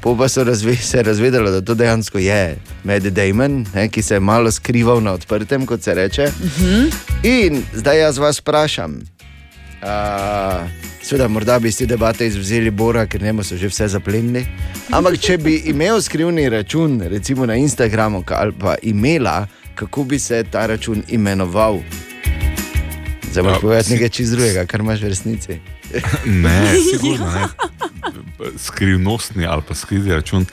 [0.00, 4.14] Po pa so razve, se razvedeli, da to dejansko je Med Damon, ne, ki se
[4.14, 6.24] je malo skrival na odprtem, kot se reče.
[6.24, 6.92] Uh -huh.
[7.22, 9.17] In zdaj jaz vas vprašam.
[9.78, 10.68] Uh,
[11.02, 14.46] Sveda, morda bi iz te debate izvzeli Bora, ker njemu so že vse zaplenili.
[14.90, 20.44] Ampak, če bi imel skrivni račun, recimo na Instagramu, ali pa imela, kako bi se
[20.44, 21.78] ta račun imenoval?
[23.30, 25.58] Zdaj moraš Ja, povedati si- nekaj čist drugega, kar imaš v resnici.
[26.26, 26.60] Ne,
[26.90, 27.46] sigurno ne.
[28.58, 30.46] Skrivnostni ali pa skriti račun.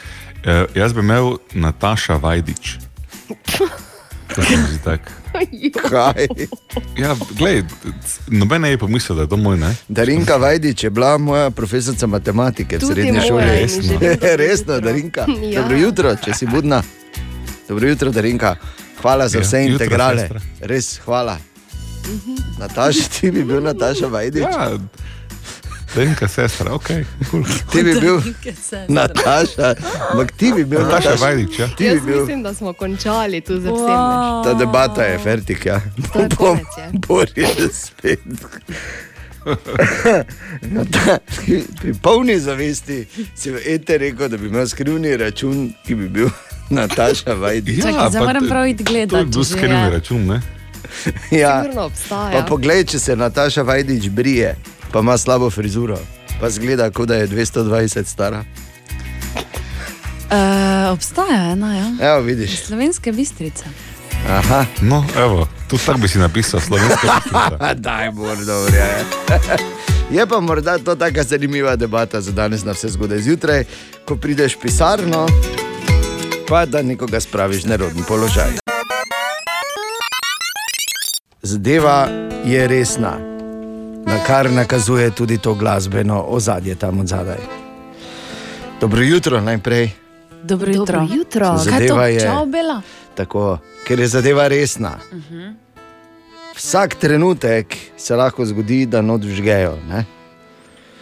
[0.45, 2.77] E, jaz bi imel Nataša Vajdič.
[4.27, 5.11] To mi zdi tako.
[5.81, 6.27] Kaj?
[6.97, 7.63] Ja, glej,
[8.27, 9.75] noben ne je pomislil, da je to moj, ne?
[9.87, 13.43] Darinka Vajdič je bila moja profesorica matematike v Tudi srednji moja šoli.
[13.43, 13.99] Resno,
[14.37, 14.81] Resno jutro.
[14.81, 15.25] Darinka.
[15.43, 15.61] Ja.
[15.61, 16.83] Dobro jutro, če si budna.
[17.67, 18.55] Dobro jutro, Darinka.
[19.01, 20.21] Hvala za Ja, vse jutro, integrale.
[20.21, 20.39] sestra.
[20.61, 21.37] Res hvala.
[22.59, 24.43] Nataša, ti bi bil Nataša Vajdič.
[24.43, 24.77] Ja,
[25.95, 26.89] Denka sestra, ok.
[27.29, 27.43] Cool.
[27.71, 28.19] Ti bi bil
[28.87, 29.75] Nataša,
[30.09, 31.67] ampak ti bi bil Nataša Vajdič, ja.
[31.69, 32.19] Ti bi Jaz bil.
[32.19, 33.85] mislim, da smo končali tu za vsem.
[33.87, 34.43] Wow.
[34.43, 35.79] Ta debata je fertik, ja.
[36.13, 36.87] To je Bom konec, je.
[36.99, 38.19] boril spet.
[40.65, 41.19] No, ta,
[41.75, 46.29] pri polni zavesti si v Ete rekel, da bi imel skrivni račun, ki bi bil
[46.71, 47.79] Nataša Vajdič.
[47.79, 49.15] Čakaj, zdaj moram to- prav iti To gledati.
[49.15, 49.89] je bil že skrivni je.
[49.91, 50.41] račun, ne?
[51.31, 51.63] Ja.
[52.07, 54.55] Pa poglej, če se Nataša Vajdič brije,
[54.91, 55.97] pa ima slabo frizuro,
[56.39, 58.43] pa zgleda, kot da je 220 stara.
[60.25, 62.11] Uh, obstaja ena, ja.
[62.11, 62.65] Evo, vidiš.
[62.65, 63.65] Slovenske bistrice.
[64.29, 64.65] Aha.
[64.81, 67.73] No, evo, tu tako bi si napisal slovenska pisnica.
[67.87, 69.05] Daj, bor, dobro je.
[70.11, 73.63] Je pa morda to tako zanimiva debata za danes na vse zgodaj zjutraj,
[74.05, 75.27] ko prideš v pisarno,
[76.47, 78.51] pa da nekoga spraviš v nerodni položaj.
[81.41, 82.07] Zadeva
[82.45, 83.34] je resna,
[84.05, 87.37] na kar nakazuje tudi to glasbeno ozadje tam od zadaj.
[88.81, 89.89] Dobro jutro najprej.
[90.43, 90.99] Dobro jutro.
[90.99, 91.57] Dobro jutro.
[91.57, 92.81] Zadeva je- Čau, Bela.
[93.15, 94.97] Tako, ker je zadeva resna.
[96.55, 99.77] Vsak trenutek se lahko zgodi, da not vžgejo.
[99.89, 100.05] Ne?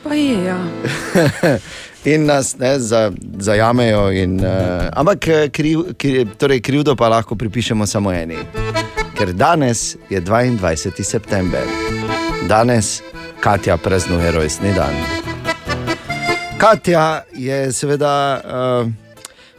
[0.04, 0.58] Pa je, ja.
[2.06, 4.12] in nas ne, za, zajamejo.
[4.12, 4.52] In, uh,
[4.94, 8.38] ampak eh, kriv, kriv, torej krivdo pa lahko pripišemo samo eni.
[9.16, 11.04] Ker danes je 22.
[11.04, 11.62] september,
[12.48, 13.02] danes
[13.40, 14.94] Katja praznuje rojstni dan.
[16.58, 18.92] Katja je seveda uh,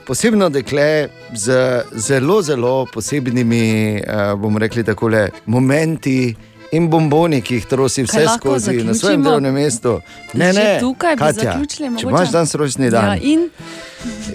[0.07, 1.53] posebno dekle z
[1.93, 6.35] zelo, zelo posebnimi, uh, bomo rekli, takole, momenti.
[6.73, 9.25] In bomboni, ki jih trosi vse skozi na svojem zaključimo?
[9.25, 10.01] delovnem mestu.
[10.33, 11.59] Ne, Že ne, tukaj bi Katja,
[12.01, 13.51] Če imaš danes rojstni dan, Ja, in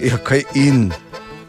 [0.02, 0.92] Ja, kaj in.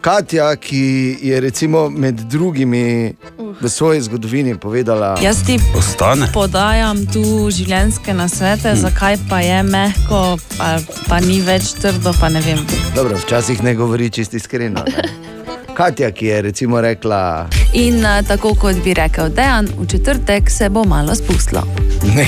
[0.02, 0.82] Katja, ki
[1.22, 3.14] je recimo med drugimi
[3.62, 6.26] v svoji zgodovini povedala, jaz ti Ostane.
[6.34, 7.22] podajam tu
[7.52, 8.76] življenjske nasvete, Hm.
[8.78, 10.22] zakaj pa je mehko,
[10.58, 10.78] pa,
[11.08, 12.58] pa ni več trdo, pa ne vem.
[12.96, 14.84] Dobro, včasih ne govori čisto iskreno.
[14.88, 15.04] Ne?
[15.82, 20.70] Katja, ki je recimo rekla, In uh, tako kot bi rekel Dejan, v četrtek se
[20.70, 21.64] bo malo spustilo.
[22.08, 22.28] ne,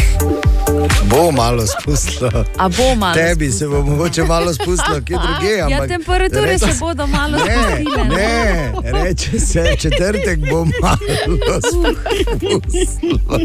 [1.05, 2.45] bo malo spustilo.
[2.57, 5.53] A bo malo Tebi se bo mogoče malo spustilo, kje druge.
[5.53, 8.05] Ja, ampak temperature reče- se bodo malo Ne, spustile.
[8.05, 10.97] ne, reče se, četrtek bo malo
[11.63, 13.39] spustilo.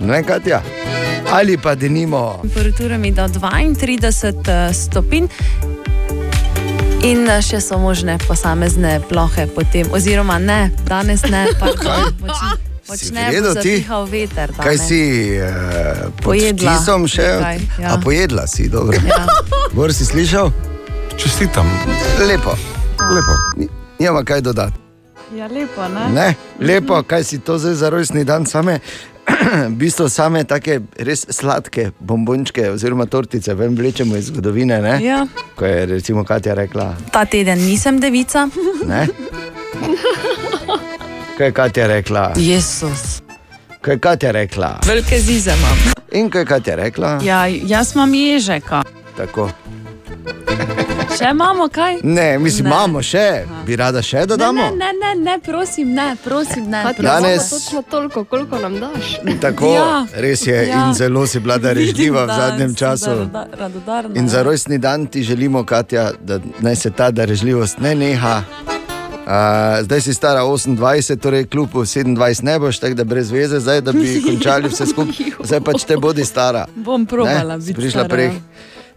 [0.00, 0.62] Ne, Katja.
[1.30, 2.38] Ali pa denimo.
[2.42, 4.34] Temperaturami do 32
[4.74, 5.26] stopinj.
[7.04, 12.56] In eh, še so možne posamezne plohe potem, oziroma ne, danes ne, pardon, moč-
[12.88, 13.74] močneje bo redu ti?
[13.76, 14.48] zapihal veter.
[14.56, 15.00] Kaj si
[16.14, 17.28] pod Pojedla kisom še?
[17.76, 17.88] ja.
[17.88, 18.96] A pojedla si, dobro.
[18.98, 19.26] Ja.
[19.70, 20.48] Bor si slišal?
[21.14, 21.68] Čestitam.
[22.20, 22.56] Lepo.
[23.06, 23.34] Lepo.
[23.56, 24.80] Ni- Nima kaj dodati.
[25.30, 26.08] Ja, lepo, ne?
[26.10, 26.28] Ne,
[26.58, 28.78] lepo, kaj si to zdaj za rojstni dan same.
[29.68, 34.80] V bistvu same take res sladke bombončke oziroma tortice ven vlečemo iz zgodovine.
[34.82, 34.98] Ne?
[35.04, 35.26] Ja.
[35.56, 38.48] Ko je recimo Katja rekla, Ta teden nisem devica.
[38.86, 39.06] ne?
[41.38, 42.32] Kaj je Katja rekla?
[42.36, 43.22] Jezus.
[43.80, 44.78] Kaj je Katja rekla?
[44.86, 45.78] Velike zize imam.
[46.12, 47.18] In kaj je Katja rekla?
[47.24, 48.82] Ja, jaz imam ježeka.
[49.16, 49.50] Tako.
[51.14, 52.00] Še imamo kaj?
[52.04, 52.70] Ne, mislim, Ne.
[52.70, 53.26] imamo še,
[53.66, 54.62] bi rada še dodamo.
[54.62, 56.82] Ne, ne, ne, ne, prosim, ne, prosim, ne.
[56.84, 57.04] Prosim.
[57.04, 59.18] Danes- točno toliko, koliko nam daš.
[59.40, 60.06] Tako, Ja.
[60.16, 60.74] res je, Ja.
[60.80, 63.10] in zelo si bila darežljiva v da zadnjem času.
[63.12, 64.42] radoda- radodarna, In za ja.
[64.42, 68.42] rojstni dan ti želimo, Katja, da naj se ta darežljivost ne neha.
[69.16, 69.30] Uh,
[69.80, 72.06] zdaj si stara 28, torej kljub 27
[72.42, 75.14] ne boš, tako da brez veze, zdaj da bi končali vse skupaj.
[75.40, 76.66] Zdaj pač te bodi stara.
[76.76, 78.30] Bom probala biti prišla stara, prej.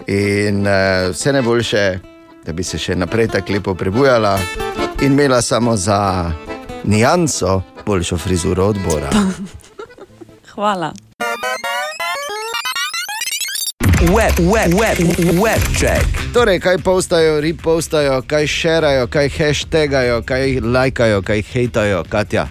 [0.08, 2.00] In uh, vse najboljše,
[2.46, 4.38] da bi se še naprej tako lepo prebujala
[5.02, 6.32] in imela samo za
[6.84, 9.10] nijanso boljšo frizuro odbora.
[10.54, 10.94] Hvala.
[14.02, 14.98] Web, web, web,
[15.44, 16.06] web check.
[16.34, 22.48] Torej, kaj postajo, repostajo, kaj šerajo, kaj hashtagajo, kaj lajkajo, kaj hejtajo, Katja.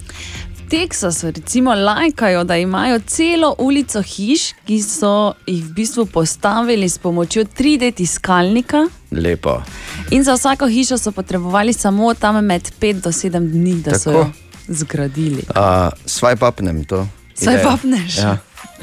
[0.70, 6.98] Teksasu recimo lajkajo, da imajo celo ulico hiš, ki so jih v bistvu postavili s
[6.98, 8.86] pomočjo 3D tiskalnika.
[9.10, 9.62] Lepo.
[10.10, 14.10] In za vsako hišo so potrebovali samo tam med 5 do 7 dni, da so
[14.10, 14.18] Tako.
[14.18, 14.30] jo
[14.68, 15.42] zgradili.
[15.48, 17.06] Uh, swipe upnem to.
[17.42, 17.74] Idejo.
[17.74, 18.18] upneš?
[18.18, 18.38] Ja.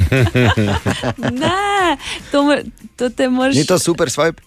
[1.33, 1.97] Ne,
[2.31, 2.63] to, mor-
[2.95, 3.55] to te moraš.
[3.55, 4.41] Ni to super swipe?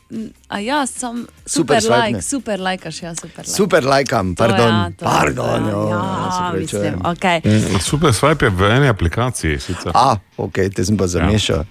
[0.49, 2.22] A ja, sem Super super, like, ne?
[2.22, 3.53] super lajkaš, ja, super like.
[3.53, 4.93] Super lajkam, To ja, pardon.
[4.93, 5.99] to, pardon, to, jo, ja,
[6.30, 6.95] se opravičujem.
[6.95, 7.41] mislim, okej.
[7.45, 9.59] Mm, Super swipe je v eni aplikaciji.
[9.59, 9.93] Sicer.
[9.95, 11.64] A, ok, te sem pa zamešal.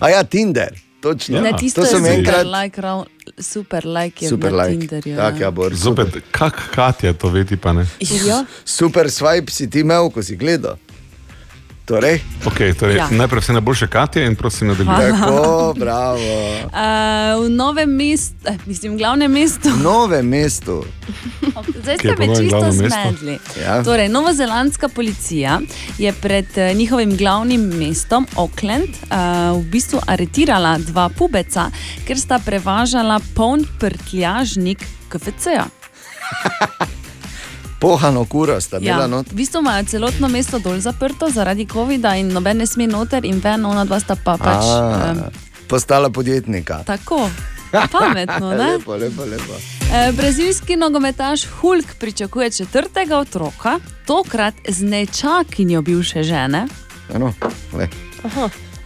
[0.00, 1.40] A ja, Tinder, točno.
[1.40, 2.46] Ne, tisto to je sem super enkrat.
[2.46, 3.04] like, rav,
[3.38, 4.78] super like je Super na like.
[4.78, 5.16] Tinderju.
[5.16, 7.86] Tak, ja, Bor, Zopet, kak Katja to vidi, pa ne.
[8.26, 8.44] Ja.
[8.64, 10.76] Super swipe si ti imel, ko si gledal.
[11.88, 13.08] Torej, Okay, torej, Ja.
[13.10, 15.12] Najprej vse najboljše Katja in prosim nadaljujte.
[15.20, 16.20] tako, bravo.
[16.68, 19.68] Uh, v novem mestu, eh, mislim, v glavnem mestu.
[19.82, 20.84] Nove mesto.
[21.82, 23.38] Zdaj Kje je ste me novem čisto zmedli.
[23.64, 23.84] Ja.
[23.84, 25.60] Torej, novozelandska policija
[25.98, 31.70] je pred eh, njihovim glavnim mestom, Auckland, uh, v bistvu aretirala dva pubeca,
[32.04, 35.66] ker sta prevažala poln prtljažnik KFC-ja.
[37.78, 39.26] Pohano kuro sta imela Ja, not.
[39.28, 43.38] v bistvu imajo celotno mesto dol zaprto zaradi COVID-a in noben ne sme noter, in
[43.38, 44.64] ven, ona dva sta pa pač.
[44.64, 45.22] A, Um,
[45.68, 46.82] Postala podjetnika.
[46.84, 47.30] tako,
[47.92, 48.72] pametno, ne?
[48.72, 49.54] lepo, lepo, lepo.
[49.88, 53.76] E, Brazilski nogometaš Hulk pričakuje četrtega otroka,
[54.06, 56.66] tokrat z nečakinjo bivše žene.
[57.14, 57.32] Eno,
[57.72, 57.88] le.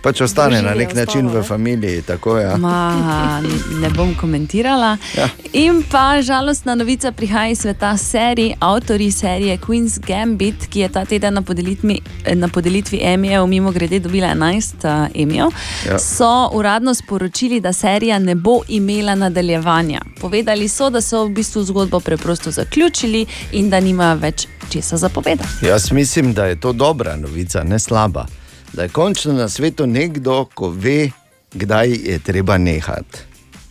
[0.02, 2.38] Pač ostane na Družina nek način ostala, v familiji, tako.
[2.38, 2.56] Ja.
[2.56, 3.40] Ma,
[3.80, 4.96] ne bom komentirala.
[5.16, 5.28] Ja.
[5.52, 8.54] In pa žalostna novica prihaja iz sveta serij.
[8.60, 12.00] Avtori serije Queen's Gambit, ki je ta teden na podelitvi,
[12.34, 15.48] na podelitvi Emijev, mimo grede, dobila 11 uh, Emijev,
[15.86, 15.98] Ja.
[15.98, 20.00] so uradno sporočili, da serija ne bo imela nadaljevanja.
[20.20, 25.66] Povedali so, da so v bistvu zgodbo preprosto zaključili in da nima več česa zapovedati.
[25.66, 28.26] Jaz mislim, da je to dobra novica, ne slaba.
[28.72, 31.10] Da je končno na svetu nekdo, ko ve,
[31.52, 33.18] kdaj je treba nehati.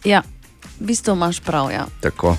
[0.03, 0.21] Ja,
[0.79, 1.71] v bistvu imaš prav.
[1.71, 1.85] Ja.
[2.01, 2.37] Tako.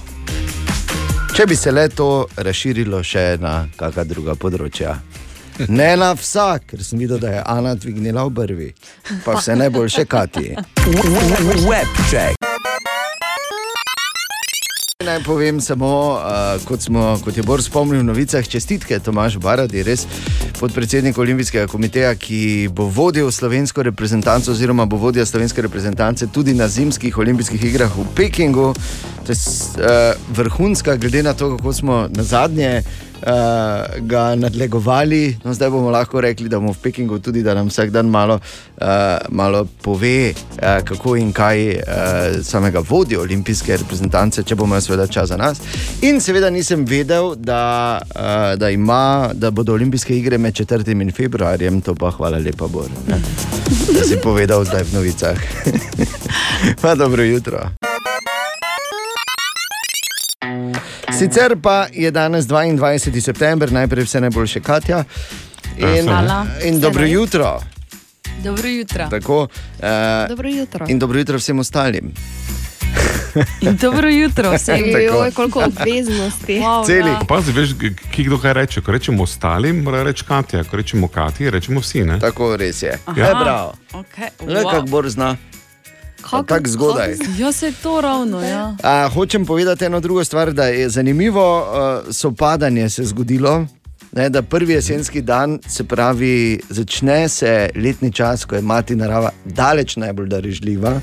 [1.36, 4.98] Če bi se le to razširilo še na kakšna druga področja.
[5.68, 8.72] Ne na vsak, ker sem videl, da je Ana dvignila obrvi,
[9.24, 10.54] pa vse najboljše Kati.
[11.68, 12.51] Web check.
[15.02, 19.82] Naj povem samo, uh, kot, smo, kot je Bor spomnil v novicah, čestitke Tomaš Baradi,
[19.82, 20.04] res
[20.60, 26.68] podpredsednik Olimpijskega komiteja, ki bo vodil slovensko reprezentanco, oziroma bo vodil slovenske reprezentance tudi na
[26.70, 28.70] zimskih olimpijskih igrah v Pekingu.
[29.26, 32.84] To je uh, vrhunska, glede na to, kako smo na zadnje
[33.22, 35.36] uh, ga nadlegovali.
[35.44, 38.34] No, zdaj bomo lahko rekli, da bomo v Pekingu tudi, da nam vsak dan malo,
[38.34, 38.86] uh,
[39.30, 41.82] malo pove, uh, kako in kaj uh,
[42.42, 45.60] samega vodi olimpijske reprezentance, če bomo seveda čas za nas.
[46.02, 51.00] In seveda nisem vedel, da, uh, da, ima, da bodo olimpijske igre med 4.
[51.02, 52.90] in februarjem, to pa hvala lepa, Bor.
[53.08, 53.20] Ne?
[53.92, 55.38] Da si povedal zdaj v novicah.
[56.82, 57.70] pa dobro jutro.
[61.22, 63.20] Sicer pa je danes 22.
[63.20, 65.04] september, najprej vse najboljše, Katja.
[65.78, 66.46] In, Hvala.
[66.64, 67.60] in dobro Vse jutro.
[68.44, 69.06] Dobro jutro.
[69.10, 70.86] Tako, uh, Dobro jutro.
[70.88, 72.12] in dobro jutro vsem ostalim.
[73.60, 74.78] In dobro jutro vsem.
[74.92, 74.98] Tako.
[74.98, 76.58] Joj, koliko obveznosti.
[76.62, 77.12] Wow, Celih.
[77.12, 77.20] ja.
[77.28, 77.70] Pazi, veš,
[78.10, 78.80] ki kdo kaj reče.
[78.80, 80.64] Ko rečemo ostalim, mora reči Katja.
[80.64, 82.02] Ko rečemo Katja, rečemo vsi.
[82.04, 82.18] Ne?
[82.20, 82.98] Tako res je.
[83.06, 83.20] Aha.
[83.20, 83.74] Ja, bravo.
[83.92, 84.28] Okay.
[84.46, 85.36] Le kako Bor zna.
[86.30, 87.16] Tako zgodaj.
[87.38, 88.42] Ja, se to ravno.
[88.42, 88.76] Ja.
[88.82, 93.66] A, hočem povedati eno drugo stvar, da je zanimivo uh, sopadanje se zgodilo.
[94.12, 99.30] Ne, da prvi jesenski dan, se pravi, začne se letni čas, ko je mati narava
[99.44, 101.00] daleč najbolj darežljiva,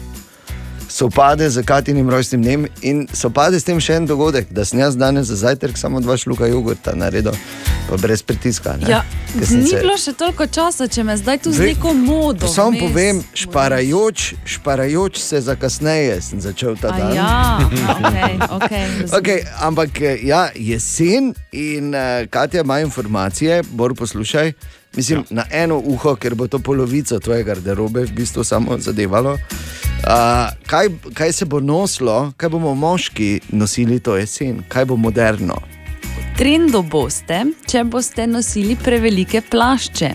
[0.89, 4.97] sopade z Katinim rojstnim dnem in sopade s tem še en dogodek, da sem jaz
[4.97, 8.77] danes za zajtrk samo dva šluka jogurta naredil, pa brez pritiska.
[8.77, 8.89] ne.
[8.89, 9.03] Ja,
[9.43, 12.47] sem ni se- bilo še toliko časa, če me zdaj tu z neko modo.
[12.47, 12.79] Samo vmes.
[12.79, 17.15] povem, šparajoč, šparajoč se za kasneje sem začel ta A dan.
[17.15, 17.59] Ja,
[17.99, 24.53] okay, okay, Okay, ampak eh, ja, jesen in uh, Katja ima informacije, bolj poslušaj.
[24.95, 25.25] Mislim, ja.
[25.29, 29.33] na eno uho, ker bo to polovico tvoje garderobe v bistvu samo zadevalo.
[29.33, 29.39] Uh,
[30.67, 35.61] kaj, kaj se bo nosilo, kaj bomo moški nosili to jesen, kaj bo moderno?
[36.39, 40.09] Trendu boste, če boste nosili prevelike plašče.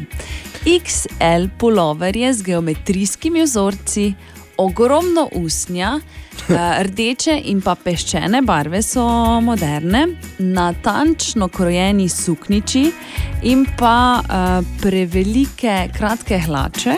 [0.65, 4.07] XL puloverje z geometrijskimi vzorci,
[4.57, 6.55] ogromno usnja, eh,
[6.87, 9.05] rdeče in pa peščene barve so
[9.45, 10.07] moderne,
[10.39, 12.87] natančno krojeni sukniči
[13.43, 16.97] in pa uh, prevelike kratke hlače.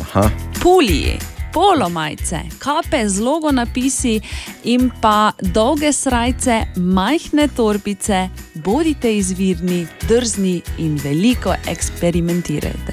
[0.00, 0.26] Aha.
[0.62, 1.14] Puliji,
[1.54, 4.20] polomajce, kape z logo napisi
[4.64, 12.92] in pa dolge srajce, majhne torbice, bodite izvirni, drzni in veliko eksperimentirajte.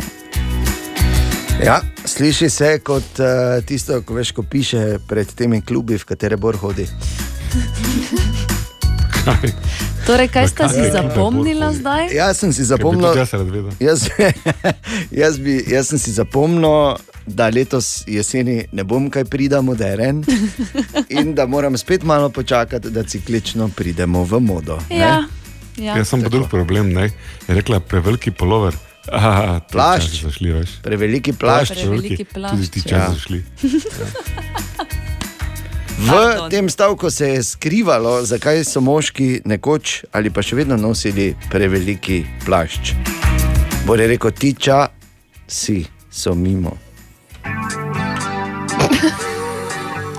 [1.66, 6.38] Ja, sliši se kot uh, tisto, ko veš, ko piše pred temi klubi, v katere
[6.38, 6.88] bor hodi.
[10.08, 10.92] Torej, kaj sta si Zakaj?
[10.92, 12.08] zapomnila zdaj?
[12.14, 13.72] Jaz sem si bi zapomnil, jaz rad vedel.
[13.80, 14.10] jaz,
[15.22, 20.24] jaz, bi, jaz sem si zapomnil, da letos jeseni ne bom kaj prida moderen
[21.20, 24.80] in da moram spet malo počakati, da ciklično pridemo v modo.
[24.90, 24.98] ne?
[24.98, 25.24] Ja,
[25.78, 25.98] ja.
[25.98, 26.94] Jaz sem pa drug problem.
[26.94, 27.10] Ne?
[27.48, 28.76] Je rekla preveliki polover.
[29.12, 30.22] Aha, Plašč.
[30.24, 30.70] Zašli, veš.
[30.84, 31.74] Preveliki plašč.
[31.74, 33.10] Preveliki Tudi ti plašč, čas ja.
[33.14, 33.44] zašli.
[36.02, 41.36] V tem stavku se je skrivalo, zakaj so moški nekoč ali pa še vedno nosili
[41.52, 42.96] preveliki plašč.
[43.86, 44.88] Bo je rekel, tiča
[45.46, 46.74] si, so mimo.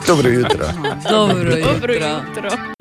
[0.07, 0.67] Dobro jutro.
[1.11, 2.73] Dobro Dobro jutro.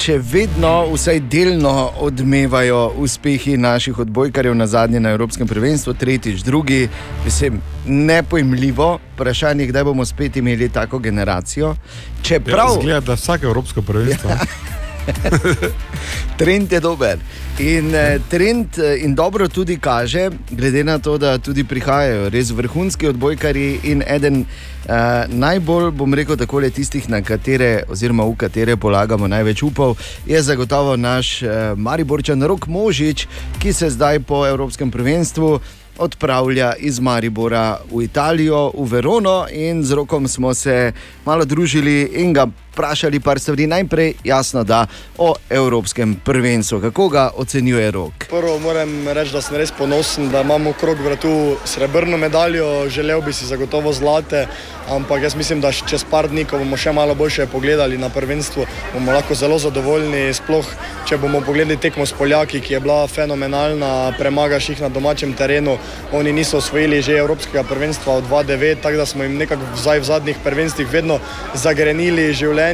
[0.00, 6.88] Če vedno, vsaj delno odmevajo uspehi naših odbojkarjev na zadnje na Evropskem prvenstvu, tretjič, drugi,
[7.24, 11.74] mislim, nepojmljivo, vprašanje, kdaj bomo spet imeli tako generacijo.
[12.22, 14.30] Čeprav Ja, Zgleda, da vsake evropsko prvenstvo.
[16.38, 17.18] trend je dober.
[17.58, 22.50] In eh, trend eh, in dobro tudi kaže, glede na to, da tudi prihajajo res
[22.50, 28.36] vrhunski odbojkari in eden eh, najbolj, bom rekel, tako le tistih, na katere, oziroma v
[28.36, 33.26] katere polagamo največ upov, je zagotovo naš eh, Mariborčan Rok Možič,
[33.58, 35.60] ki se zdaj po Evropskem prvenstvu.
[36.00, 40.92] Odpravlja iz Maribora v Italijo, v Verono, in z rokom smo se
[41.26, 43.66] malo družili in ga vprašali par stvari.
[43.66, 44.86] Najprej, jasno, da
[45.18, 48.12] o Evropskem prvenstvu, kako ga ocenjuje rok.
[48.30, 53.32] Prvo moram reči, da sem res ponosen, da imamo krog vratu srebrno medaljo, želel bi
[53.32, 54.46] si zagotovo zlate,
[54.88, 58.66] ampak jaz mislim, da čez par dni, ko bomo še malo boljše pogledali na prvenstvo,
[58.94, 60.30] bomo lahko zelo zadovoljni.
[60.34, 60.66] Sploh,
[61.08, 65.76] če bomo pogledali tekmo s Poljaki, ki je bila fenomenalna, premagaš jih na domačem terenu.
[66.12, 70.36] Oni niso osvojili že Evropskega prvenstva od 2009, tako da smo jim nekako v zadnjih
[70.44, 71.18] prvenstvih vedno
[71.54, 72.69] zagrenili življenje.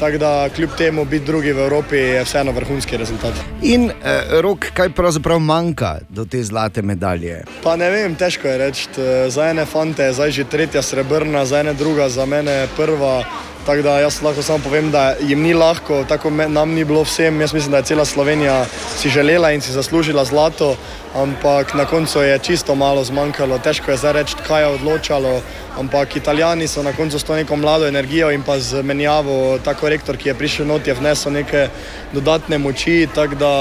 [0.00, 3.32] Tako da kljub temu biti drugi v Evropi je vseeno vrhunski rezultat.
[3.62, 7.42] In eh, rok, kaj pravzaprav manjka do te zlate medalje?
[7.62, 8.88] Pa ne vem, težko je reči.
[9.28, 13.24] Za ene fante je zdaj že tretja srebrna, za ene druga, za mene prva.
[13.66, 17.40] Tako da jaz lahko samo povem, da jim ni lahko, tako nam ni bilo vsem.
[17.40, 18.64] Jaz mislim, da je cela Slovenija
[18.96, 20.76] si želela in si zaslužila zlato,
[21.14, 23.58] ampak na koncu je čisto malo zmanjkalo.
[23.58, 25.40] Težko je zdaj reči, kaj je odločalo,
[25.78, 29.74] ampak italijani so na koncu s to neko mlado energijo in pa z menjavo, ta
[29.74, 31.68] korektor, ki je prišel not, je vnesel neke
[32.12, 33.52] dodatne moči, tako da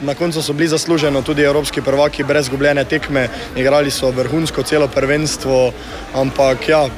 [0.00, 4.88] na koncu so bili zasluženo tudi evropski prvaki brez gubljene tekme, igrali so vrhunsko celo
[4.88, 5.72] prvenstvo,
[6.14, 6.88] ampak ja,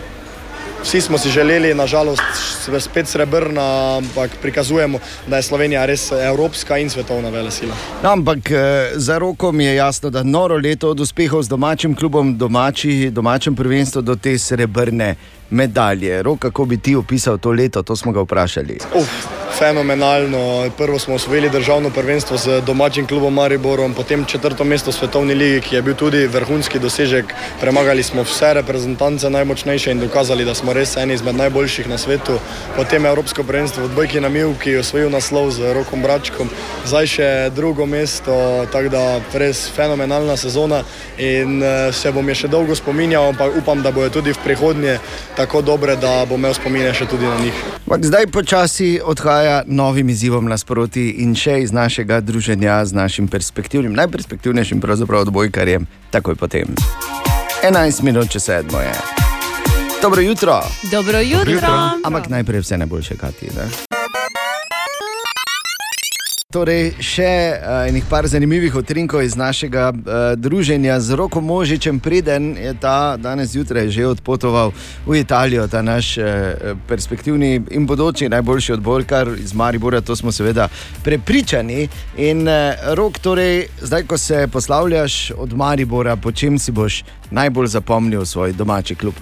[0.82, 2.22] Vsi smo si želeli, nažalost,
[2.80, 7.74] spet srebrna, ampak prikazujemo, da je Slovenija res evropska in svetovna velesila.
[8.02, 11.94] No, ampak eh, za roko mi je jasno, da noro leto od uspehov z domačim
[11.94, 15.14] klubom, domači, domačem prvenstvu do te srebrne
[15.52, 16.22] medalje.
[16.22, 18.78] Rok, kako bi ti opisal to leto, to smo ga vprašali.
[18.94, 19.08] Uf,
[19.58, 20.70] fenomenalno.
[20.78, 25.60] Prvo smo osvojili državno prvenstvo z domačim klubom Mariborom, potem četrto mesto v svetovni ligi,
[25.60, 27.34] ki je bil tudi vrhunski dosežek.
[27.60, 32.38] Premagali smo vse reprezentance najmočnejše in dokazali, da smo res eni izmed najboljših na svetu.
[32.76, 36.48] Potem Evropsko prvenstvo v Dvojki na Milki, osvojil naslov z Rokom Bračkom,
[36.86, 39.04] zdaj še drugo mesto, tako da
[39.38, 40.82] res fenomenalna sezona
[41.18, 44.98] in eh, se bom je še dolgo spominjal, ampak upam, da bojo tudi v prihodnje
[45.62, 47.54] dobre, da bom imel spomine še tudi na njih.
[48.02, 54.80] Zdaj počasi odhaja novim izzivom nasproti in še iz našega druženja z našim perspektivnim, najperspektivnejšim
[54.80, 56.74] pravzaprav odbojkarjem, takoj potem.
[57.62, 58.94] 11 minut če sedmo je.
[60.02, 60.60] Dobro jutro.
[60.90, 61.74] Dobro jutro.
[62.04, 63.54] Ampak najprej vse najboljše, Kati.
[63.54, 63.70] Ne?
[66.52, 67.24] Torej, še
[67.56, 70.02] uh, enih par zanimivih utrinkov iz našega uh,
[70.36, 74.74] druženja z Roko Možičem, preden je ta danes zjutraj že odpotoval
[75.08, 80.68] v Italijo, ta naš uh, perspektivni in bodoči najboljši odbojkar iz Maribora, to smo seveda
[81.00, 81.88] prepričani.
[82.20, 87.00] In uh, Rok, torej, zdaj, ko se poslavljaš od Maribora, po čem si boš
[87.30, 89.16] najbolj zapomnil svoj domači klub?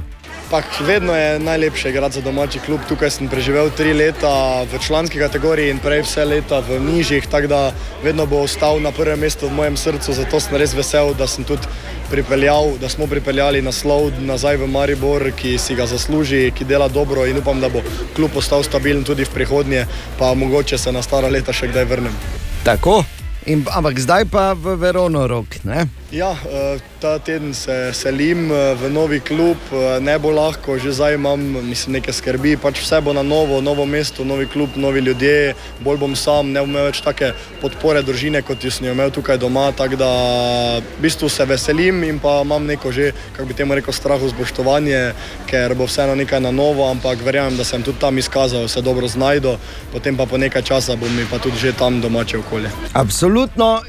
[0.50, 2.80] Pak vedno je najlepše igrati za domači klub.
[2.88, 7.46] Tukaj sem preživel tri leta v članski kategoriji in prej vse leta v nižjih, tako
[7.46, 7.60] da
[8.02, 10.12] vedno bo ostal na prvem mestu v mojem srcu.
[10.12, 11.70] Zato sem res vesel, da sem tudi
[12.10, 17.26] pripeljal, da smo pripeljali naslov nazaj v Maribor, ki si ga zasluži, ki dela dobro
[17.30, 17.84] in upam, da bo
[18.16, 19.86] klub ostal stabilen tudi v prihodnje,
[20.18, 22.20] pa mogoče se na stara leta še kdaj vrnem.
[22.64, 23.19] Tako.
[23.46, 25.64] In, ampak zdaj pa v Verono rok.
[25.64, 25.88] Ne?
[26.12, 30.92] Ja, eh, ta teden se selim eh, v novi klub, eh, ne bo lahko, že
[30.92, 35.00] zdaj imam mislim, neke skrbi, pač vse bo na novo, novo mesto, novi klub, novi
[35.00, 37.30] ljudje, bolj bom sam, ne bom imel več take
[37.62, 40.10] podpore družine, kot jo sem jo imel tukaj doma, tako da
[40.82, 45.14] v bistvu se veselim in pa imam neko že, kako bi temu rekel, strahu spoštovanje,
[45.46, 49.06] ker bo vseeno nekaj na novo, ampak verjamem, da sem tudi tam izkazal, se dobro
[49.06, 49.56] znajdo,
[49.94, 52.74] potem pa po nekaj časa bom mi pa tudi že tam domače okolje.
[52.98, 53.29] Absolutno,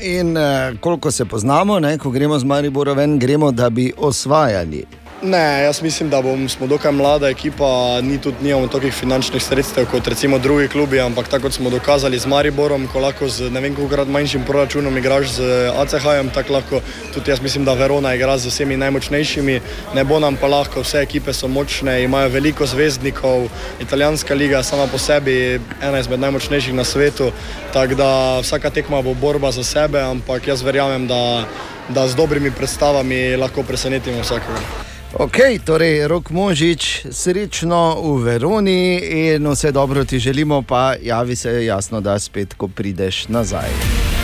[0.02, 4.86] in uh, koliko se poznamo, ne, ko gremo z Maribora ven, gremo, da bi osvajali.
[5.24, 9.86] Ne, jaz mislim, da bom, smo dokaj mlada ekipa, ni tudi nimamo tolikih finančnih sredstev
[9.86, 13.62] kot recimo drugi klubi, ampak tako kot smo dokazali z Mariborom, ko lahko z ne
[13.62, 16.82] vem koliko manjšim proračunom igraš z ACH-jem, tako lahko
[17.14, 19.62] tudi jaz mislim, da Verona igra z vsemi najmočnejšimi.
[19.96, 23.50] Ne bo nam pa lahko, vse ekipe so močne, imajo veliko zvezdnikov,
[23.80, 27.32] italijanska liga je sama po sebi ena izmed najmočnejših na svetu,
[27.74, 31.46] tako da vsaka tekma bo borba za sebe, ampak jaz verjamem, da,
[31.90, 34.90] da z dobrimi predstavami lahko presenetimo vsakega.
[35.12, 38.96] Ok, torej rok Možič, srečno v Veroni
[39.36, 43.68] in vse dobro ti želimo, pa javi se jasno, da spet, ko prideš nazaj.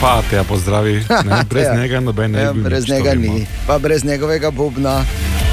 [0.00, 1.74] Pa te ja pozdravi, ne, brez Ja.
[1.74, 5.04] njega noben ne Ja, brez njega ni, pa brez njegovega bubna.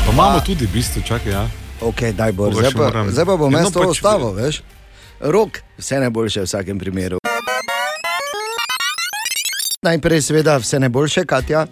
[0.06, 1.32] Pa imamo tudi bistvo, čakaj.
[1.32, 1.50] Ja.
[1.82, 4.62] Ok, daj bo, zdaj pa, zdaj pa bom Ja, jaz no, to pač- ostalo, veš.
[5.20, 7.18] Rok, vse najboljše v vsakem primeru.
[9.86, 11.68] Najprej, seveda, vse najboljše, Katja.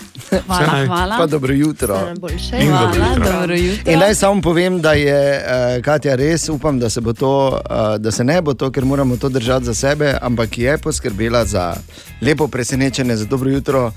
[0.48, 1.18] Hvala, hvala.
[1.18, 1.98] Pa dobro jutro.
[2.10, 2.34] In dobro
[2.68, 3.32] Hvala, jutro.
[3.32, 3.92] dobro jutro.
[3.92, 7.98] In naj samo povem, da je uh, Katja res, upam, da se, bo to, uh,
[7.98, 11.74] da se ne bo to, ker moramo to držati za sebe, ampak je poskrbela za
[12.22, 13.92] lepo presenečenje, za dobro jutro.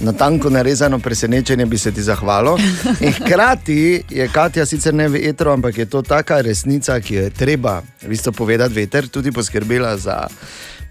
[0.00, 2.58] Na tanko narezano presenečenje bi se ti zahvalil.
[3.00, 7.30] In hkrati je Katja sicer ne vetro, ampak je to taka resnica, ki jo je
[7.30, 10.26] treba v bistvu povedati veter, tudi poskrbela za.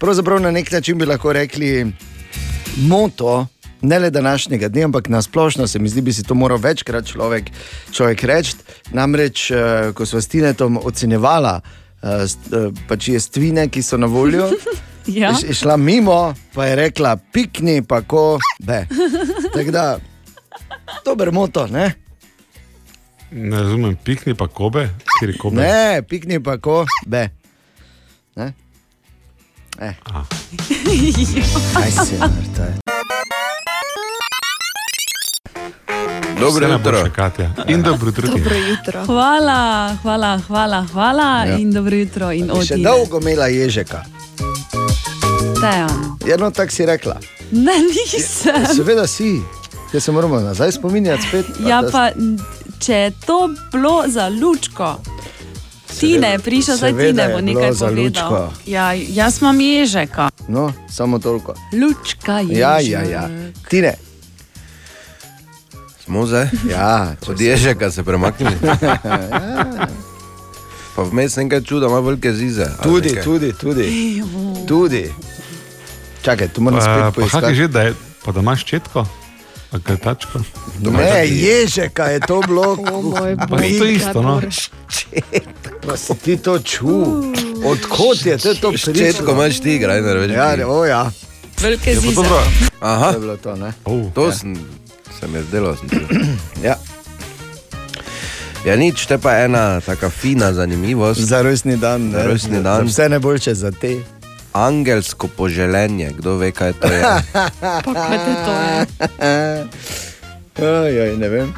[0.00, 1.92] Pravzaprav na nek način bi lahko rekli
[2.76, 3.46] moto.
[3.82, 7.06] Ne le današnjega dne, ampak na splošno se mi zdi, bi si to moral večkrat
[7.06, 7.50] človek,
[7.92, 8.54] človek reči.
[8.92, 14.50] Namreč, eh, ko smo s Tinetom ocenjevala eh, eh, pač jestvine, ki so na voljo,
[15.06, 15.28] Ja.
[15.30, 18.86] je je šla mimo, pa je rekla: pikni, pa ko be.
[19.52, 19.98] Tako da,
[21.04, 21.92] dober moto, ne?
[23.30, 24.88] Ne razumem, pikni pa kobe,
[25.18, 25.56] kjer je kobe.
[25.56, 26.86] Ne, pikni, pa ko.
[28.36, 28.54] Ne?
[29.80, 29.94] Eh.
[31.74, 32.66] Kaj si, Marta?
[36.40, 36.68] Dobro jutro.
[36.68, 37.50] najboljše, Katja.
[37.68, 38.28] In dobro jutro.
[38.28, 39.04] Dobro jutro.
[39.06, 41.56] Hvala, hvala, hvala, hvala Ja.
[41.56, 42.32] in dobro jutro.
[42.32, 44.04] In Še dolgo imela ježeka.
[45.60, 46.16] Tejan.
[46.26, 47.16] Jedno tako si rekla.
[47.50, 47.72] Ne,
[48.12, 48.66] nisem.
[48.76, 49.40] Seveda si,
[49.92, 51.46] te se moramo nazaj spominjati spet.
[51.60, 52.10] Ja, pa
[52.78, 53.38] če je to
[53.72, 54.96] bilo za lučko.
[56.00, 58.04] Tine je prišel, zdaj Tine je bo nekaj za povedal.
[58.04, 58.52] lučko.
[58.66, 60.30] Ja, jaz imam ježeka.
[60.48, 61.54] No, samo toliko.
[61.72, 62.58] Lučka je.
[62.58, 63.28] Ja, ja, ja.
[63.68, 63.94] Tine.
[66.04, 66.48] Smo zdaj?
[66.70, 68.56] Ja, od ježeka se premaknili.
[70.96, 72.66] Pa vmes nekaj čuda, ima velike zize.
[72.82, 73.22] Tudi, nekaj?
[73.24, 74.22] tudi, tudi.
[74.68, 75.12] tudi.
[76.22, 77.54] Čakaj, tu moram spet pa kak je poiskati.
[77.54, 77.94] že, da, je,
[78.24, 79.06] pa da imaš četko,
[79.72, 80.38] ali kaj tačko?
[80.80, 82.76] Ne, ježeka je to bilo.
[83.50, 84.40] Pa je to isto, no.
[85.86, 87.32] Pa si ti to čutil?
[87.64, 88.92] Odkot je to, to prišlo?
[88.94, 90.30] Ščetko imaš ti, igraj, ne veš.
[90.30, 91.10] Ja, ne, o ja.
[91.60, 92.14] Velike Je zize.
[92.14, 92.40] dobro.
[92.80, 93.08] Aha.
[93.08, 93.72] To je bilo to, ne?
[94.14, 94.56] To sem,
[95.20, 95.76] se mi je zdelo.
[95.76, 95.88] Sem
[96.62, 96.76] ja.
[98.64, 101.20] Ja, nič, te pa ena taka fina zanimivost.
[101.20, 102.12] Za rojstni dan.
[102.12, 102.86] Za ne, rojstni za dan.
[102.86, 104.00] Vse najboljše za te.
[104.52, 107.02] Angelsko poželenje, kdo ve, kaj to je.
[107.84, 108.74] Pa kaj te to je?
[110.84, 111.54] Oj, oj, ne vem.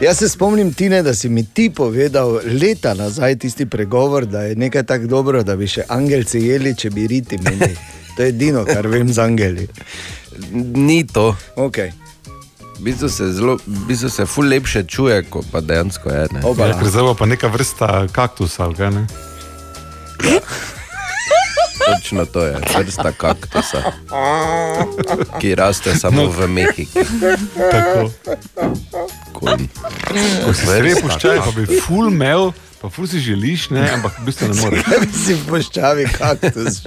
[0.00, 4.56] Jaz se spomnim, Tine, da si mi ti povedal leta nazaj tisti pregovor, da je
[4.56, 7.76] nekaj tako dobro, da bi še angelci jeli, če bi riti imeli.
[8.16, 9.68] To je edino, kar vem z angeli.
[10.52, 11.36] Ni to.
[11.56, 11.92] Okay.
[12.78, 16.26] V bistvu se zelo, v bistvu se ful lepše čuje, kot pa dejansko je.
[16.34, 16.42] Ne?
[16.42, 19.06] Ja, ker zdaj pa neka vrsta kaktusa, ali kaj ne?
[21.80, 23.82] Točno to je, vrsta kaktusa,
[25.40, 26.86] ki raste samo v Mehiki.
[27.70, 28.10] Tako.
[30.44, 32.50] Ko si res puščaj, pa bi ful imel,
[32.82, 34.84] pa ful si želiš, ne, ampak v bistvu ne moreš.
[34.86, 36.80] Kaj bi si v puščavi kaktus?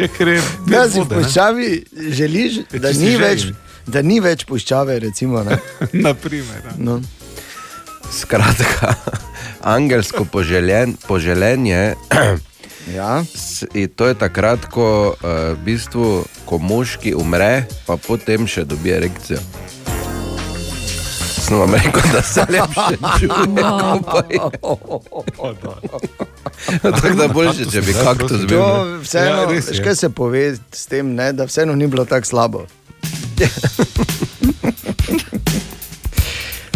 [0.00, 0.40] Je ker je
[0.72, 1.10] Ja, si v ne.
[1.14, 1.70] puščavi
[2.18, 3.48] želiš, Ja, da ni, več,
[3.86, 4.98] da ni več puščave.
[5.04, 5.60] Recimo, ne?
[6.08, 6.76] Naprimer, ja.
[6.78, 7.00] no.
[8.08, 8.94] Skratka,
[9.68, 11.92] angelsko poželjen, poželenje.
[12.94, 13.24] Ja.
[13.74, 18.90] In To je takrat, ko, uh, v bistvu, ko moški umre, pa potem še dobi
[18.94, 19.38] erekcijo.
[21.48, 23.62] Sem vam rekel, da se lepše čuje.
[26.82, 28.58] Tako da boljše, če bi kaktus bil.
[28.58, 32.04] To vseeno, Ja, ja, res kaj se pove s tem, ne, da vseeno ni bilo
[32.04, 32.66] tako slabo.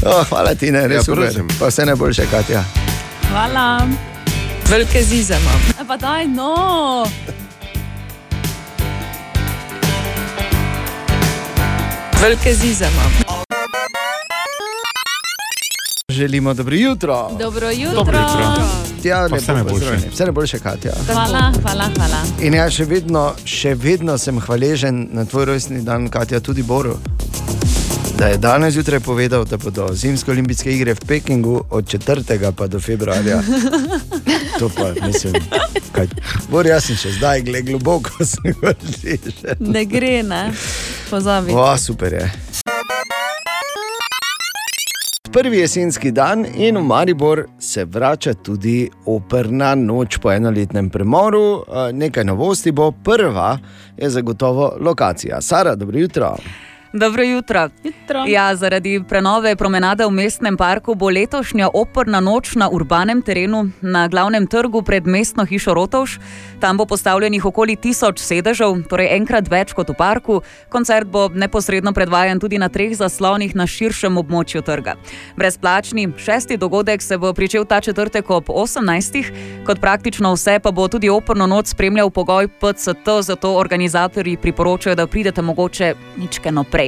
[0.07, 1.43] oh, hvala ti, ne, res Ja, ja, super.
[1.59, 2.65] Pa vse najboljše, Katja.
[3.31, 3.89] Hvala.
[4.73, 5.61] Velike zize imam.
[5.81, 7.07] E pa daj, no.
[12.23, 13.13] Velike zize imam.
[16.09, 17.31] Želimo dobro jutro.
[17.41, 17.95] Dobro jutro.
[17.95, 18.65] Dobro jutro.
[19.05, 20.09] Ja, lepo vse najboljše.
[20.13, 20.93] Vse najboljše, Katja.
[21.07, 22.23] Hvala, hvala, hvala.
[22.41, 26.97] In jaz še vedno, še vedno sem hvaležen na tvoj rojstni dan, Katja, tudi Boru.
[28.23, 32.53] Da je danes zjutraj povedal, da bodo zimske olimpijske igre v Pekingu od 4.
[32.57, 33.43] pa do februarja.
[34.59, 35.35] To pa mislim,
[35.93, 36.07] kaj.
[36.51, 39.59] Bor, jaz sem še zdaj, gled globoko sem hvaležen.
[39.59, 40.53] Ne gre, ne.
[41.11, 41.51] Pozabi.
[41.51, 42.31] O, super je.
[45.33, 51.65] Prvi jesenski dan in v Maribor se vrača tudi operna noč po enoletnem premoru.
[51.67, 53.59] Eh, Nekaj novosti bo, prva
[53.97, 55.41] je zagotovo lokacija.
[55.41, 56.37] Sara, dobro jutro.
[56.93, 57.69] Dobro jutro.
[57.85, 58.25] jutro.
[58.27, 64.09] Ja, zaradi prenove promenade v mestnem parku bo letošnja operna noč na urbanem terenu na
[64.09, 66.19] glavnem trgu pred mestno hišo Rotovš.
[66.61, 70.41] Tam bo postavljenih okoli tisoč sedežev, torej enkrat več kot v parku.
[70.69, 74.95] Koncert bo neposredno predvajan tudi na treh zaslonih na širšem območju trga.
[75.37, 79.33] Brezplačni šesti dogodek se bo pričel ta četrtek ob 18.
[79.67, 85.07] Kot praktično vse pa bo tudi operno noč spremljal pogoj PCT, zato organizatorji priporočajo, da
[85.07, 86.82] pridete mogoče ničkeno prej.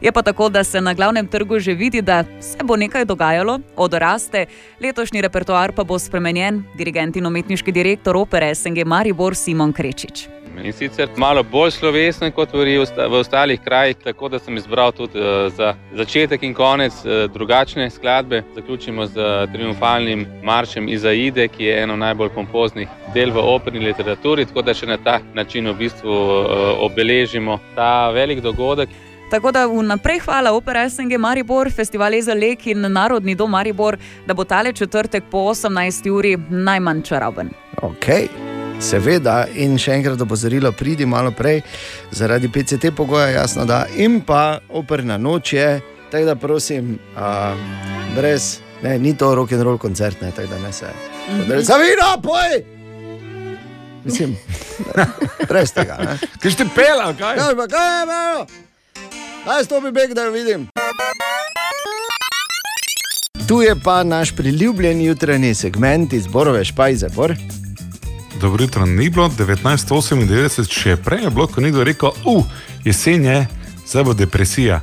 [0.00, 3.58] Je pa tako, da se na glavnem trgu že vidi, da se bo nekaj dogajalo,
[3.76, 4.46] odraste.
[4.80, 10.28] Letošnji repertoar pa bo spremenjen, dirigent in umetniški direktor opere SNG Maribor Simon Krečič.
[10.64, 15.20] In sicer malo bolj slovesen kot v, v ostalih krajih, tako da sem izbral tudi
[15.20, 18.42] eh, za začetek in konec eh, drugačne skladbe.
[18.54, 24.46] Zaključimo z eh, triumfalnim maršem Izaide, ki je eno najbolj pompoznih del v operni literaturi,
[24.46, 28.88] tako da še na ta način v bistvu eh, obeležimo ta velik dogodek.
[29.30, 33.96] Tako da vnaprej hvala Opera SNG Maribor, Festival Ezelek in Narodni dom Maribor,
[34.26, 36.10] da bo tale četrtek po 18.
[36.10, 37.50] uri najmanj čaroben.
[37.82, 38.06] Ok,
[38.80, 41.60] seveda, in še enkrat opozorilo, pridi malo prej,
[42.10, 45.80] zaradi PCT pogoja, jasno da, in pa operna noč je,
[46.10, 47.54] tako da prosim, a,
[48.16, 50.92] brez, ne, ni to rock and roll koncert, ne, tako da ne se.
[51.30, 51.60] Mhm.
[51.66, 52.62] Zavira, poj!
[54.04, 54.36] Mislim,
[54.96, 55.06] ne,
[55.50, 55.98] brez tega.
[56.42, 57.42] Kaj ste pela, kaj?
[57.42, 58.65] Kaj pa, kaj je bilo?
[59.46, 60.68] Daj stopi beg, da jo vidim.
[63.48, 67.08] Tu je pa naš priljubljen jutranji segment iz Borove špajze.
[67.14, 67.34] Bor.
[68.40, 72.44] Dobro jutro, ni bilo 1998, še prej je bilo, ko nekdo rekel, uh,
[72.84, 73.46] jesen je,
[73.86, 74.80] zdaj bo depresija.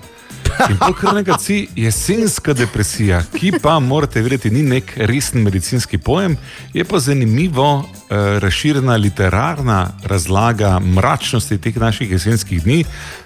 [0.70, 5.98] In pol kar nekaj si jesenska depresija, ki pa morate vedeti, ni nek resen medicinski
[5.98, 6.38] pojem,
[6.74, 12.84] je pa zanimivo eh, razširjena literarna razlaga mračnosti teh naših jesenskih dni.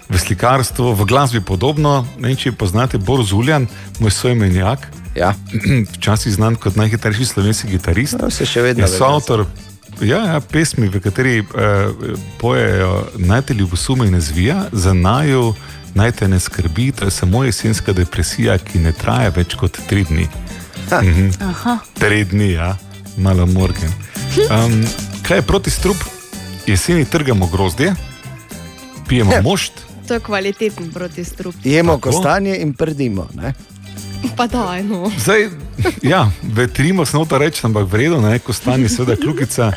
[0.08, 3.68] V slikarstvu, v glasbi podobno, ne če poznate Boris Uljan,
[4.00, 4.88] moj soimenjak.
[5.14, 5.34] Ja.
[5.94, 8.16] Včasih znan kot najhitrejši slovenski kitarist.
[8.22, 9.44] No, se še vedno je soavtor
[10.00, 11.46] ja, ja, pesmi, v kateri uh,
[12.38, 15.54] pojejo naj te ljubosume ne zvija, za naju
[15.94, 20.04] naj te ne skrbi, to je samo jesenska depresija, ki ne traja več kot tri
[20.04, 20.28] dni.
[20.92, 21.30] Mhm.
[21.42, 21.78] Aha.
[21.94, 22.76] Tri dni, ja,
[23.16, 23.90] malo morgen.
[24.50, 24.84] Um,
[25.22, 25.96] kaj je proti strup?
[26.66, 27.94] Jeseni trgamo grozdje,
[29.08, 29.42] pijemo Ja.
[29.42, 29.72] mošt.
[30.08, 31.54] To je kvaliteten protistrup.
[31.64, 32.10] Jemo Tako.
[32.10, 33.28] kostanje in prdimo.
[33.34, 33.54] Ne?
[34.36, 35.10] Pa da, no.
[35.18, 35.48] Zdaj,
[36.02, 39.72] ja, vetrimo se nota reči, ampak vredno, ne, ko stane seveda kljukica.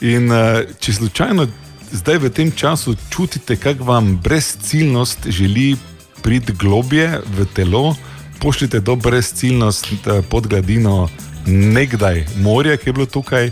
[0.00, 0.36] In uh,
[0.80, 1.46] če slučajno
[1.94, 5.76] zdaj v tem času čutite, kako vam brezciljnost želi
[6.22, 7.96] priti globje v telo,
[8.40, 11.08] pošljite to brezciljnost eh, pod gladino
[11.46, 13.50] nekdaj morja, ki je bilo tukaj.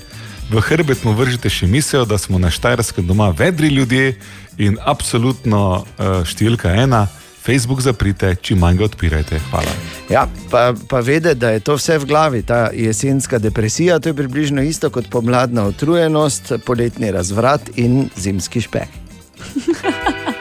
[0.51, 4.19] V hrbet mu vržite še misel, da smo na Štajerskem doma vedri ljudje
[4.59, 7.07] in absolutno uh, številka ena,
[7.43, 9.39] Facebook zaprite, čim manj ga odpirajte.
[9.51, 9.75] Hvala.
[10.11, 14.15] Ja, pa, pa vedeti, da je to vse v glavi, ta jesenska depresija, to je
[14.15, 18.89] približno isto kot pomladna utrujenost, poletni razvrat in zimski špeh.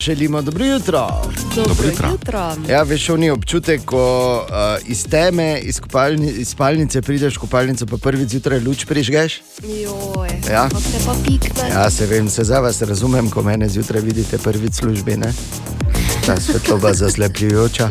[0.00, 1.08] Želimo dobro jutro.
[1.56, 2.08] Dobro jutro.
[2.10, 2.52] jutro.
[2.68, 7.86] Ja, veš, oni občutek, ko uh, iz teme, iz, kopalni, iz spalnice prideš v kopalnico,
[7.86, 9.40] pa prvi zjutraj luč prižgeš.
[9.62, 10.68] Joj, Ja.
[10.68, 11.68] kako te pa pikne.
[11.70, 15.16] Ja, se vem, se za vas razumem, ko mene zjutraj vidite prvič službi.
[15.16, 15.32] Ne?
[16.26, 17.90] Ta svetloba zaslepljujoča.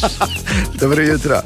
[0.80, 1.40] Dobro jutro.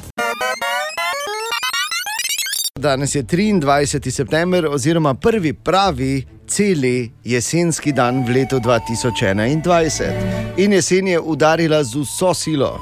[2.84, 4.10] Danes je 23.
[4.10, 10.12] september, oziroma prvi pravi celi jesenski dan v letu 2021.
[10.56, 12.80] In jesen je udarila z vso silo.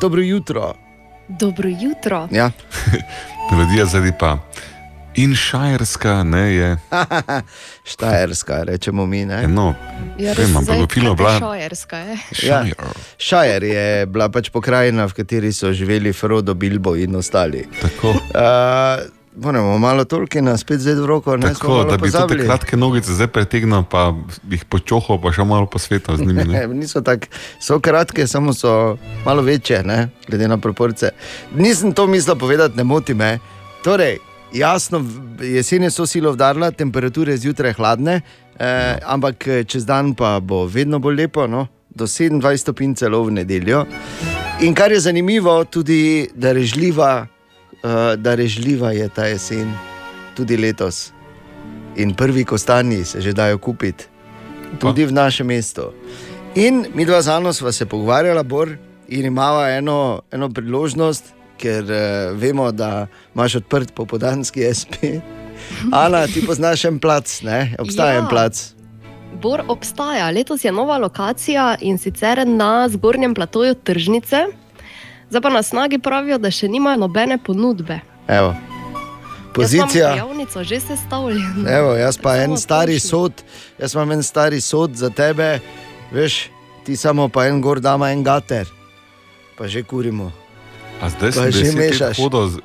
[0.00, 0.74] Dobro jutro.
[1.28, 2.28] Dobro jutro.
[2.32, 2.50] Ja.
[3.50, 4.47] Melodija zdaj pa.
[5.18, 6.68] In šajerska ne je.
[7.90, 9.24] Štajerska, rečemo mi.
[9.26, 9.48] Ne?
[9.48, 9.74] No,
[10.18, 11.32] Ja, vem, ampak v filmu je bila.
[11.38, 12.16] Šajerska je.
[12.42, 12.62] Ja.
[13.18, 17.66] Šajer je bila pač pokrajina, v kateri so živeli Frodo, Bilbo in ostali.
[17.82, 18.10] Tako.
[18.10, 19.06] Uh,
[19.38, 22.42] Moramo malo Tolkiena spet zdaj v roko, ne Tako, da bi te pozabili.
[22.42, 24.10] kratke nogice zdaj pretegnil, pa
[24.50, 26.42] jih počohal, pa še malo posvetil z njimi.
[26.42, 26.66] Ne?
[26.66, 27.30] Ne, niso tako,
[27.62, 31.10] so kratke, samo so malo večje, ne, glede na proporce.
[31.54, 33.38] Nisem to mislil povedati, ne moti me.
[33.86, 34.18] Torej,
[34.52, 35.04] jasno,
[35.40, 38.20] jesen je so silo vdarila, temperature zjutraj hladne,
[38.58, 41.66] eh, ampak eh, čez dan pa bo vedno bolj lepo, no?
[41.98, 43.84] do 27 stopinj celo v nedeljo.
[44.60, 49.72] In kar je zanimivo, tudi darežljiva, uh, darežljiva je ta jesen,
[50.36, 51.10] tudi letos.
[51.96, 54.04] In prvi kostanji se že dajo kupiti,
[54.78, 55.90] tudi v našem mestu.
[56.54, 58.76] In mi dva z Ano sva se pogovarjala, Bor,
[59.08, 64.94] in imamo eno, eno priložnost, ker uh, vemo, da imaš odprt popodanski SP.
[65.92, 67.74] Ana, ti poznaš en plac, ne?
[67.78, 68.22] obstaja Ja.
[68.22, 68.62] en plac.
[69.42, 74.46] Bor obstaja, letos je nova lokacija in sicer na zgornjem platoju tržnice.
[75.30, 78.00] Zdaj pa na snagi pravijo, da še nimajo nobene ponudbe.
[78.28, 78.54] Evo.
[79.54, 80.14] Pozicija.
[80.16, 81.68] javnico že sestavljeno.
[81.70, 83.32] Evo, jaz pa en stari sod,
[83.78, 85.58] jaz imam en stari sod za tebe,
[86.12, 86.48] veš,
[86.86, 88.68] ti samo pa en gor, dama en gater,
[89.58, 90.32] pa že kurimo.
[91.00, 92.16] A zdaj sem že mešaš.
[92.16, 92.60] hodil z-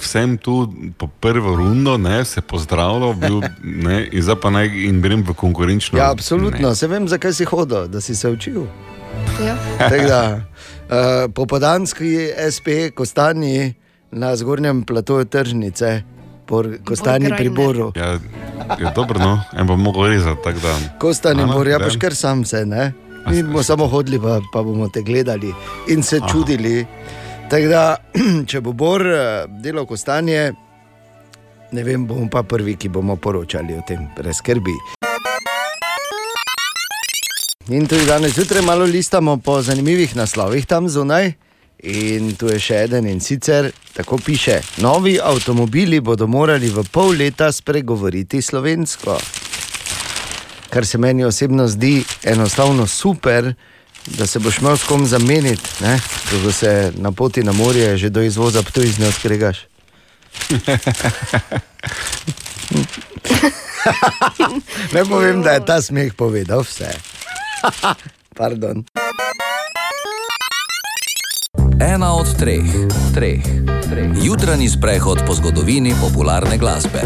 [0.00, 0.64] vsem tu
[0.96, 5.34] po prvo rundo, ne, se pozdravljal, bil, ne, in zdaj pa naj in grem v
[5.34, 5.98] konkurenčno.
[5.98, 8.64] Ja, absolutno, se vem, zakaj si hodil, da si se učil.
[9.38, 9.56] Ja.
[9.82, 10.22] Tako da,
[10.86, 10.96] uh,
[11.28, 12.16] popodanski
[12.46, 13.74] SP, kostanji
[14.10, 16.02] na zgornjem platoju tržnice,
[16.46, 17.92] por, kostanji pri Boru.
[17.94, 18.16] Ja,
[18.72, 20.80] je dobro, no, en bo mogel rezati tak dan.
[20.98, 22.92] Kostanji Bor, ja boš kar sam se, ne?
[23.26, 25.52] Mi bomo samo hodili, pa, pa bomo te gledali
[25.88, 26.28] in se Aha.
[26.28, 26.86] čudili.
[27.50, 27.96] Tako da,
[28.50, 30.52] če bo Bor eh, delal kostanje,
[31.74, 34.74] ne vem, bomo pa prvi, ki bomo poročali o tem, brez skrbi.
[37.74, 41.32] In tudi danes zjutraj malo listamo po zanimivih naslovih tam zunaj.
[41.90, 47.16] In tu je še eden in sicer tako piše: Novi avtomobili bodo morali v pol
[47.18, 49.18] leta spregovoriti slovensko.
[50.70, 53.54] Kar se meni osebno zdi enostavno super,
[54.06, 56.00] da se boš imel s kom zameniti, ne?
[56.44, 59.58] ko se na poti na morje že do izvoza tu iz ne odkregaš.
[64.94, 66.90] ne povem, da je ta smeh povedal vse.
[68.38, 68.84] Pardon.
[71.80, 72.64] Ena od treh,
[73.14, 73.42] treh,
[73.90, 74.10] treh.
[74.22, 77.00] Jutranji sprehod po zgodovini popularne glasbe.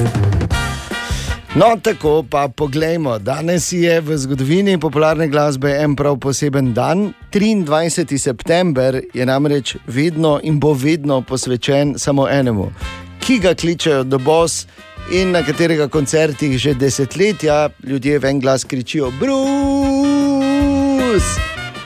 [1.56, 3.18] No, tako pa poglejmo.
[3.18, 7.12] Danes je v zgodovini popularne glasbe en prav poseben dan.
[7.32, 8.18] 23.
[8.18, 12.72] september je namreč vedno in bo vedno posvečen samo enemu,
[13.20, 14.66] ki ga kličejo The Boss
[15.12, 19.34] in na katerega koncertih že desetletja ljudje v en glas kričijo: Bruce!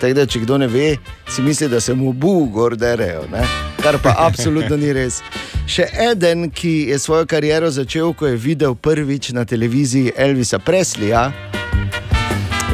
[0.00, 0.96] Tako da, če kdo ne ve,
[1.28, 3.77] si misli, da se mu bu gor derejo, ne?
[3.82, 5.20] Kar pa absolutno ni res.
[5.68, 11.28] Še eden, ki je svojo kariero začel, ko je videl prvič na televiziji Elvisa Presleja.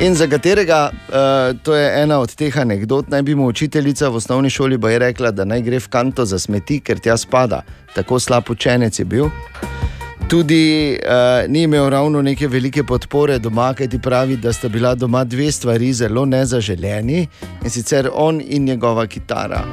[0.00, 4.18] In za katerega, uh, to je ena od teh anegdot, naj bi mu učiteljica v
[4.18, 7.62] osnovni šoli je rekla, da naj gre v kanto za smeti, ker tja spada.
[7.94, 9.30] Tako slab učenec je bil.
[10.28, 14.94] Tudi uh, ni imel ravno neke velike podpore doma, kaj ti pravi, da sta bila
[14.94, 17.28] doma dve stvari zelo nezaželeni
[17.64, 19.64] in sicer on in njegova kitara.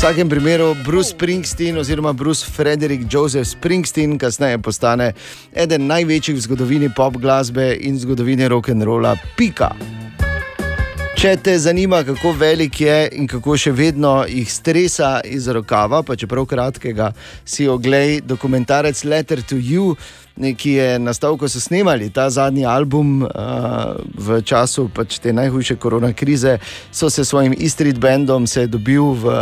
[0.00, 5.10] Vsakem primeru Bruce Springsteen oziroma Bruce Frederick Joseph Springsteen kasneje postane
[5.52, 9.12] eden največjih v zgodovini pop glasbe in zgodovine rock'n'rolla.
[9.36, 9.68] Pika.
[11.20, 16.16] Če te zanima, kako velik je in kako še vedno jih stresa iz rokava, pa
[16.16, 17.10] čeprav kratkega,
[17.44, 19.98] si oglej dokumentarec Letter to You,
[20.56, 23.30] ki je nastal, ko so snemali ta zadnji album uh,
[24.14, 26.58] v času pač te najhujše korona krize,
[26.92, 29.36] so se s svojim Istrid bandom se dobil v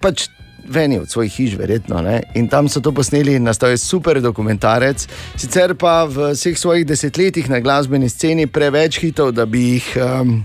[0.00, 0.28] pač.
[0.66, 2.00] V eni od svojih hiš, verjetno.
[2.02, 2.24] Ne?
[2.34, 5.04] In tam so to posneli nastal je super dokumentarec.
[5.38, 10.42] Sicer pa v vseh svojih desetletjih na glasbeni sceni preveč hitov, da bi jih um,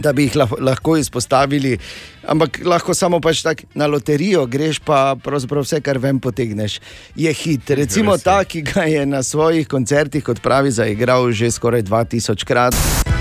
[0.00, 1.78] da bi jih lah- lahko izpostavili,
[2.26, 6.80] ampak lahko samo pač tak na loterijo greš, pa pravzaprav vse, kar vem, potegneš.
[7.16, 7.70] Je hit.
[7.70, 13.17] Recimo ta, ki ga je na svojih koncertih, kot pravi, zaigral že skoraj 2000 krat.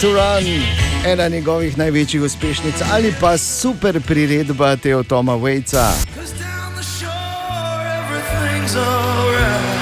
[0.00, 0.44] To Run,
[1.06, 5.32] ena njegovih največjih uspešnic ali pa super priredba Teo Toma
[8.76, 9.78] alright.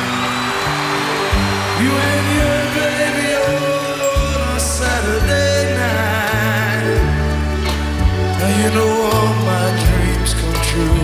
[8.67, 11.01] You know all my dreams come true.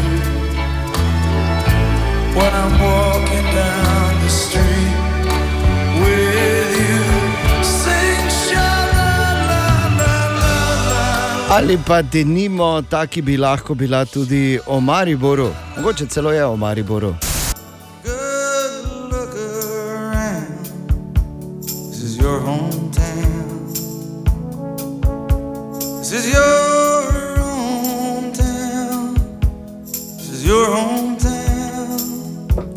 [2.36, 2.61] When I'm
[11.52, 16.56] Ali pa denimo, ta, ki bi lahko bila tudi o Mariboru, mogoče celo je o
[16.56, 17.14] Mariboru.
[22.22, 23.66] Your hometown.
[25.98, 26.48] This is your
[27.42, 29.16] hometown.
[29.84, 31.98] This is your hometown.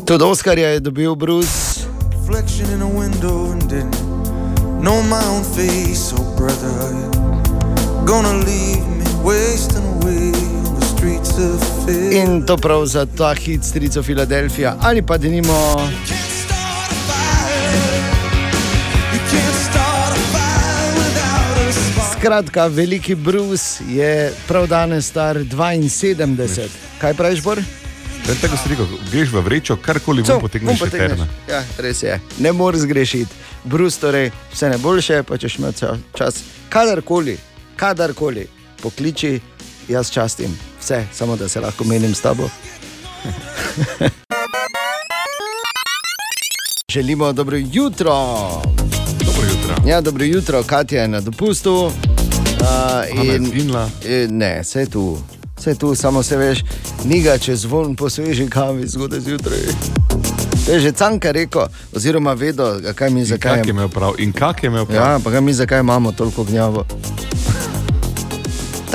[0.04, 1.86] Tudi Oskarja je dobil Bruce.
[2.10, 4.00] Reflection in a window and didn't
[4.82, 6.12] know my own face.
[6.18, 7.25] Oh, brother,
[12.12, 15.88] In to prav za ta hit Strico Filadelfija ali pa denimo.
[22.18, 26.68] Skratka, veliki Bruce je prav danes star 72.
[27.00, 27.58] Kaj praviš, Bor?
[28.28, 31.26] Je tako si rekel, greš v vrečo, karkoli bom potegneš, bom še terna.
[31.48, 33.34] Ja, res je, ne moreš zgrešiti.
[33.64, 36.42] Bruce, torej vse najboljše, pa češ imeti čas.
[36.68, 37.38] Kadarkoli,
[37.76, 38.46] kadarkoli
[38.82, 39.40] pokliči,
[39.88, 42.48] jaz častim vse, samo da se lahko menim s tabo.
[46.92, 48.12] Želimo dobro jutro.
[49.24, 49.74] Dobro jutro.
[49.86, 51.74] Ja, dobro jutro, Katja je na dopustu.
[51.84, 51.92] Uh,
[53.24, 53.90] je zginila?
[54.28, 55.18] Ne, vse je tu,
[55.58, 56.64] vse je tu, samo se veš,
[57.04, 59.58] ni ga čez zvon po sveži kavi zgodaj zjutraj.
[60.66, 61.62] To je že Canka rekel,
[61.96, 63.56] oziroma vedo, kaj mi zakaj.
[63.56, 64.96] Kak je imel prav in kak je imel prav?
[64.96, 66.86] Ja, pa kaj mi zakaj imamo toliko gnjavo.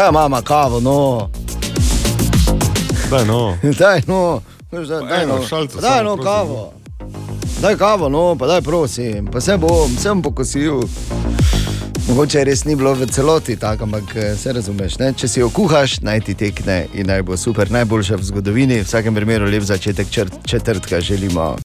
[0.01, 1.29] Ta mama kavo, no.
[3.09, 3.57] Daj no.
[3.79, 4.41] Daj no,
[4.71, 6.73] daj, daj no, šalico daj no kavo.
[7.61, 10.81] Daj kavo, no, pa daj prosim, pa se bom, se bom pokosil.
[12.07, 14.97] Mogoče res ni bilo v celoti tako, ampak eh, se razumeš.
[14.99, 15.13] Ne?
[15.13, 18.81] Če si jo kuhaš, naj ti tekne in naj bo super, najboljša v zgodovini.
[18.81, 20.07] V vsakem primeru lep začetek
[20.45, 21.55] četrtka želimo.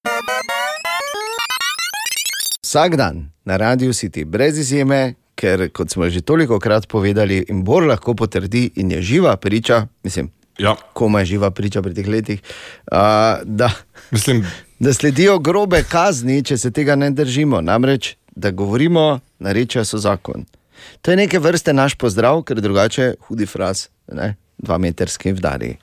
[2.63, 7.45] Vsak dan na radiju si ti brez izjeme, ker kot smo že toliko krat povedali,
[7.49, 10.77] in bolj lahko potrdi, in je živa priča, mislim, ja.
[10.93, 12.41] komaj živa priča pri teh letih,
[12.93, 13.71] uh, da,
[14.11, 14.45] mislim,
[14.79, 17.61] da sledijo grobe kazni, če se tega ne držimo.
[17.61, 20.45] Namreč, da govorimo, nareča so zakon.
[21.03, 24.35] To je neke vrste naš pozdrav, ker drugače hudi fraz, ne?
[24.59, 25.75] dva metrski vdari.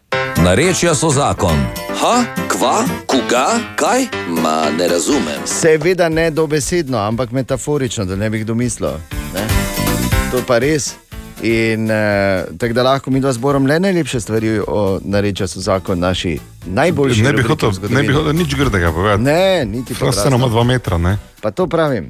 [0.42, 1.56] Narečja so zakon.
[2.02, 4.08] Ha, kva, koga, kaj?
[4.42, 5.46] Ma ne razumem.
[5.46, 8.90] Seveda ne dobesedno, ampak metaforično, da ne bi kdo mislil.
[9.34, 9.46] Ne?
[10.32, 10.96] To pa res.
[11.44, 16.00] In uh, tako da lahko mi dva zborom le najlepše stvari o narečju so zakon
[16.00, 17.22] naši najboljši.
[17.22, 19.24] Ne bi hotel, ne bi hotel nič grdega povedati.
[19.24, 21.18] Ne, niti pa Vseeno ima dva metra, ne?
[21.42, 22.10] Pa to pravim.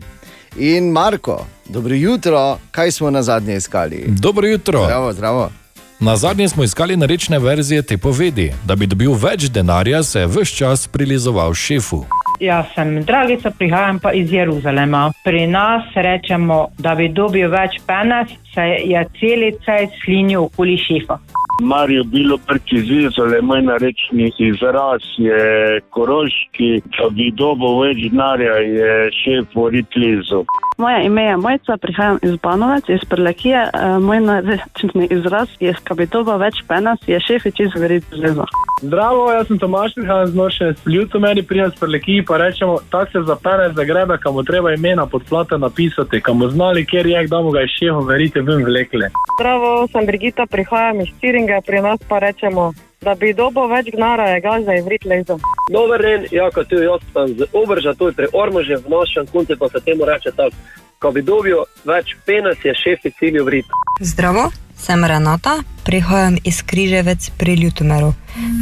[0.58, 4.06] In Marko, dobro jutro, kaj smo na zadnje iskali?
[4.08, 4.84] Dobro jutro.
[4.86, 5.50] Zdravo, zdravo.
[5.99, 8.52] Na zadnje smo iskali narečne verzije te povedi.
[8.65, 12.03] Da bi dobil več denarja, se je vse čas prilizoval šefu.
[12.40, 15.11] Jaz sem Dragica, prihajam pa iz Jeruzalema.
[15.24, 21.20] Pri nas rečemo, da bi dobil več penes, se je celice slinil okoli šefa.
[21.61, 29.11] Marijo Biloprk iz Izole, moj narečni izraz je koroški, da bi dobil več denarja, je
[29.22, 30.44] šef vorit lizu.
[30.78, 33.70] Moje ime je Mojca, prihajam iz Banovec, iz Prlekije.
[33.74, 38.45] Eh, Moj narečni izraz je skabitoba več penas, je šefič iz verjetno železo.
[38.82, 43.12] Zdravo, jaz sem Tomaš, prihajam z Noše, s Ljutomeri, pridem s Prlekiji, pa rečemo, tak
[43.12, 47.06] se zapene za grebe, kam mu treba imena pod plata napisati, kam mu znali, kjer
[47.08, 49.10] je, kdo mu ga je šeho, verite, ven vlekle.
[49.40, 52.74] Zdravo, sem Brigita, prihajam iz Čiringa, pri nas pa rečemo,
[53.04, 55.40] da bi dobil več gnara, je ga za ivrit lezo.
[55.72, 59.28] Dober dan, ja, kot tu jaz sem z Obrža, tu je pri Ormože, v našem
[59.28, 60.56] koncu pa se temu reče tako.
[61.00, 63.66] Ko bi dobil več penes, je šef cilju vrit.
[64.00, 64.48] Zdravo,
[64.80, 68.14] sem Renata, prihajam iz Križevec pri Ljutomeru.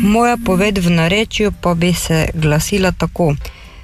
[0.01, 3.33] Moja poved v narečju pa bi se glasila tako: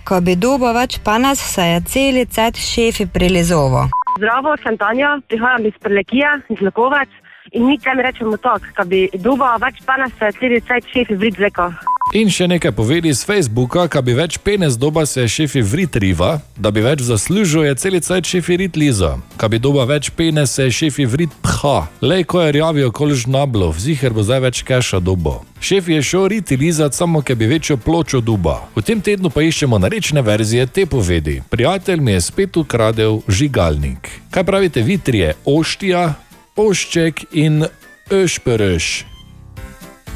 [0.08, 3.94] Ko bi dobil več panas, se je celi cvet šefi prilizoval.
[4.18, 7.10] Zdravo, sem Tanja, prihajam iz Prlekija, iz Lokovec
[7.52, 11.36] in mi tam rečemo tako, da bi dobil več pana, se celi cajt šefi vrit
[11.36, 11.72] zleko.
[12.16, 16.38] In še nekaj povedi z Facebooka, da bi več penes doba se šefi vrit riva,
[16.56, 20.56] da bi več zaslužil je celi cajt šefi rit liza, da bi doba več penes
[20.56, 25.02] se šefi vrit pha, lej ko je rjavijo kol žnablo, vziher bo zdaj več keša
[25.04, 25.42] dobo.
[25.60, 28.62] Šef je šel riti lizat samo, ker bi večjo pločo duba.
[28.78, 31.42] V tem tednu pa iščemo narečne verzije te povedi.
[31.50, 34.08] Prijatelj mi je spet ukradel žigalnik.
[34.32, 35.34] Kaj pravite vi trije?
[35.44, 36.14] Oštija,
[36.58, 37.66] ošček in
[38.10, 39.06] öšpereš.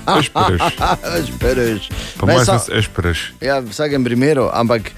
[0.19, 0.61] Ešpereš.
[1.19, 1.89] Ešpereš.
[2.17, 3.33] Po mojem sem ešpereš.
[3.41, 4.89] Ja, v vsakem primeru, ampak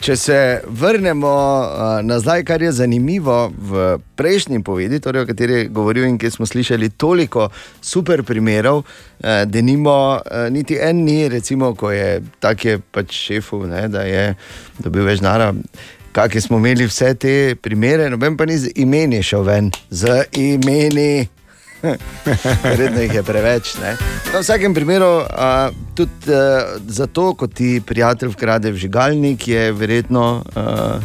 [0.00, 5.68] če se vrnemo uh, nazaj, kar je zanimivo v prejšnji povedi, torej o kateri je
[5.68, 7.48] govoril in kjer smo slišali toliko
[7.80, 13.16] super primerov, uh, da nimo uh, niti en ni, recimo, ko je tak je pač
[13.16, 14.34] šefu, ne, da je
[14.78, 15.52] dobil več nara.
[16.12, 21.28] Kakšne smo imeli vse te primere, noben pa ni z imeni šel ven, z imeni.
[22.70, 23.74] Verjetno jih je preveč.
[23.80, 23.94] Ne?
[24.32, 30.98] Na vsakem primeru, a, tudi a, zato, ko ti prijatelj vkrade vžigalnik, je verjetno a,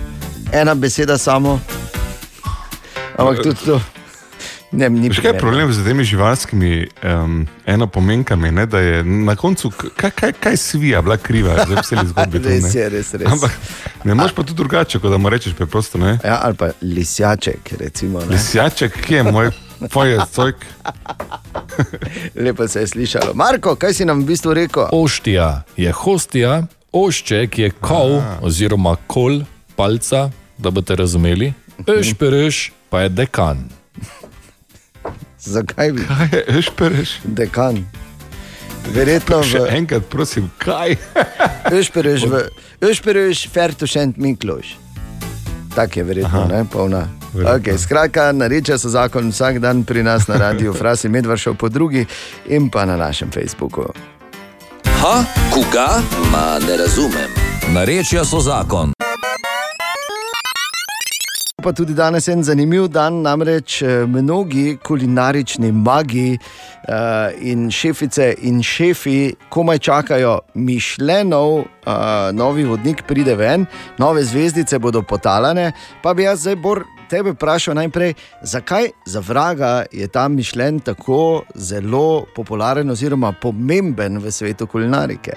[0.52, 1.60] ena beseda samo.
[3.18, 3.80] Ampak tudi to.
[4.76, 9.36] Ne, ni Veš, kaj je problem z temi živalskimi um, enopomenkami, ne, da je na
[9.36, 12.42] koncu, kaj, kaj, kaj svija, bila kriva, zdaj vse zgodbe.
[12.42, 12.80] tu, Res ne.
[12.82, 13.28] je, res, res.
[13.32, 13.52] Ampak
[14.04, 15.98] ne moreš pa tudi drugače, kot da mu rečeš preprosto.
[15.98, 16.18] Ne?
[16.24, 18.20] Ja, ali pa lisjaček, recimo.
[18.20, 18.36] Ne?
[18.36, 19.52] Lisjaček, kje je moj
[19.94, 20.66] pojascojk?
[22.44, 23.34] Lepo se je slišalo.
[23.34, 24.90] Marko, kaj si nam v bistvu rekel?
[24.92, 29.42] Oštija je hostija, ošček je kol oziroma kol,
[29.76, 31.54] palca, da boste razumeli.
[31.88, 33.68] Öšpereš pa je dekan.
[35.46, 36.02] Zakaj bi?
[36.08, 37.20] Kaj je ešpereš?
[37.24, 37.86] Dekan.
[38.94, 39.70] Verjetno Še v...
[39.78, 40.98] enkrat, prosim, kaj?
[41.78, 42.42] Öšpereš, v...
[42.86, 44.76] Öšpereš, fertušent Mikloš.
[45.76, 46.50] Tak je verjetno, Aha.
[46.50, 47.08] ne, polna.
[47.36, 52.06] Okay, skratka, nareče so zakon vsak dan pri nas na radiju, Frasi Medvršov po drugi
[52.48, 53.90] in pa na našem Facebooku.
[55.02, 55.16] Ha,
[55.52, 56.02] koga?
[56.32, 57.30] Ma ne razumem.
[57.74, 58.96] Narečja so zakon.
[61.64, 66.94] Pa tudi danes je en zanimiv dan, namreč eh, mnogi kulinarični magi uh,
[67.40, 71.66] in šefice in šefi komaj čakajo Mišljenov, uh,
[72.34, 73.66] novi vodnik pride ven,
[73.98, 75.72] nove zvezdice bodo potalane.
[76.04, 81.44] Pa bi jaz zdaj bolj tebe vprašal najprej, zakaj za vraga je ta Mišljen tako
[81.56, 85.34] zelo popularen oziroma pomemben v svetu kulinarike.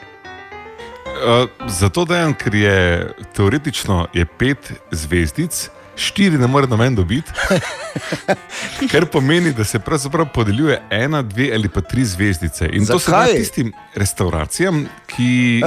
[1.07, 7.33] Uh, zato dajem, ker je teoretično je pet zvezdic, štiri ne more noben dobiti.
[8.93, 12.69] Kar pomeni, da se pravzaprav podeljuje ena, dve ali pa tri zvezdice.
[12.73, 13.35] In to se da Zakaj?
[13.35, 15.63] tistim restauracijam, ki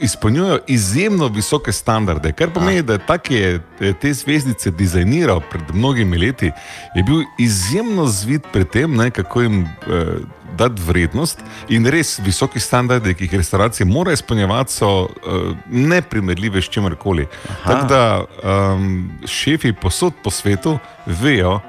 [0.00, 2.32] izpolnjujejo izjemno visoke standarde.
[2.32, 3.60] Kar pomeni, da ta, ki je
[4.00, 6.50] te- zvezdice dizajniral pred mnogimi leti,
[6.94, 9.62] je bil izjemno zvit pri tem, ne, kako jim.
[9.62, 16.62] Uh, Dati vrednost in res visoki standardi, ki jih restauracije morajo izpolnjevati, so uh, neprimerljive
[16.62, 17.26] s čimerkoli.
[17.64, 18.02] Tako da
[18.42, 21.60] um, šefi posod po svetu vejo,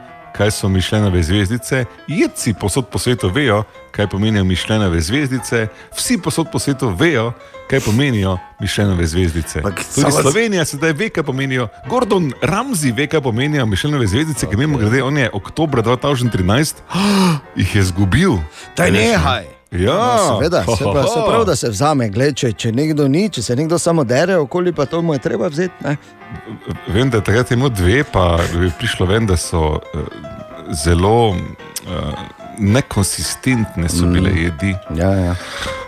[0.41, 6.47] kaj so mišljenove zvezdice, jedci posod po svetu vejo, kaj pomenijo mišljenove zvezdice, vsi posod
[6.51, 7.33] po svetu vejo,
[7.69, 9.61] kaj pomenijo mišljenove zvezdice.
[9.61, 11.67] Tudi samo- Slovenija sedaj ve, kaj pomenijo.
[11.89, 14.49] Gordon Ramsay ve, kaj pomenijo mišljenove zvezdice, okay.
[14.49, 16.73] ki mimo grede, on je oktober 2013
[17.55, 18.37] jih je izgubil.
[18.77, 19.45] Daj nehaj.
[19.71, 23.29] Ja, No, seveda, se, pa, se prav, da se vzame, gled, če, če nekdo ni,
[23.29, 25.73] če se nekdo samo dere, okoli pa to mu je treba vzeti.
[25.83, 25.95] Ne?
[26.87, 30.01] Vem, da je takrat imel dve, pa je prišlo ven, da so uh,
[30.73, 31.37] zelo uh,
[32.57, 34.37] nekonsistentne so bile Mm.
[34.37, 34.75] jedi.
[34.95, 35.35] Ja, ja.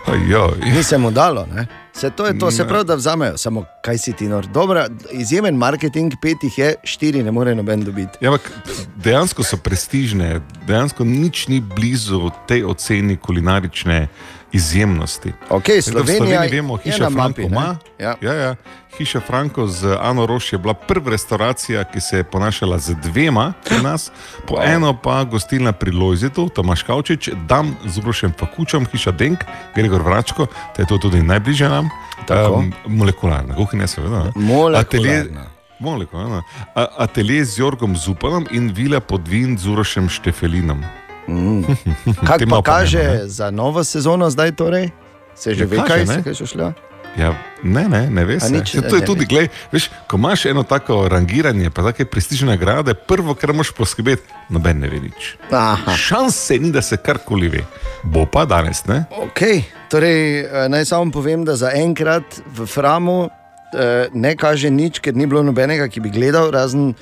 [0.06, 0.58] Ajoj.
[0.66, 1.46] Ni se mu dalo.
[1.46, 1.66] Ne?
[1.92, 2.68] Se to je to, se Ne.
[2.68, 4.46] pravi, da vzamejo, samo kaj si ti nor.
[4.46, 8.18] Dobra, izjemen marketing, pet jih je, štiri ne more noben dobiti.
[8.20, 8.50] Ja, ampak
[8.96, 14.08] dejansko so prestižne, dejansko nič ni blizu tej oceni kulinarične
[14.54, 15.32] izjemnosti.
[15.50, 17.46] Okay, Slovenija Sloveniji vemo, hiša mapi, Franko ne?
[17.46, 17.76] ima.
[17.98, 18.14] Ja.
[18.20, 18.54] Ja, ja.
[18.96, 23.52] Hiša Franko z Ano Roš je bila prva restauracija, ki se je ponašala z dvema
[23.64, 24.10] pri nas,
[24.46, 24.74] po wow.
[24.74, 29.38] eno pa gostilna pri Lojzitu, Tomaš Kavčič, Dam z Urošem Fakučem, hiša Denk,
[29.74, 31.90] Gregor Vračko, da je to tudi najbližje nam.
[32.26, 32.52] Tako.
[32.54, 34.30] Um, molekularna, kuhinja seveda.
[34.34, 34.78] Molekularna.
[34.78, 35.50] Atelje-
[35.80, 36.42] Molekularna.
[36.74, 40.84] A- Atelje z Jorgom Zupanom in vila podvin z Urošem Štefelinom.
[41.28, 41.62] Mm.
[42.28, 43.28] Kaj pa kaže pomembno, ne?
[43.28, 44.52] za novo sezono zdaj?
[44.52, 44.90] Torej?
[45.34, 46.22] Se že Ja, ve, kaj ne?
[46.22, 46.72] se še šlo?
[47.14, 47.30] Ja,
[47.62, 48.50] ne, ne, ne veš.
[48.50, 49.26] Nič, To je ne, tudi, ne.
[49.26, 54.26] glej, veš, ko imaš eno tako rangiranje, pa take prestižne nagrade, prvo, kar moraš poskrbeti,
[54.50, 55.38] noben ne ve nič.
[55.54, 55.94] Aha.
[55.94, 57.62] Šanse ni, da se karkoli ve.
[58.02, 59.04] Bo pa danes, ne?
[59.30, 59.62] Okay.
[59.90, 63.30] Torej, eh, naj samo povem, da za enkrat v Framu
[63.74, 66.94] eh, ne kaže nič, ker ni bilo nobenega, ki bi gledal, razen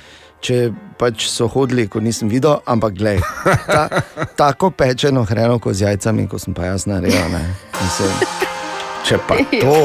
[0.43, 0.57] če
[0.99, 3.23] pač so hodili, ko nisem videl, ampak gled.
[3.67, 3.87] Ta,
[4.39, 7.23] tako pečeno hrano kot z jajcami, kot sem pa jaz naredil.
[7.31, 7.43] ne.
[9.07, 9.79] Če pa to.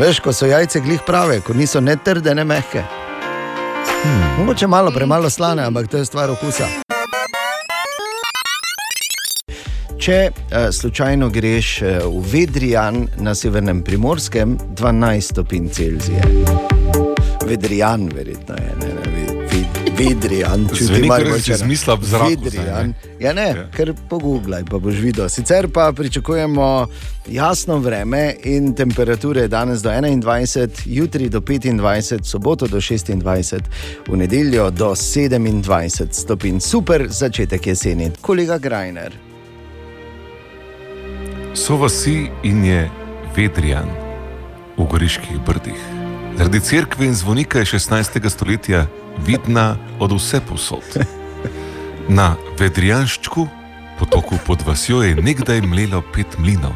[0.00, 2.82] Veš, ko so jajce glih prave, ko niso ne trde, ne mehke.
[4.04, 4.24] Hmm.
[4.40, 6.68] Mogoče malo premalo slane, ampak to je stvar okusa.
[10.04, 16.26] Če uh, slučajno greš uh, v Vedrijan na severnem primorskem, 12 stopinj Celzija.
[17.46, 18.74] Vedrijan, verjetno je.
[18.80, 19.13] Ne, ne,
[19.98, 22.88] ve- ve- Vedrijan, če ti da si izmislil v zraku zdaj, Vedrijan.
[22.88, 22.94] ne?
[23.20, 23.70] Ja, ne, ja.
[23.70, 25.28] ker pogooglaj, pa boš videl.
[25.28, 26.86] Sicer pa pričakujemo
[27.28, 33.62] jasno vreme in temperature danes do 21, jutri do 25, soboto do 26,
[34.08, 36.60] v nedeljo do 27 stopinj.
[36.60, 38.10] Super začetek jeseni.
[38.20, 39.12] Kolega Grajner.
[41.54, 42.90] So vasi in je
[43.36, 43.88] Vedrijan
[44.76, 45.78] v Goriških brdih.
[46.38, 48.28] Zaradi cerkve in zvonika je 16.
[48.28, 48.86] stoletja
[49.26, 51.06] vidna od vse posod.
[52.08, 53.48] Na Vedrijanščku,
[53.98, 56.74] potoku pod vasjo, je nekdaj mlelo pet mlinov,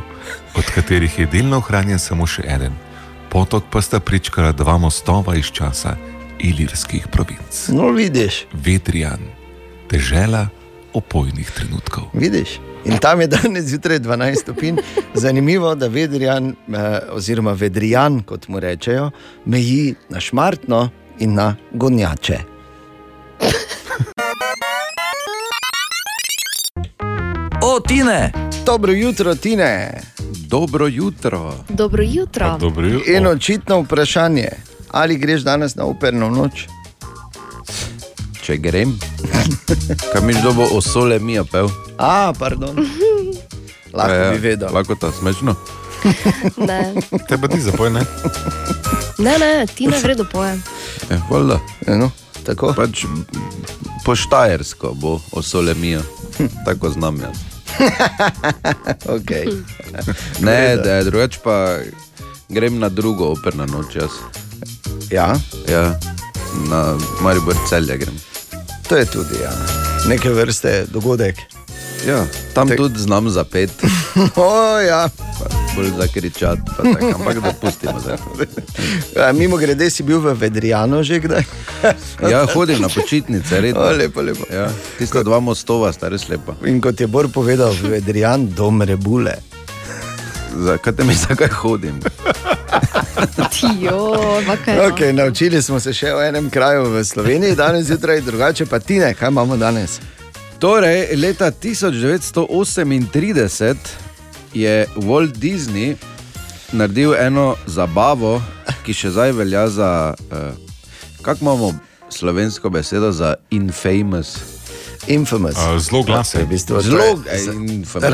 [0.57, 2.73] od katerih je delno ohranjen samo še eden.
[3.29, 5.97] Potok pa sta prečkala dva mostova iz časa
[6.41, 7.69] ilirskih provinc.
[7.75, 8.47] No, vidiš.
[8.53, 9.21] Vedrijan,
[9.91, 10.49] težela
[10.97, 12.09] opojnih trenutkov.
[12.15, 12.59] Vidiš?
[12.89, 14.77] In tam je danes zjutraj 12 stopinj.
[15.15, 19.11] Zanimivo, da Vedrijan, eh, oziroma Vedrijan, kot mu rečejo,
[19.45, 20.89] meji na šmartno
[21.19, 22.39] in na gonjače.
[27.63, 28.33] O, Tine!
[28.67, 30.01] Dobro jutro, Tine.
[30.49, 31.55] Dobro jutro.
[31.69, 32.57] Dobro jutro.
[33.07, 34.49] In očitno vprašanje,
[34.91, 36.67] ali greš danes na operno noč?
[38.43, 38.99] Če grem,
[40.13, 41.69] kaj mi že bo osole mi apel?
[41.99, 42.77] A, pardon.
[43.93, 44.69] Lahko Ja, ja, bi vedel.
[44.73, 45.55] Lahko ta smešno.
[46.57, 46.95] Ne,
[47.29, 48.01] Te pa ti zapoj, ne?
[49.19, 50.59] ne, ne ti ne vredo poje.
[51.11, 51.61] Ja, hvala.
[51.87, 52.11] No,
[52.47, 52.73] tako.
[52.77, 53.05] Pač
[54.05, 55.99] po štajersko bo osole mi,
[56.67, 57.37] tako znam jaz.
[59.17, 59.63] okay.
[60.41, 61.79] Ne, da je drugače pa
[62.49, 64.11] grem na drugo operno noč jaz.
[65.11, 65.35] Ja?
[65.69, 65.99] Ja,
[66.71, 68.15] na Maribor celje grem.
[68.89, 69.53] To je tudi ja.
[70.09, 71.37] neke vrste dogodek.
[72.07, 72.77] Ja, tam Tek...
[72.77, 73.71] tudi znam zapet.
[74.37, 75.09] o, ja.
[75.79, 78.17] Bolj zakričati, pa tako, ampak da pustimo zdaj.
[79.17, 81.43] Ja, Mimo grede si bil v Vedrijanu že kdaj?
[82.31, 83.81] Ja, hodim na počitnice, redno.
[83.81, 84.45] O, lepo, lepo.
[84.55, 84.69] Ja,
[84.99, 86.55] tista dva mostova, sta res lepa.
[86.67, 89.35] In kot je Bor povedal, Vedrijan, dom rebule.
[90.57, 92.01] Zakaj te mi zakaj hodim?
[93.55, 94.15] Tijo,
[94.49, 94.79] vakaj.
[94.91, 98.99] Okay, naučili smo se še o enem kraju v Sloveniji, danes zjutraj drugače pa ti
[98.99, 100.01] ne, kaj imamo danes.
[100.59, 104.08] Torej, leta 1938
[104.55, 105.97] je Walt Disney
[106.73, 108.43] naredil eno zabavo,
[108.85, 110.37] ki še zdaj velja za, uh,
[111.23, 111.75] kako imamo
[112.11, 114.37] slovensko besedo za infamous.
[115.09, 115.57] Infamous.
[115.57, 116.45] A, zelo glasen.
[116.45, 118.11] V bistvu, Zelo je eh, infamous,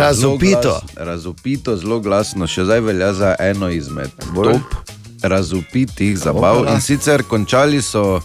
[0.94, 1.76] razvpito.
[1.76, 4.52] zelo glasno, še zdaj velja za eno izmed Bolj?
[4.52, 6.66] top razvpitih zabav.
[6.74, 8.20] In sicer končali so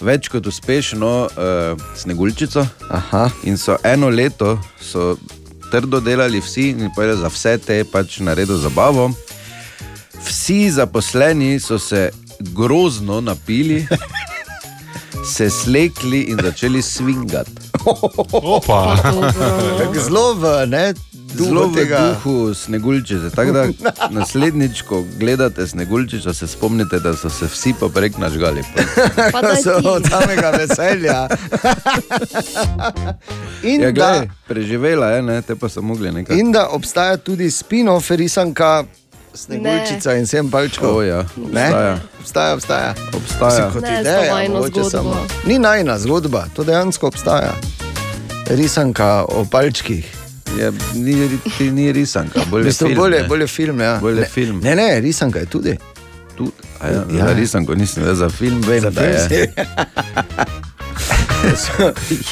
[0.00, 2.66] več kot uspešno uh, sneguljčico.
[2.90, 3.28] Aha.
[3.44, 5.16] In so eno leto so
[5.72, 9.10] trdo delali vsi in povedali za vse te pač naredili zabavo.
[10.24, 12.10] Vsi zaposleni so se
[12.52, 13.86] grozno napili,
[15.34, 17.72] se slekli in začeli svingati.
[18.42, 18.96] Opa.
[20.04, 20.92] Zelo v, ne,
[21.34, 21.98] Zelo v tega.
[22.14, 23.30] duhu sneguljčice.
[23.30, 23.66] Tako da
[24.10, 28.62] naslednjič, ko gledate sneguljčico, se spomnite, da so se vsi poprek nažgali.
[29.64, 31.28] so od samega veselja.
[33.62, 36.38] In, ja, da, glej, preživela je, ne, te pa so mogli nekaj.
[36.38, 38.84] in da obstaja tudi spin-off risanka
[39.34, 40.96] Sneguljčica in sem palčkov.
[40.96, 41.66] O, ja, Ne?
[41.66, 41.98] obstaja.
[42.20, 42.94] Obstaja, obstaja.
[43.14, 43.70] Obstaja.
[43.70, 44.90] Kot Ne, ideja, zgodbo.
[44.90, 45.16] samo.
[45.46, 47.54] Ni najna zgodba, to dejansko obstaja.
[48.46, 50.21] Risanka o palčkih.
[50.52, 53.28] Je, ni, ri- ni risanka, bolje V bistvu film, bolje, ne.
[53.28, 53.80] bolje film.
[53.80, 53.98] Ja.
[53.98, 54.60] Bolje ne, film.
[54.60, 55.76] Ne, ne, risanka je tudi.
[56.36, 57.18] Tudi, a ja, Ja.
[57.20, 57.32] ja.
[57.32, 59.28] risanko nisem vedel, za film vem, Za da film je.
[59.28, 59.48] si-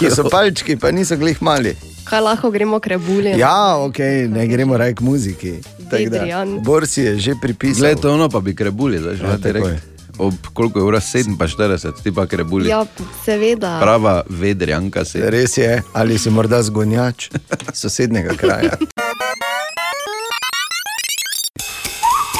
[0.01, 1.75] To so palčki, pa niso glih mali.
[2.05, 3.37] Kaj lahko gremo k rebulju?
[3.37, 3.99] Ja, ok,
[4.29, 5.53] ne gremo raj k muziki.
[5.83, 6.45] Da.
[6.61, 7.81] Bor si je že pripisal.
[7.81, 9.83] Glej, to ono pa bi krebuli, zdaj že Ja, ja, direkt.
[10.19, 12.69] Ob koliko je ura 47, ti pa krebuli.
[12.69, 12.85] Ja,
[13.25, 13.79] seveda.
[13.81, 15.21] Prava vedrjanka si.
[15.23, 17.29] Res je, ali si morda zgonjač
[17.73, 18.77] sosednjega kraja.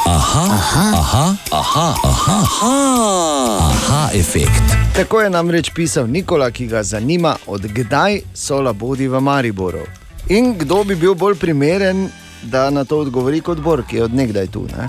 [0.05, 4.75] Aha, aha, aha, aha, aha, aha, aha efekt.
[4.95, 9.85] Tako je namreč pisal Nikola, ki ga zanima, odkdaj so labodi v Mariboru.
[10.29, 12.09] In kdo bi bil bolj primeren,
[12.43, 14.87] da na to odgovori kot Bor, ki je odnegdaj tu, ne?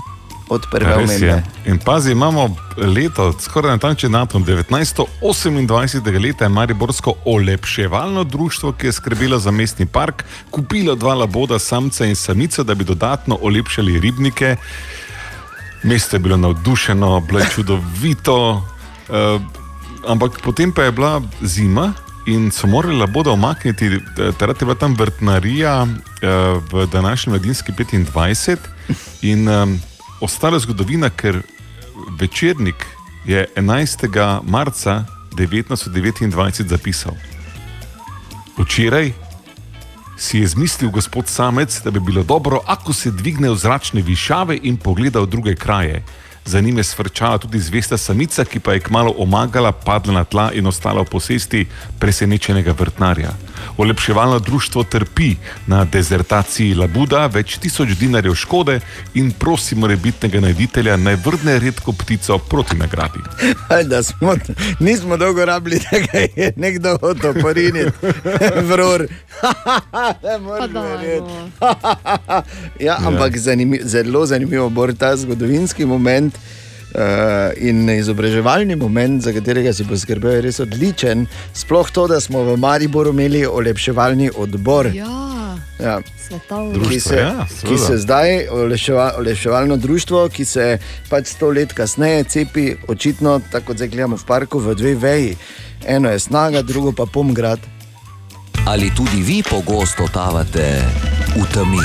[0.49, 1.43] Od prve omembe.
[1.65, 6.23] In pazi, imamo leto, skoraj natančen datum, 1928.
[6.23, 12.05] leta je Mariborsko olepševalno društvo, ki je skrbelo za mestni park, kupilo dva laboda, samca
[12.05, 14.55] in samico, da bi dodatno olepšali ribnike.
[15.83, 18.51] Mesto je bilo navdušeno, bilo je čudovito,
[19.09, 19.41] uh,
[20.07, 21.93] ampak potem pa je bila zima.
[22.25, 23.99] In so morali laboda omakniti, eh,
[24.39, 26.27] takrat je bila tam vrtnarija eh,
[26.71, 28.57] v današnji mladinski 25
[29.21, 29.81] in um,
[30.23, 31.41] ostala zgodovina, ker
[32.19, 32.85] večernik
[33.25, 34.41] je 11.
[34.43, 35.03] marca
[35.35, 37.13] 1929 zapisal.
[38.57, 39.11] Včeraj
[40.17, 44.59] si je zmislil gospod Samec, da bi bilo dobro, ako se dvigne v zračne višave
[44.63, 46.03] in pogleda v druge kraje.
[46.45, 50.51] Za njim je svrčala tudi zvesta samica, ki pa je kmalo omagala, padla na tla
[50.53, 51.65] in ostala v posesti
[51.99, 53.31] presenečenega vrtnarja.
[53.77, 55.35] Olepševalno društvo trpi
[55.67, 58.79] na dezertaciji labuda, več tisoč dinarjev škode
[59.13, 63.23] in prosi morebitnega najditelja naj vrne redko ptico proti nagradi.
[63.69, 64.35] Ali da smo,
[64.79, 67.91] nismo dolgo rabili, da ga je nekdo hotel poriniti,
[68.69, 69.07] moreš
[70.73, 71.33] verjeti.
[72.85, 76.32] ja, ampak zanimiv, zelo zanimivo bo ta zgodovinski moment.
[76.93, 76.99] Uh,
[77.57, 81.23] in izobraževalni moment, za katerega si poskrbel, je res odličen.
[81.53, 84.91] Sploh to, da smo v Mariboru imeli olepševalni odbor.
[84.93, 86.01] Ja, Ja.
[86.27, 86.89] svetovno.
[86.89, 87.85] ki se, ja, ki seveda.
[87.87, 90.77] se zdaj, oleševa, oleševalno društvo, ki se
[91.09, 95.35] pač sto let kasneje cepi, očitno, tako kot zdaj gledamo v parku, v dve veji.
[95.87, 97.59] Eno je snaga, drugo pa pomgrad.
[98.65, 100.81] Ali tudi vi pogosto totavate
[101.35, 101.81] v temi?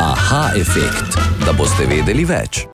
[0.00, 1.14] Aha efekt,
[1.44, 2.64] da boste vedeli več.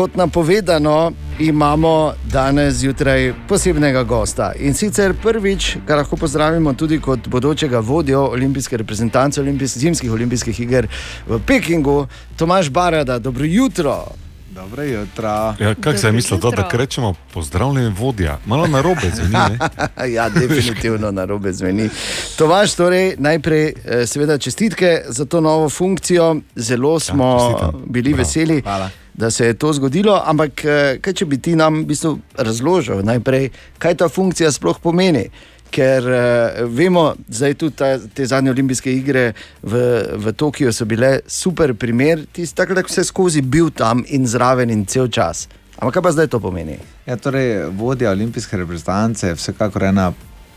[0.00, 4.52] Kot napovedano, imamo danes zjutraj posebnega gosta.
[4.58, 10.60] In sicer prvič, ga lahko pozdravimo tudi kot bodočega vodjo olimpijske reprezentance olimpijs zimskih olimpijskih
[10.60, 10.88] iger
[11.28, 12.06] v Pekingu,
[12.36, 13.18] Tomaš Barada.
[13.18, 14.04] Dobro jutro.
[14.50, 15.28] Dobro jutro.
[15.58, 19.32] Ja, kako se je mislil, da rečemo pozdravljen vodja, malo na robe zveni.
[19.32, 19.58] ne?
[20.16, 21.90] ja, definitivno na robe zveni.
[22.38, 26.36] Tomaš, torej, najprej, eh, seveda, čestitke za to novo funkcijo.
[26.54, 27.82] Zelo smo čestitam.
[27.86, 28.18] bili Prav.
[28.18, 28.90] veseli, Hvala.
[29.14, 30.22] Da se je to zgodilo.
[30.24, 34.78] Ampak, eh, kaj če bi ti nam v bistvu razložil najprej, kaj ta funkcija sploh
[34.82, 35.30] pomeni?
[35.70, 39.28] Ker uh, vemo, da je tudi ta, te zadnje olimpijske igre
[39.62, 39.82] v,
[40.18, 44.70] v Tokiu so bile super primer, ti si tako, vse skozi bil tam in zraven
[44.74, 45.46] in cel čas.
[45.78, 46.74] Ampak kaj pa zdaj to pomeni?
[47.06, 50.10] Ja, torej, vodja olimpijske reprezentance je vsekakor ena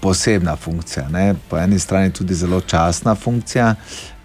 [0.04, 1.08] posebna funkcija.
[1.10, 1.36] Ne?
[1.50, 3.76] Po eni strani tudi zelo časna funkcija.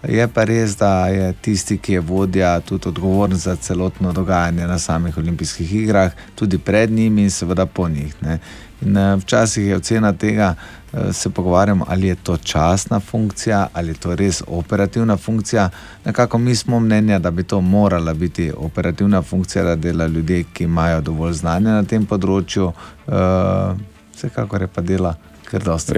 [0.07, 4.79] Je pa res, da je tisti, ki je vodja, tudi odgovoren za celotno dogajanje na
[4.79, 8.15] samih olimpijskih igrah, tudi pred njimi in seveda po njih.
[8.21, 8.39] Ne?
[8.81, 10.55] In eh, včasih je ocena tega,
[10.93, 15.69] eh, se pogovarjamo, ali je to časna funkcija, ali je to res operativna funkcija.
[16.05, 20.63] Nekako mi smo mnenja, da bi to morala biti operativna funkcija, da dela ljudje, ki
[20.63, 22.71] imajo dovolj znanja na tem področju,
[23.07, 23.75] eh,
[24.15, 25.15] vsekakor je pa dela.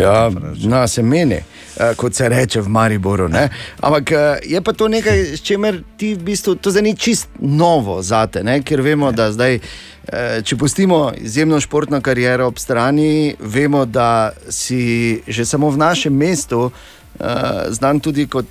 [0.02, 0.32] Ja,
[0.64, 3.28] na se meni, eh, kot se reče v Mariboru.
[3.28, 3.50] Ne?
[3.80, 7.30] Ampak eh, je pa to nekaj, s čimer ti v bistvu to zdaj ni čist
[7.40, 8.62] novo za te, ne?
[8.64, 9.56] ker vemo, da zdaj.
[9.56, 16.14] eh, Če pustimo izjemno športno kariero ob strani, vemo, da si že samo v našem
[16.14, 16.72] mestu
[17.20, 18.46] uh, znan tudi kot,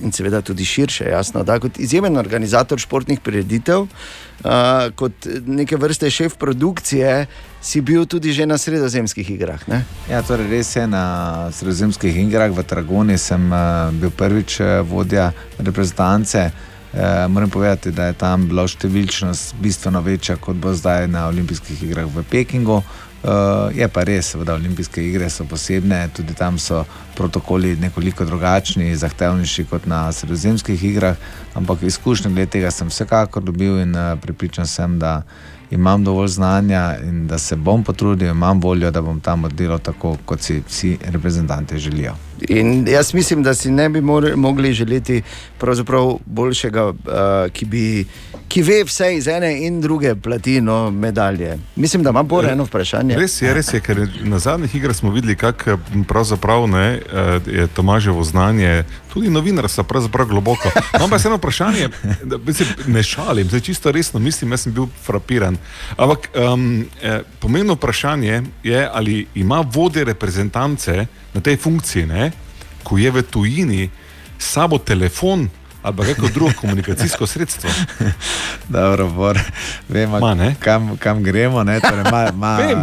[0.00, 6.10] in seveda tudi širše, jasno, da kot izjemen organizator športnih prireditev, uh, kot neke vrste
[6.10, 7.26] šef produkcije,
[7.60, 9.68] si bil tudi že na sredozemskih igrah.
[9.68, 9.84] Ne?
[10.10, 15.32] Ja, torej res je na sredozemskih igrah v Tragoni sem uh, bil prvič uh, vodja
[15.58, 16.50] reprezentance.
[16.88, 21.82] Uh, moram povedati, da je tam bila številčnost bistveno večja, kot bo zdaj na olimpijskih
[21.84, 22.80] igrah v Pekingu.
[23.18, 26.84] Uh, je pa res, da olimpijske igre so posebne, tudi tam so
[27.18, 31.18] protokoli nekoliko drugačni, zahtevnejši kot na sredozemskih igrah,
[31.58, 35.24] ampak izkušnje glede tega sem vsekakor dobil in uh, pripričan sem, da
[35.70, 40.16] imam dovolj znanja in da se bom potrudil, imam voljo, da bom tam oddelal tako,
[40.24, 42.27] kot si vsi reprezentanti želijo.
[42.48, 44.00] In jaz mislim, da si ne bi
[44.36, 45.22] mogli želeti
[46.26, 46.94] boljšega, uh,
[47.52, 48.06] ki, bi,
[48.48, 51.58] ki ve vse iz ene in druge platino medalje.
[51.76, 53.16] Mislim, da ima bolj eno vprašanje.
[53.16, 55.78] Res je, res je, ker na zadnjih igrah smo videli, kako
[56.08, 60.70] pravzaprav ne, eh, je Tomaževo znanje, tudi novinarstvo, pravzaprav globoko.
[60.98, 61.88] No, Ampak se eno vprašanje,
[62.46, 65.56] mislim, ne šalim, zdaj čisto resno mislim, jaz sem bil frapiran.
[65.96, 71.06] Ampak um, eh, pomembno vprašanje je, ali ima vodje reprezentance
[71.38, 72.32] na tej funkciji, ne,
[72.82, 73.82] ko je v tujini,
[74.38, 75.46] sabo telefon
[75.82, 77.70] ali pa kako drugo komunikacijsko sredstvo.
[78.68, 79.38] Dobro, Bor,
[79.88, 80.56] vemo, Ma, ne?
[80.58, 81.62] kam, kam gremo.
[81.64, 82.82] Ne, torej, ma, ma, Vem,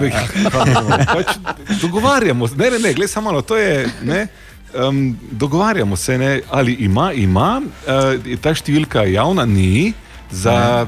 [1.06, 1.36] pač
[1.82, 3.88] dogovarjamo se, ne, ne, ne, gled samo malo, to je.
[4.04, 4.28] Ne,
[4.76, 9.94] Um, dogovarjamo se, ne, ali ima, ima uh, ta številka javna, ni,
[10.28, 10.84] za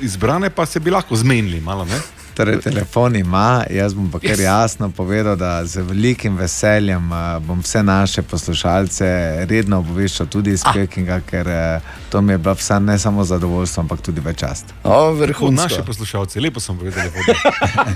[0.00, 1.58] izbrane pa se bi lahko zmenili.
[1.60, 1.98] Malo, ne?
[2.34, 7.60] Torej, telefon ima, jaz bom pa kar jasno povedal, da z velikim veseljem uh, bom
[7.62, 9.06] vse naše poslušalce
[9.48, 13.80] redno obveščal tudi iz Pekinga, ker uh, to mi je bilo vsa ne samo zadovoljstvo,
[13.80, 14.74] ampak tudi več čast.
[14.82, 17.10] O, Tako, naši poslušalci, lepo sem povedal.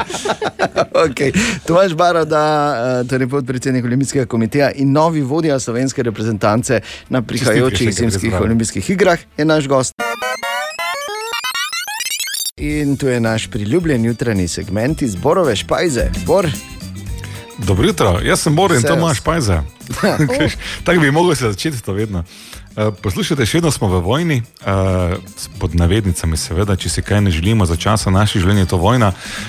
[1.06, 1.35] okay.
[1.66, 2.44] Tomaž Barada,
[3.02, 9.19] eh, torej podpredsednik Olimpijskega komiteja in novi vodja slovenske reprezentance na prihajajočih zimskih olimpijskih igrah,
[9.36, 10.27] je naš gost.
[12.59, 16.10] In tu je naš priljubljen jutranji segment iz Borove špajze.
[16.26, 16.51] Bor,
[17.59, 18.98] Dobro jutro, jaz sem Borin, to Servus.
[18.98, 19.62] imaš pajza.
[20.85, 22.24] Tako bi mogel se začeti to vedno.
[22.78, 25.18] Uh, poslušajte, še vedno smo v vojni, uh,
[25.59, 29.09] pod navednicami, seveda, če si kaj ne želimo za časa naših življenj, je to vojna,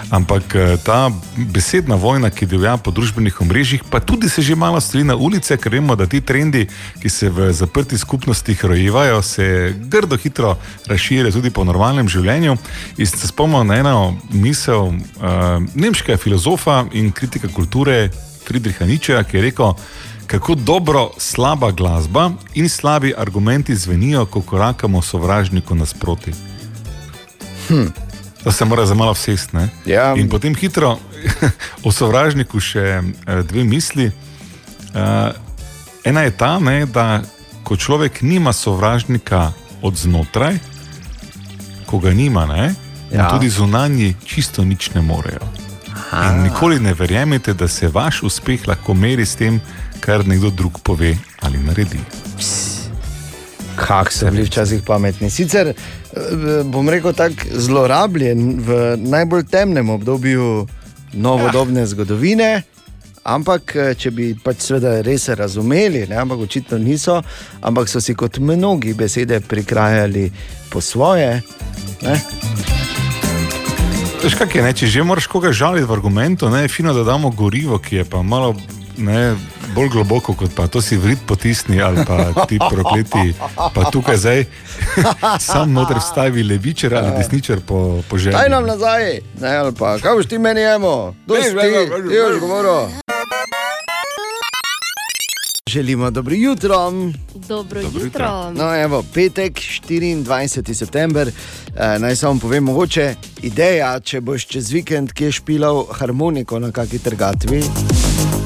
[0.09, 4.81] ampak uh, ta besedna vojna, ki divja po družbenih omrežjih, pa tudi se že malo
[4.81, 6.65] stvari na ulice, ker vemo, da ti trendi,
[7.03, 10.55] ki se v zaprti skupnostih rojevajo, se grdo hitro
[10.89, 12.57] razširijo tudi po normalnem življenju.
[12.97, 14.95] In se spomnim na eno misel
[15.77, 18.09] nemškega filozofa in kritika kulture
[18.49, 19.75] Friedricha Nietzscheja, ki je rekel,
[20.29, 26.31] kako dobro slaba glasba in slabi argumenti zvenijo, ko korakamo sovražniku nasproti.
[27.67, 27.85] Hm.
[28.43, 29.53] To se mora za malo vsest.
[29.53, 29.69] ne?
[29.85, 30.13] Ja.
[30.15, 30.97] In potem hitro
[31.85, 34.11] o sovražniku še eh, dve misli.
[34.89, 35.33] Uh,
[36.03, 37.21] ena je ta, ne, da
[37.63, 39.51] ko človek nima sovražnika
[39.81, 40.57] od znotraj,
[41.85, 42.75] ko ga nima, ne,
[43.11, 43.29] Ja.
[43.29, 45.41] tudi zunanji čisto nič ne morejo.
[46.13, 49.61] In nikoli ne verjamete, da se vaš uspeh lahko meri s tem,
[49.99, 51.99] kar nekdo drug pove ali naredi.
[53.75, 55.29] kako so bili včasih pametni.
[55.29, 55.75] Sicer eh,
[56.63, 60.67] bom rekel tako zlorabljen v najbolj temnem obdobju
[61.13, 62.61] novodobne zgodovine.
[63.23, 67.21] Ampak, eh, če bi pač seveda res razumeli, ne, ampak očitno niso,
[67.61, 70.31] ampak so si kot mnogi besede prikrajali
[70.69, 71.41] po svoje.
[72.01, 72.15] Ne?
[74.23, 74.73] Veš, kak je, ne?
[74.73, 78.05] če že moraš koga žaliti v argumentu, ne, je fino, da damo gorivo, ki je
[78.05, 78.55] pa malo
[78.97, 79.35] ne,
[79.75, 84.45] bolj globoko kot pa to si vrit potisni ali pa ti prokleti, pa tukaj zdaj
[85.39, 88.35] sam noter vstavi levičar ali desničar po, po želji.
[88.35, 91.49] Daj nam nazaj, ne, ali pa kaj boš ti meni jemo, dosti,
[92.09, 92.89] ti boš govoril.
[95.69, 96.91] Želimo dobro jutro.
[97.47, 98.51] Dobro, Dobro jutro.
[98.51, 100.73] No, evo, petek, 24.
[100.73, 101.27] september.
[101.27, 106.99] Eh, naj samo povem, mogoče ideja, če boš čez vikend kje špilal harmoniko na kakšni
[106.99, 107.63] trgatvi.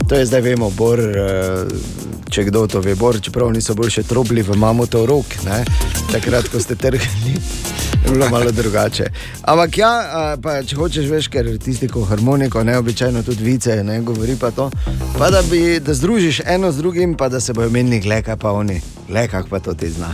[0.09, 1.65] To je zdaj vemo, bor, eh,
[2.29, 5.63] če kdo to ve, bor, čeprav niso boljše trobli v mamutov rok, ne?
[6.11, 7.37] takrat, ko ste trgali.
[8.03, 9.05] Je bilo malo drugače.
[9.41, 9.91] Ampak ja,
[10.43, 14.51] pa, če hočeš, veš, ker tisti, ko harmoniko, ne običajno tudi vice, ne govori pa
[14.51, 14.69] to.
[15.17, 18.51] Pa da, bi, da združiš eno z drugim, pa da se bojo menili, gleka pa
[18.51, 20.11] oni, gleka pa to ti zna.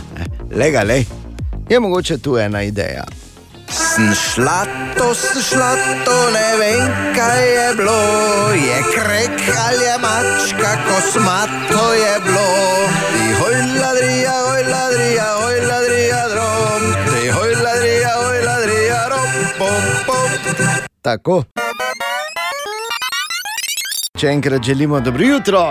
[0.54, 1.02] Lega, le.
[1.70, 3.04] Je mogoče tu ena ideja.
[3.70, 4.66] Sem šla
[4.98, 5.70] to, sem šla
[6.04, 8.00] to, ne vem, kaj je bilo.
[8.54, 12.48] Je krek ali je mačka, kosmato je bilo.
[13.12, 16.82] Ti hoj ladrija, hoj ladrija, hoj ladrija, drom.
[17.06, 20.30] Ti hoj ladrija, hoj ladrija, rom, pom, pom.
[21.02, 21.42] Tako.
[24.18, 25.62] Če enkrat želimo dobro jutro.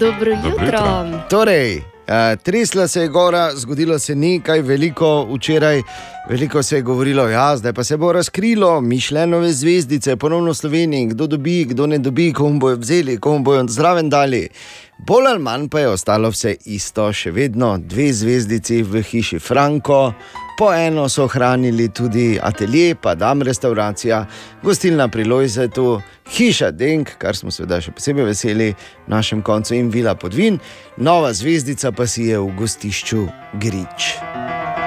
[0.00, 1.06] Dobro jutro.
[1.30, 1.82] Torej,
[2.12, 5.82] uh, tresla se je gora, zgodilo se ni kaj veliko včeraj,
[6.28, 11.06] veliko se je govorilo, ja, zdaj pa se bo razkrilo, mišljenove zvezdice, ponovno v Sloveniji,
[11.06, 14.48] kdo dobi, kdo ne dobi, komu bojo vzeli, komu bojo zraven dali.
[14.98, 20.12] Bolj ali manj pa je ostalo vse isto, še vedno dve zvezdici v hiši Franko,
[20.58, 24.26] po eno so ohranili tudi atelje, pa dam restauracija,
[24.62, 26.00] gostilna pri Lojzetu,
[26.30, 30.58] hiša Denk, kar smo seveda še posebej veseli v našem koncu in vila podvin,
[30.96, 33.26] nova zvezdica pa si je v gostišču
[33.62, 34.14] Grič.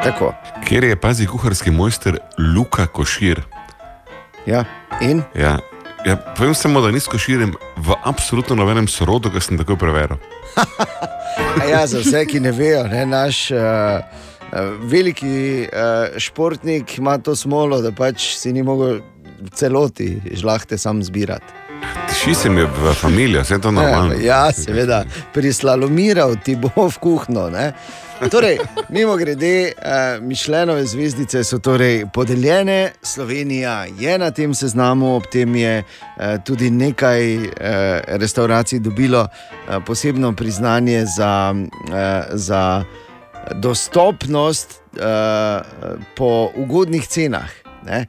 [0.05, 0.33] Tako.
[0.67, 3.41] Ker je pazi kuharski mojster Luka Košir.
[4.45, 4.65] Ja,
[5.01, 5.23] in?
[5.35, 5.57] Ja.
[6.05, 10.21] Ja, povem samo, da nisem koširjem v absolutno nobenem sorodu, ki sem tako preveril.
[11.69, 14.03] Ja, za vse, ki ne vejo, ne, naš uh,
[14.79, 18.99] veliki uh, športnik ima to smolo, da pač si ni mogel
[19.53, 21.53] celoti žlahte sam zbirati.
[22.09, 24.13] Tiši se mi je v familijo, vse to normalno.
[24.23, 25.03] Ja, seveda,
[25.33, 27.49] prislalomiral ti bo v kuhno.
[27.49, 27.73] Ne?
[28.31, 28.57] Torej,
[28.89, 35.55] mimo grede, uh, Mišljenove zvezdice so torej podeljene, Slovenija je na tem seznamu, ob tem
[35.55, 37.51] je uh, tudi nekaj uh,
[38.07, 41.95] restauracij dobilo uh, posebno priznanje za, uh,
[42.31, 42.83] za
[43.53, 45.65] dostopnost uh,
[46.15, 47.49] po ugodnih cenah.
[47.85, 48.05] Ne?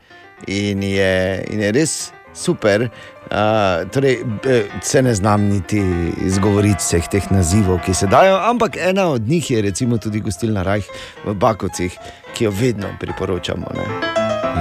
[0.46, 2.88] In je, in je res super.
[3.26, 5.82] Uh, torej, eh, se ne znam niti
[6.24, 10.62] izgovoriti vseh teh nazivov, ki se dajo, ampak ena od njih je recimo tudi gostilna
[10.62, 10.86] Rajh
[11.24, 11.98] v Bakovcih,
[12.34, 13.66] ki jo vedno priporočamo.
[13.74, 13.86] ne.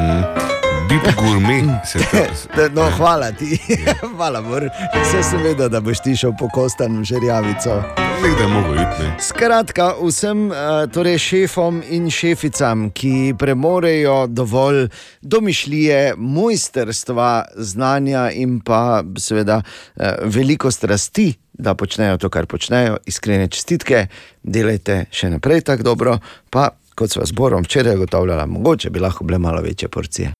[0.01, 0.45] Mm.
[0.89, 2.69] Bib gurme se to.
[2.81, 3.59] No, hvala ti,
[4.17, 4.69] hvala, Bor.
[5.01, 8.04] Vse sem vedel, da boš ti šel po kostan v žerjavico.
[8.25, 9.03] Nekdaj mogo iti.
[9.03, 9.15] Ne.
[9.19, 10.55] Skratka, vsem eh,
[10.93, 14.87] torej šefom in šeficam, ki premorejo dovolj
[15.21, 23.47] domišljije, mojsterstva, znanja in pa seveda eh, veliko strasti, da počnejo to, kar počnejo, iskrene
[23.47, 24.07] čestitke,
[24.43, 26.17] delajte še naprej tako dobro,
[26.49, 30.33] pa kot sva zborom včeraj ugotavljala, mogoče bi lahko bile malo večje porcije.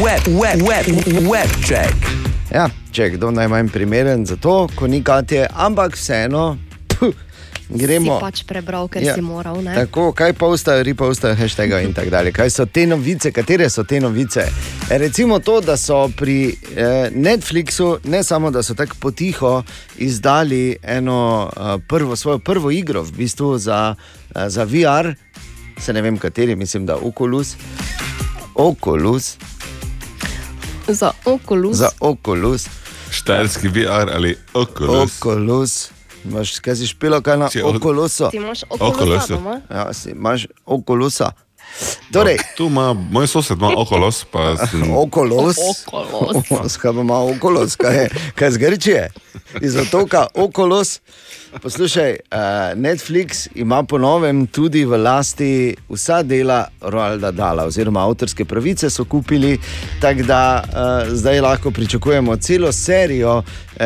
[0.00, 2.25] Web, web, web, web check.
[2.54, 6.56] Ja, če je kdo najmanj primeren za to, ko ni katje, ampak vseeno.
[6.88, 7.14] Puh,
[7.68, 8.14] Gremo.
[8.14, 9.58] Si pač prebral, ker Ja, si moral.
[9.64, 9.74] Ne?
[9.74, 12.30] Tako, kaj pa ustaje, ripa ustaje, hashtag in tako dalje.
[12.32, 14.46] Kaj so te novice, katere so te novice?
[14.86, 19.62] E, recimo to, da so pri eh, Netflixu ne samo, da so tako potiho
[19.98, 23.94] izdali eno eh, prvo, svojo prvo igro, v bistvu za,
[24.34, 25.14] eh, za VR,
[25.78, 27.56] se ne vem kateri, mislim, da Oculus.
[28.54, 29.36] Oculus,
[30.88, 31.76] Za okulus.
[31.76, 32.66] za Oculus.
[33.10, 35.12] Štajerski VR ali Oculus.
[35.16, 35.90] Oculus.
[36.24, 38.28] Imaš, kaj si špilo, kaj na Si o- Oculusu?
[38.30, 39.60] Ti imaš okulusa doma?
[39.70, 41.32] Ja, si imaš Oculusa.
[42.12, 44.90] Torej, Tu ima moj sosed, ima okolos, pa sem...
[45.04, 45.56] Okolos.
[45.86, 46.76] Okolos.
[46.76, 49.10] Kaj pa ima okolos, kaj je, kaj z Grčije,
[49.60, 51.00] iz otoka okolos.
[51.62, 52.38] Poslušaj, uh,
[52.78, 59.04] Netflix ima po novem tudi v lasti vsa dela Roalda Dala, oziroma avtorske pravice so
[59.04, 59.58] kupili,
[60.00, 63.42] tako da uh, zdaj lahko pričakujemo celo serijo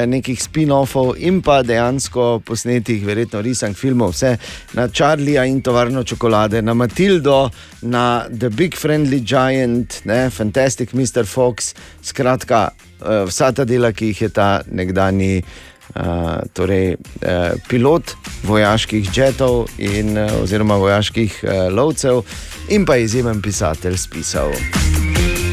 [0.07, 4.37] nekih spin-offov in pa dejansko posnetih, verjetno risank filmov, vse
[4.79, 7.51] na Charlieja in tovarno čokolade, na Matildo,
[7.83, 11.27] na The Big Friendly Giant, ne, Fantastic Mr.
[11.27, 15.43] Fox, skratka, uh, vsa ta dela, ki jih je ta nekdani.
[15.91, 16.93] Uh, torej,
[17.27, 18.13] uh, pilot
[18.47, 22.23] vojaških jetov, in, uh, oziroma vojaških uh, lovcev,
[22.71, 24.55] in pa izjemen pisatelj spisal.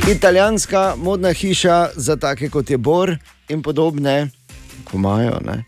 [0.06, 3.18] Italijanska modna hiša za take kot je Bor
[3.50, 4.30] in podobne,
[4.84, 5.64] ko imajo, ne?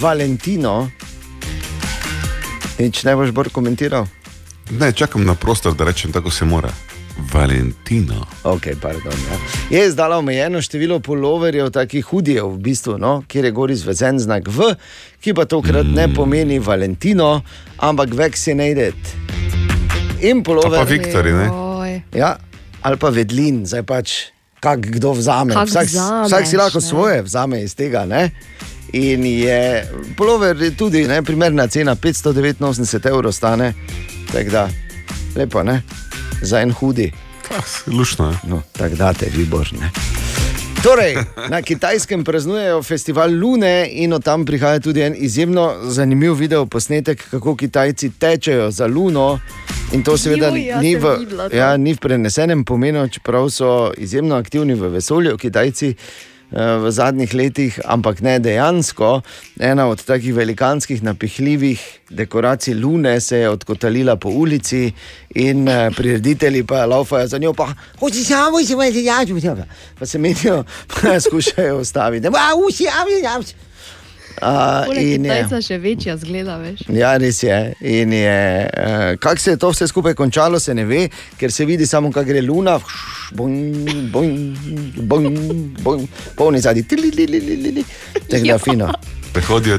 [0.00, 0.88] Valentino.
[2.78, 4.06] Nič ne boš bolj komentiral?
[4.70, 6.72] Ne, čakam na prostor, da rečem tako se mora.
[7.32, 8.26] Valentino.
[8.44, 9.38] Okay, pardon, ja.
[9.78, 14.48] Je izdala omejeno število poloverjev, takih hudijev, v bistvu, no, kjer je gor izvezen znak
[14.48, 14.74] V,
[15.24, 15.94] ki pa tokrat mm.
[15.96, 17.40] ne pomeni Valentino,
[17.78, 18.94] ampak vaccinated.
[20.20, 20.78] In polover.
[20.78, 21.48] Pa Viktorji, ne?
[21.50, 22.00] Oj.
[22.12, 22.36] Ja,
[22.82, 24.16] ali pa vedlin, zdaj pač,
[24.60, 25.54] kak kdo vzame.
[25.54, 26.86] Kak Vsak, vzameš, vsak si lahko ne.
[26.86, 28.04] svoje vzame iz tega.
[28.04, 28.30] Ne?
[28.92, 33.74] In je polover je tudi ne, primerna cena, 589 evrov stane,
[34.32, 34.68] tako da
[35.36, 35.82] lepo, ne?
[36.42, 37.12] za en hudi.
[37.86, 38.36] Lušno je.
[38.42, 39.90] No, tako da te vi božne.
[40.86, 41.16] Torej,
[41.50, 47.24] na kitajskem praznujejo festival Lune in od tam prihaja tudi en izjemno zanimiv video posnetek,
[47.30, 49.40] kako Kitajci tečejo za Luno.
[49.92, 53.92] In to seveda Joj, ja ni, v, videla ja, ni v prenesenem pomenu, čeprav so
[53.96, 55.94] izjemno aktivni v vesolju, Kitajci.
[56.50, 59.20] V zadnjih letih, ampak ne dejansko.
[59.58, 64.92] Ena od takih velikanskih, napihljivih dekoracij Lune se je odkotalila po ulici,
[65.36, 67.68] in eh, prireditelji pa laufajo za njo, pa
[68.00, 69.28] hoči samo, če imaš jač,
[69.98, 72.30] pa se menijo, pa skušajo ustaviti.
[72.30, 73.42] "Ma, uši, ja, ja." A,
[74.86, 76.80] Poleg in je- Kitajca še večja zgleda, veš.
[76.90, 77.58] Ja, res je.
[77.80, 78.36] In je
[78.66, 82.12] uh, kako se je to vse skupaj končalo, se ne ve, ker se vidi samo,
[82.12, 82.80] kako gre luna,
[83.32, 83.74] bojn,
[84.12, 84.56] bojn,
[84.98, 85.36] bojn,
[85.80, 86.06] bojn,
[86.36, 88.92] polni zadnji, tako da fino.
[89.32, 89.78] Prehodijo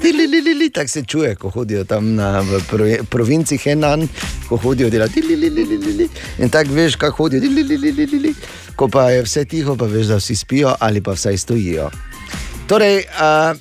[0.00, 2.60] Tilililili, Tako se čuje, ko hodijo tam na, v
[3.04, 4.08] provinci Henan,
[4.48, 5.20] ko hodijo delati.
[5.20, 6.08] tilililili.
[6.38, 7.40] In tako veš, kako hodijo.
[7.40, 8.34] tilililili.
[8.76, 11.90] Ko pa je vse tiho, pa veš, da vsi spijo ali pa vsaj stojijo.
[12.68, 13.54] Torej, a,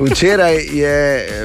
[0.00, 0.96] Včeraj je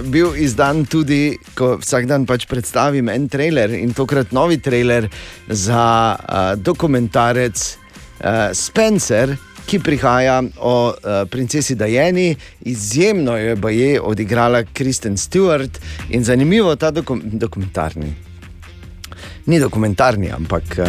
[0.04, 5.08] bil izdan tudi, ko vsak dan pač predstavim en trailer in tokrat novi trailer
[5.50, 9.34] za uh, dokumentarec uh, Spencer,
[9.66, 12.36] ki prihaja o uh, princesi Dajeni.
[12.70, 18.33] Izjemno jo je baje odigrala Kristen Stewart in zanimivo ta dokum dokumentarni.
[19.46, 20.86] Ni dokumentarni, ampak uh,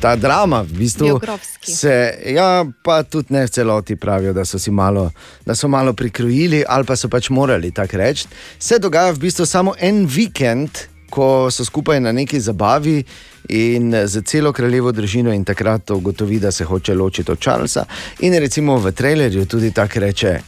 [0.00, 1.72] ta drama v bistvu Biografski.
[1.72, 1.94] se,
[2.26, 5.10] ja, pa tudi ne v celoti pravijo, da so si malo,
[5.46, 8.28] da so malo prikrojili ali pa so pač morali tako reči.
[8.58, 13.02] Se dogaja v bistvu samo en vikend, ko so skupaj na neki zabavi
[13.48, 17.84] in za celo kraljevo družino in takrat ugotovi, da se hoče ločiti od Charlesa.
[18.20, 20.38] In recimo v trailerju tudi tako reče: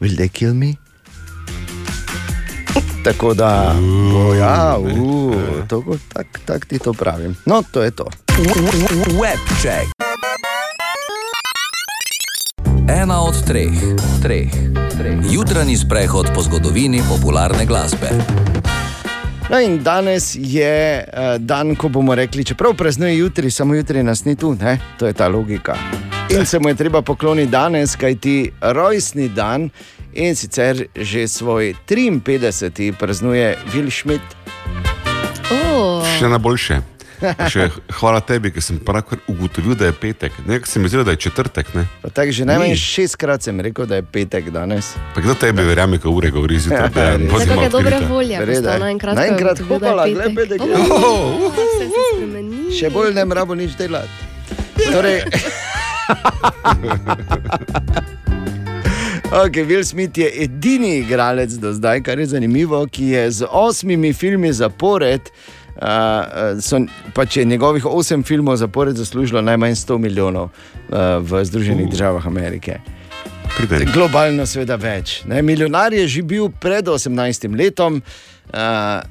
[0.00, 0.83] Will they kill me?
[3.04, 3.74] Tako da,
[4.16, 5.34] o, ja, uh,
[5.68, 7.36] tako tak, tak ti to pravim.
[7.46, 8.04] No, to je to.
[9.20, 9.92] Webček.
[12.88, 13.72] Ena od treh,
[14.22, 14.50] treh,
[14.98, 15.18] treh.
[15.30, 18.08] Jutranji sprehod po zgodovini popularne glasbe.
[19.50, 24.24] No in danes je uh, dan, ko bomo rekli, čeprav praznuje jutri, samo jutri nas
[24.24, 24.78] ni tu, ne?
[24.98, 25.76] to je ta logika.
[26.30, 29.68] In se mu je treba pokloniti danes, kajti rojstni dan
[30.14, 32.92] in sicer že svoj 53.
[32.92, 34.22] praznuje Will Schmidt.
[35.50, 36.02] Oh.
[36.14, 36.80] Še na boljše.
[37.24, 40.32] Še hvala tebi, ker sem pravkar ugotovil, da je petek.
[40.44, 41.72] Nekaj se mi zdi, da je četrtek.
[41.72, 41.86] Ne?
[42.02, 42.76] Pa tako že najmanj Ni.
[42.76, 44.92] šestkrat sem rekel, da je petek danes.
[45.14, 46.90] Pa kdo tebi verjame, ko ure govori zjutraj?
[46.90, 47.24] da je res.
[47.24, 48.08] bodimo Zato je dobre odkrita.
[48.08, 48.62] volje, ko Verjetno.
[48.62, 50.16] sta naenkrat Naenkrat ugotovil, da je hopala, petek.
[50.16, 50.66] glej, petek je.
[50.90, 52.70] Oh, vse se spremeni.
[52.72, 54.10] Še bolj ne moramo nič delati.
[54.84, 55.22] Torej,
[59.32, 64.12] Okay, Will Smith je edini igralec do zdaj, kar je zanimivo, ki je z osmimi
[64.12, 65.20] filmi zapored.
[65.74, 66.78] Uh, so,
[67.14, 71.90] pač je njegovih osem filmov zapored zaslužilo najmanj 100 milijonov uh, v Združenih uh.
[71.90, 72.78] državah Amerike.
[73.56, 73.86] Pridej.
[73.94, 75.22] Globalno, seveda, več.
[75.26, 75.42] Ne?
[75.42, 78.02] Milijonar je že bil pred 18 letom,
[78.54, 79.02] uh,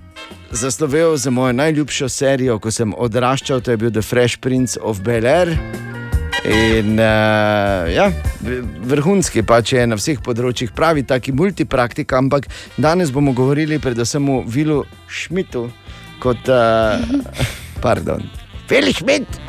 [0.51, 5.01] zaslovel za mojo najljubšo serijo, ko sem odraščal, to je bil The Fresh Prince of
[5.01, 5.57] Bel Air.
[6.43, 8.09] In uh, ja,
[8.83, 14.41] vrhunski pač je na vseh področjih, pravi taki multipraktik, ampak danes bomo govorili predvsem o
[14.43, 15.69] Vilu Šmitu
[16.23, 16.99] kot, uh,
[17.85, 18.27] pardon,
[18.67, 19.39] Vil Šmit.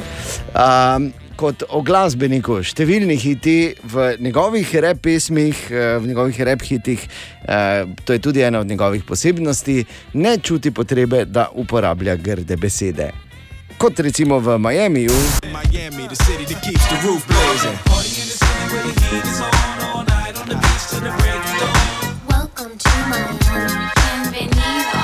[0.54, 7.02] Um, Kot o glasbeniku, številni hiti v njegovih rep pesmih, v njegovih rep hitih,
[7.42, 9.82] eh, to je tudi ena od njegovih posebnosti,
[10.14, 13.10] ne čuti potrebe, da uporablja grde besede.
[13.78, 15.12] Kot recimo v Miamiju.
[15.52, 17.76] Miami, the city that keeps the roof blazing.
[17.84, 19.50] Party in the city where the heat is on
[19.92, 21.76] all night on the beach till the break of dawn.
[22.28, 23.38] Welcome to Miami.
[24.32, 24.98] Bienvenido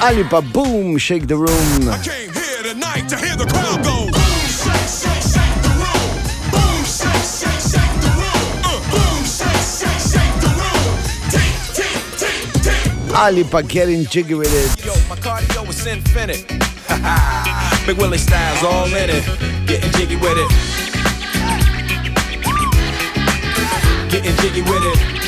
[0.00, 1.90] a ali pa boom, shake the room.
[2.04, 4.06] Came here tonight to hear the crowd go.
[4.06, 6.10] Boom, shake, shake, shake the room.
[6.54, 8.46] Boom, shake, shake, shake the room.
[8.62, 10.92] Uh, boom, shake, shake, shake the room.
[11.34, 13.16] Tick, tick, tick, tick.
[13.16, 14.70] Ali pa getting jiggy with it.
[14.86, 16.69] Yo, my cardio is infinite.
[17.86, 19.24] Big Willie styles all in it.
[19.66, 20.50] Getting jiggy with it.
[24.10, 25.20] Getting jiggy with it.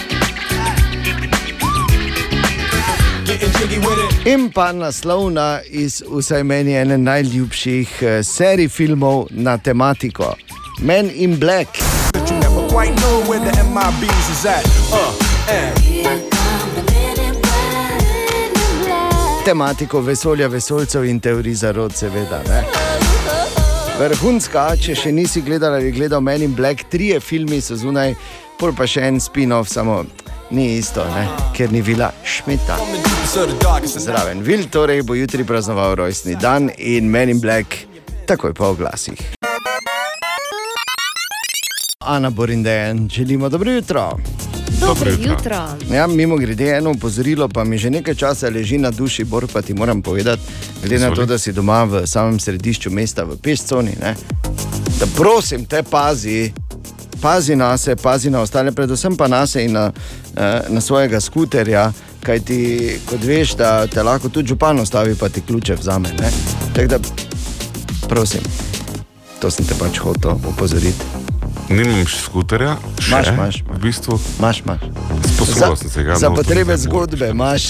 [4.27, 10.35] In pa naslovna iz vsaj meni ene najljubših eh, serij filmov na tematiko
[10.81, 11.69] Men in Black.
[12.13, 14.67] That you never quite know where the MIBs is at.
[14.93, 15.13] Uh,
[15.49, 16.32] and
[19.45, 22.39] Tematiko vesolja, vesoljcev in teorij zarod, seveda.
[22.49, 22.61] Ne?
[23.99, 28.15] Vrhunska, če še nisi gledal ali gledal Men in Black, trije filmi so zunaj,
[28.61, 30.05] pol pa še en spin-off, samo
[30.55, 31.27] ni isto, ne?
[31.57, 32.79] ker ni bila šmita.
[33.99, 37.83] Zraven, Vil torej bo jutri praznoval rojstni dan in Men in Black
[38.31, 39.19] takoj po oglasih.
[41.99, 44.19] Ana Borindejan, želimo dobro jutro.
[44.87, 45.57] Dobro jutro.
[45.95, 49.63] Ja, mimo grede, eno opozorilo, pa mi že nekaj časa leži na duši, bor pa
[49.63, 50.43] ti moram povedati,
[50.81, 53.93] glede na to, da si doma v samem središču mesta, v Pešconi.
[54.01, 54.15] Ne?
[55.01, 56.53] Da prosim te pazi,
[57.23, 59.93] pazi na sebe, pazi na ostale, predvsem pa na sebe in na,
[60.37, 61.93] eh, na svojega skuterja,
[62.23, 66.09] kaj ti, kot veš, da te lahko tudi župan ostavi, pa ti ključe vzame.
[66.21, 66.31] ne.
[66.75, 66.99] Tako da,
[68.09, 68.41] prosim,
[69.41, 71.22] to sem te pač hotel opozoriti.
[71.73, 74.19] Nimam še skuterja, še, Imaš, imaš, v bistvu.
[74.39, 74.83] Imaš, imaš.
[75.33, 76.17] Sposobil sem se ga.
[76.21, 77.65] za no, to potrebe zgodbe imaš.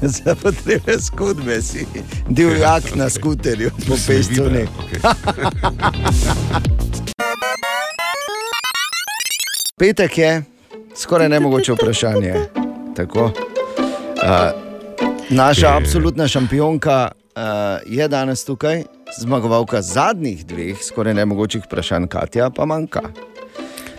[0.16, 1.84] Za potrebe zgodbe si
[2.28, 4.64] divjak na skuterju po Mislim, Pešconi.
[4.64, 5.12] videa,
[9.76, 10.42] Petek je
[10.96, 12.34] skoraj nemogoče vprašanje.
[12.96, 13.24] Tako.
[13.24, 13.32] Uh,
[15.30, 15.76] naša Je.
[15.76, 17.42] absolutna šampionka uh,
[17.86, 18.82] je danes tukaj,
[19.20, 23.00] zmagovalka zadnjih dveh skoraj nemogočih vprašanj, Katja pa manjka.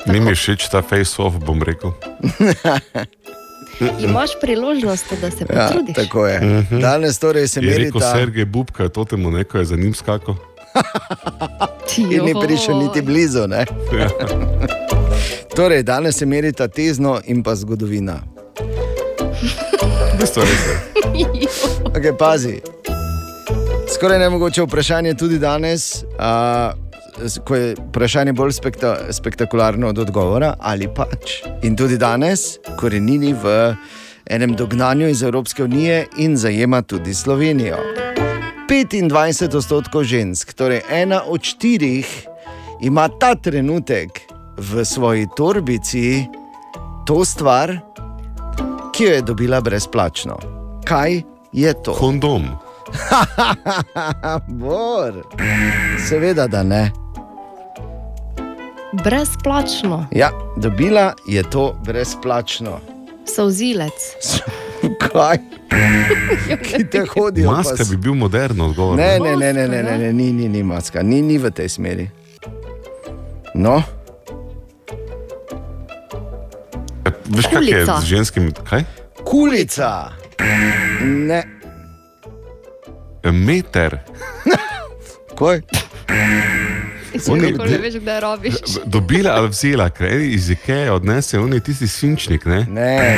[0.05, 1.91] Ni mi všeč ta face-off, bom rekel.
[3.99, 5.95] Imaš priložnost, da se Ja, potrudiš.
[5.95, 6.39] tako je.
[6.41, 6.79] Mhm.
[6.79, 8.11] Danes torej se Je rekel merita.
[8.11, 10.35] Sergej Bubka, to temu neko je za njim skakal.
[12.09, 13.47] In ni prišel niti blizu.
[13.47, 13.65] Ne?
[13.91, 14.07] Ja.
[15.55, 18.19] Torej, danes se merita tezno in pa zgodovina.
[21.85, 22.61] Okay, pazi.
[23.89, 26.90] Skoraj nemogoče vprašanje tudi danes, a, s-
[27.45, 31.41] ko je vprašanje bolj spekta, spektakularno od odgovora, ali pač.
[31.63, 33.73] In tudi danes, korenini v
[34.25, 37.77] enem dognanju iz Evropske unije in zajema tudi Slovenijo.
[38.71, 42.07] 25 odstotkov žensk, torej ena od štirih,
[42.81, 44.21] ima ta trenutek
[44.57, 46.27] v svoji torbici
[47.05, 47.77] to stvar,
[48.93, 50.37] ki jo je dobila brezplačno.
[50.87, 51.21] Kaj
[51.51, 51.93] je to?
[51.93, 52.47] Kondom.
[54.61, 55.13] Bor.
[56.09, 57.00] Seveda, da ne.
[58.93, 62.79] Brezplačno, Ja, dobila je to brezplačno.
[63.27, 63.93] solzilec.
[65.03, 65.37] Kaj?
[66.63, 67.51] Ki te hodijo.
[67.51, 68.97] Maska pa s- bi bil modern odgovor.
[68.97, 71.69] Ne, ne, ne, ne, ne, ne, ne ni, ni, ni maska, ni, ni v tej
[71.69, 72.09] smeri.
[73.55, 73.83] No,
[77.27, 77.95] Veš, kaj je Kulica.
[77.97, 78.51] z ženskim?
[78.61, 78.83] Kaj?
[79.23, 80.11] kulica.
[81.01, 81.43] Ne,
[83.23, 83.99] Meter.
[85.31, 85.61] kaj?
[87.27, 88.53] Oni- ne veš, kdaj robiš.
[88.85, 92.59] Dobila ali vzela, ker eni iz Ikeje odnese, on je tisti svinčnik, ne?
[92.61, 93.17] Ne, ne,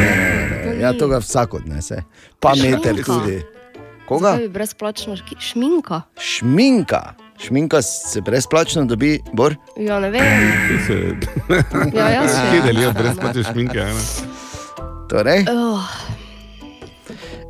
[0.57, 0.79] ne, ne.
[0.79, 2.03] Ja, to ga vsak odnese.
[2.39, 3.03] Pa meter Šminka.
[3.03, 3.41] tudi.
[4.05, 4.37] Koga?
[4.49, 6.01] Brezplačno šminka?
[6.17, 7.13] Šminka.
[7.37, 9.55] Šminka se brezplačno dobi, Bor.
[9.77, 10.23] Ja, ne vem.
[11.93, 12.43] Ja, jaz še.
[12.51, 13.85] Kje delijo brezplačne šminke?
[15.09, 15.79] Torej, Oh,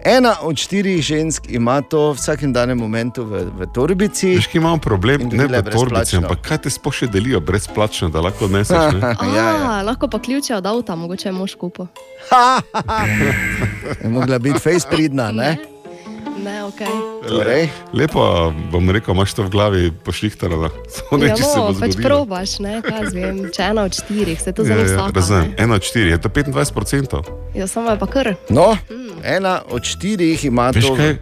[0.06, 4.36] ena od štirih žensk ima to v vsakem danem momentu v, v torbici.
[4.36, 8.22] Veš, ki imamo problem, ne v torbici, ampak kaj te sploh še delijo brezplačno, da
[8.22, 9.00] lahko odneseš?
[9.00, 9.14] Ne?
[9.20, 9.76] a, ja, ja.
[9.88, 11.88] Lahko pa ključe od avta, mogoče je mož kupo.
[14.16, 15.56] Mogla biti face pridna, ne?
[15.56, 15.73] Ne,
[16.66, 16.82] ok.
[17.28, 17.70] Torej.
[17.94, 18.24] Lepo
[18.72, 20.70] bom rekel, imaš to v glavi pošlihtarano.
[20.96, 23.36] Samo Ja, reči se bo no, pač probaš, ne, kaj z vem.
[23.50, 25.12] Če ena od štirih, se to Ja, zelo ja, vsaka.
[25.14, 25.56] Razumem, ne.
[25.58, 27.24] eno od štiri, je to 25%.
[27.54, 28.36] Ja, samo je pa kar.
[28.50, 28.78] No,
[29.24, 30.96] ena od štirih ima Veš to.
[30.96, 31.18] kaj?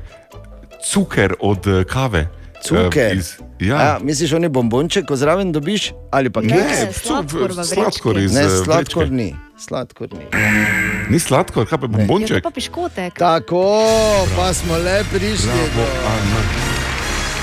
[0.84, 2.27] Cuker od eh, kave.
[2.61, 3.17] Cuker.
[3.17, 7.01] Iz, ja, A, misliš, oni bombonček, ko zraven dobiš, ali pa Ne, keks?
[7.01, 9.13] sladkor sladkor iz Ne, eh, sladkor vrečke.
[9.13, 9.29] ni.
[9.57, 10.25] Sladkor ni.
[11.09, 12.38] Ni sladkor, kaj pa bombonček?
[12.38, 13.13] to pa piškotek.
[13.13, 13.63] Tako,
[14.35, 15.45] pa smo le prišli.
[15.47, 15.88] Bravo,
[16.23, 16.81] do-.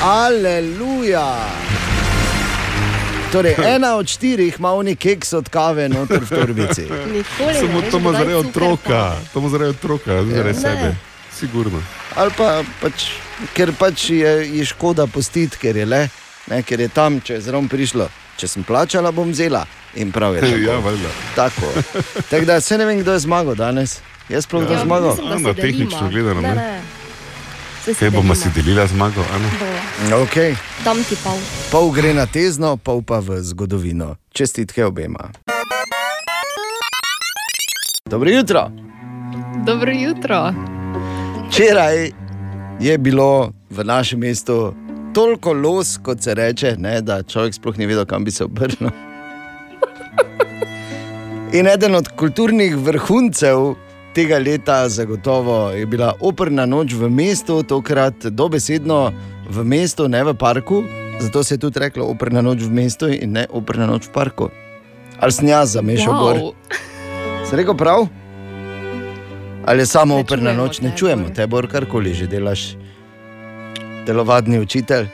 [0.03, 1.35] Aleluja.
[3.33, 6.83] Torej, ena od štirih ima oni keks od kave noter v torbici.
[6.83, 10.63] Nikoli ne Samo to ima zaradi otroka, to ima zaradi otroka, ne zaradi Ne.
[10.63, 10.95] sebe.
[11.39, 11.83] Sigurno.
[12.17, 13.05] Ali pa pač,
[13.55, 16.09] ker pač je, je škoda pustiti, ker je le,
[16.51, 18.09] ne, ker je tam, če je zraven prišlo.
[18.39, 19.65] Če sem plačala, bom vzela.
[19.95, 20.41] In prav je.
[20.47, 20.59] Tako.
[20.61, 21.11] Ja, valjda.
[21.35, 21.73] Tako.
[22.31, 23.99] Tako da se ne vem, kdo je zmagal danes.
[24.29, 25.11] Jaz sploh Ja, zmagal.
[25.11, 26.55] mislim, da Ana, se tehnično gledano, Ne, ne?
[26.55, 26.83] ne.
[27.85, 29.25] Se Kaj bomo si delila zmago?
[30.03, 30.55] Okay.
[30.85, 31.39] Dam ti pol.
[31.71, 34.17] Pol gre na tezno, pol pa v zgodovino.
[34.33, 35.31] Čestitke obema.
[38.05, 38.71] Dobro jutro.
[39.65, 40.53] Dobro jutro.
[41.49, 42.11] Včeraj
[42.81, 44.75] je bilo v našem mestu
[45.15, 48.91] toliko los, kot se reče, ne, da človek sploh ni vedel, kam bi se obrnil.
[51.53, 53.75] In eden od kulturnih vrhuncev
[54.15, 59.13] tega leta, zagotovo je bila operna noč v mestu, tokrat dobesedno
[59.51, 60.85] v mestu, ne v parku.
[61.21, 64.51] Zato se je tudi reklo operna noč v mestu in ne operna noč v parku.
[65.21, 66.21] Ali sem jaz zamešal Wow.
[66.21, 66.37] gor?
[67.49, 68.07] Se rekel prav?
[69.69, 72.73] Ali je samo Ne operna čujemo noč, ne te, čujemo te, Bor, karkoli že delaš.
[74.07, 75.09] Telovadni učitelj.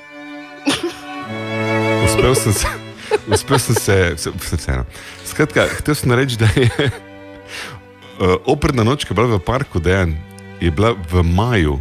[2.06, 2.68] Uspel sem se,
[3.26, 4.84] uspel sem se, vse, vse vseeno.
[5.26, 10.14] Skratka, hotel sem reči, da je uh, operna noč, ki je bila v parku, dejan,
[10.62, 11.80] je bila v maju.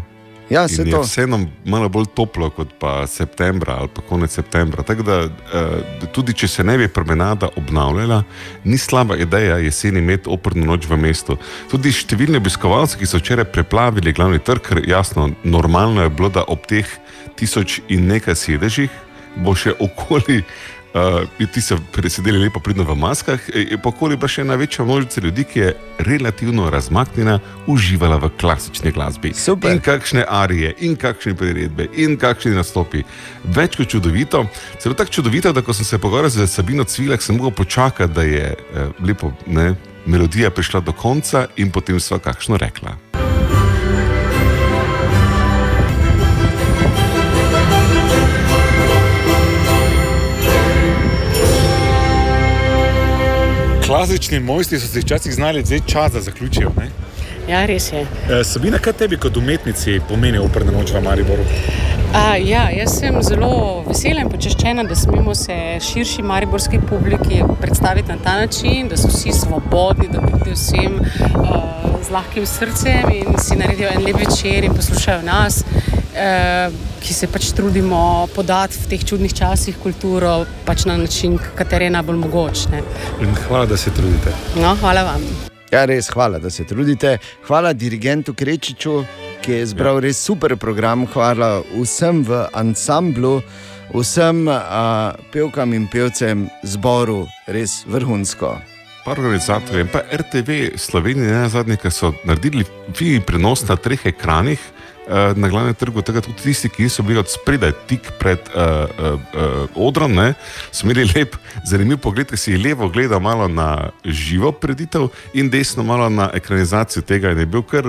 [0.50, 1.02] Ja, saj je to.
[1.02, 4.84] vseeno malo bolj toplo kot pa septembra ali pa konec septembra.
[4.84, 8.24] Tako da uh, tudi če se ne bi promenada obnavljala,
[8.64, 11.38] ni slaba ideja jeseni imeti operno noč v mestu.
[11.72, 16.46] Tudi številni obiskovalci, ki so včeraj preplavili glavni trg, ker jasno, normalno je bilo, da
[16.48, 16.88] ob teh
[17.40, 18.92] tisoč in nekaj sedežih
[19.36, 20.44] bo še okoli.
[20.94, 25.22] Uh, ti so presedeli lepo pridno v maskah, in pokoli pa še ena večja množica
[25.26, 25.72] ljudi, ki je
[26.06, 29.32] relativno razmaknjena, uživala v klasični glasbi.
[29.34, 29.74] Super.
[29.74, 33.02] In kakšne arije, in kakšne priredbe, in kakšni nastopi.
[33.58, 34.44] Več kot čudovito.
[34.78, 38.28] Celo tako čudovito, da ko sem se pogovarjal z Sabino Cvilek, sem mogel počakati, da
[38.30, 39.74] je eh, lepo, ne,
[40.06, 43.13] melodija prišla do konca in potem sva kakšno rekla.
[53.94, 56.72] Klasični mojstri so si včasih znali vzeti čas, da zaključijo.
[56.78, 56.90] Ne?
[57.48, 58.06] Ja, res je.
[58.30, 61.44] E, Sabina, kaj tebi kot umetnici pomeni operna noč v Mariboru?
[62.14, 68.12] A, ja, jaz sem zelo vesela in počaščena, da smemo se širši mariborski publiki predstaviti
[68.12, 73.40] na ta način, da so vsi svobodni, da pridejo vsem uh, z lahkim srcem in
[73.42, 78.92] si naredijo en lep večer in poslušajo nas, uh, ki se pač trudimo podati v
[78.94, 82.68] teh čudnih časih kulturo pač na način, kateri je najbolj mogoč.
[82.72, 82.86] Ne.
[83.26, 84.38] In hvala, da se trudite.
[84.62, 85.53] No, hvala vam.
[85.74, 87.18] Ja, res hvala, da se trudite.
[87.48, 89.00] Hvala dirigentu Krečiču,
[89.42, 91.08] ki je izbral res super program.
[91.10, 93.40] Hvala vsem v ansamblu,
[93.90, 98.52] vsem uh, pevkam in pevcem zboru, res vrhunsko.
[99.02, 102.68] Par organizatorjev in pa RTV Slovenije, ne zadnje, ki so naredili
[103.26, 104.62] prenos na treh ekranih.
[105.08, 108.62] Eh, Na glavnem trgu, da tudi tisti, ki niso bili od spredaj, tik pred uh,
[108.62, 110.34] uh, uh, odrom, ne,
[110.72, 111.36] so imeli lep,
[111.66, 116.30] zanimiv pogled, ki si je levo gledal malo na živo preditev in desno malo na
[116.34, 117.34] ekranizacijo tega.
[117.34, 117.88] Je bil kar,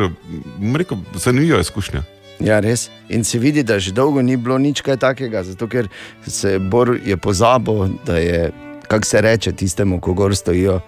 [0.77, 2.03] rekel, zanimiva izkušnja.
[2.41, 2.89] Ja, res.
[3.09, 5.89] In se vidi, da že dolgo ni bilo nič takega, zato ker
[6.27, 8.53] se Bor je pozabil, da je,
[8.89, 10.81] kako se reče, tistemu, ko gor stojijo.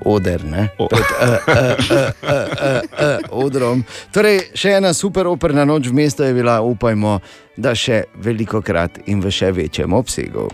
[0.00, 0.68] Oder, ne?
[0.76, 3.84] Pred uh, uh, uh, uh, uh, uh, odrom.
[4.12, 7.20] Torej, še ena super operna noč v mestu je bila, upajmo,
[7.56, 10.48] da še veliko krat in v še večjem obsegu.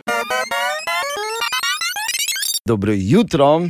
[2.67, 3.69] Dobro jutro.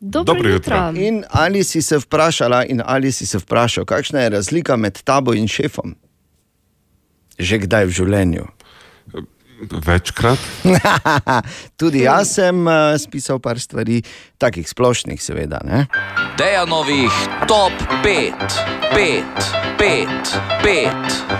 [0.00, 0.76] Dobro Dobro jutro.
[0.76, 1.02] jutro.
[1.02, 5.34] In ali si se vprašala, in ali si se vprašal, kakšna je razlika med tabo
[5.34, 5.92] in šefom?
[7.38, 8.46] Že kdaj v življenju?
[9.86, 10.38] Večkrat.
[11.80, 14.02] Tudi jaz sem uh, spisal par stvari,
[14.38, 15.60] takih splošnih, seveda.
[15.64, 15.86] Ne?
[16.38, 17.12] Dejanovih
[17.48, 17.72] top
[18.04, 18.32] 5,
[18.94, 19.24] 5,
[19.78, 20.08] 5,
[20.64, 20.94] 5,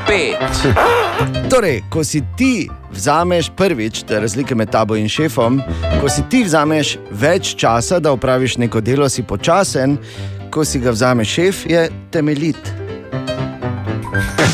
[0.08, 1.50] 5.
[1.50, 5.62] Torej, ko si ti vzameš prvič, te razlike med tabo in šefom,
[6.00, 9.96] ko si ti vzameš več časa, da opraviš neko delo, si počasen,
[10.50, 12.60] ko si ga vzame šef, je temeljit.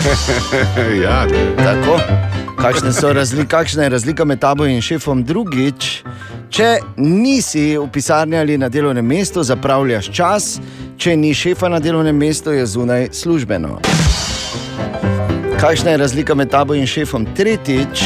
[1.02, 1.26] ja,
[1.56, 2.35] Tako.
[2.66, 6.00] Kakšne so razlike, kakšna je razlika med tabo in šefom drugič?
[6.50, 10.46] Če nisi v pisarni ali na delovnem mestu, zapravljaš čas,
[10.98, 13.78] če ni šefa na delovnem mestu, je zunaj službeno.
[15.60, 18.02] Kakšna je razlika med tabo in šefom tretjič?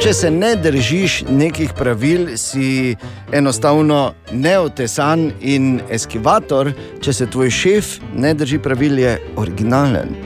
[0.00, 2.96] Če se ne držiš nekih pravil, si
[3.36, 6.72] enostavno neotesan in eskivator,
[7.04, 10.16] če se tvoj šef ne drži pravil, je originalen.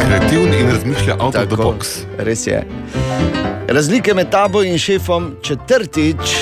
[0.00, 2.04] Kreativen in razmišlja out of the box.
[2.18, 2.62] Res je.
[3.68, 6.34] Razlike med tabo in šefom četrtič,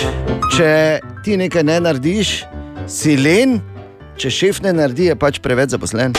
[0.56, 2.34] če ti nekaj ne narediš,
[2.88, 3.58] si len,
[4.20, 6.12] če šef ne naredi, je pač preveč zaposlen.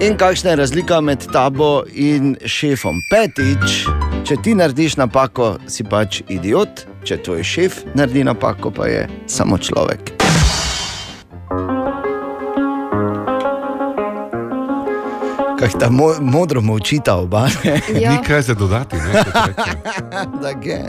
[0.00, 3.02] In kakšna je razlika med tabo in šefom?
[3.10, 3.84] Petič,
[4.26, 9.58] če ti narediš napako, si pač idiot, če tvoj šef naredi napako, pa je samo
[9.58, 10.19] človek.
[15.60, 17.48] Kaj ta mo modro molčita oba?
[17.92, 18.10] Ja.
[18.10, 18.96] Ni kaj za dodati.
[18.96, 19.12] Ne,
[20.40, 20.88] da je.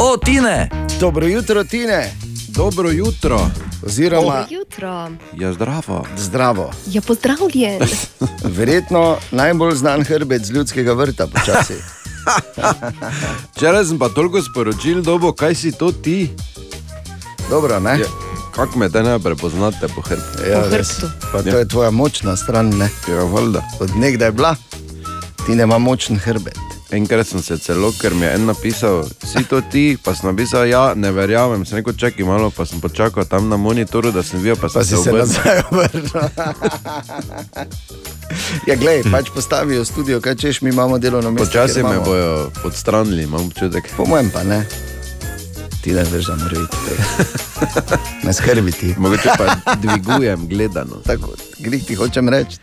[0.00, 0.68] O, Tine!
[1.00, 2.12] Dobro jutro, Tine.
[2.48, 3.50] Dobro jutro.
[3.82, 5.10] Oziroma, Dobro jutro.
[5.34, 6.04] Ja, zdravo.
[6.16, 6.70] zdravo.
[6.86, 7.78] Ja, pozdravljen.
[8.58, 11.74] Verjetno najbolj znan hrbet z ljudskega vrta, počasi.
[13.56, 16.30] Včeraj sem pa toliko sporočil dobo, kaj si to ti.
[17.50, 17.90] Dobro, ne?
[17.90, 18.06] Ja,
[18.60, 20.44] kako me te ne prepoznate po hrbtu?
[20.44, 20.90] Ja, res.
[21.32, 22.88] Pa to je tvoja močna stran, ne?
[23.08, 23.62] Ja, valjda.
[23.80, 24.54] Od nekdaj je bila,
[25.46, 26.58] ti ne ima močen hrbet.
[26.90, 30.66] Enkrat sem se celo, ker mi je en napisal, si to ti, pa sem napisal,
[30.66, 34.40] ja, ne verjamem, sem rekel, čakaj malo, pa sem počakal tam na monitoru, da sem
[34.40, 35.18] videl, pa sem Pa se obrnil.
[35.18, 36.10] nazaj obrnil.
[38.66, 41.46] Ja, glej, pač postavijo studio, kaj češ, mi imamo delovno mesto.
[41.46, 43.84] Počasi me bojo odstranili, imam občutek.
[43.96, 44.64] Po mojem pa ne.
[45.80, 46.76] Ti ne veš, da mora biti.
[48.22, 48.94] Ne skrbi ti.
[48.98, 50.96] Mogoče pa dvigujem gledano.
[51.06, 52.56] Tako, grih ti hočem reči.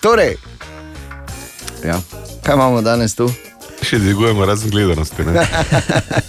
[0.00, 0.36] Torej,
[1.84, 2.00] ja.
[2.42, 3.30] kaj imamo danes tu?
[3.82, 5.24] Še dvigujemo razen gledanosti.
[5.24, 5.46] Ne?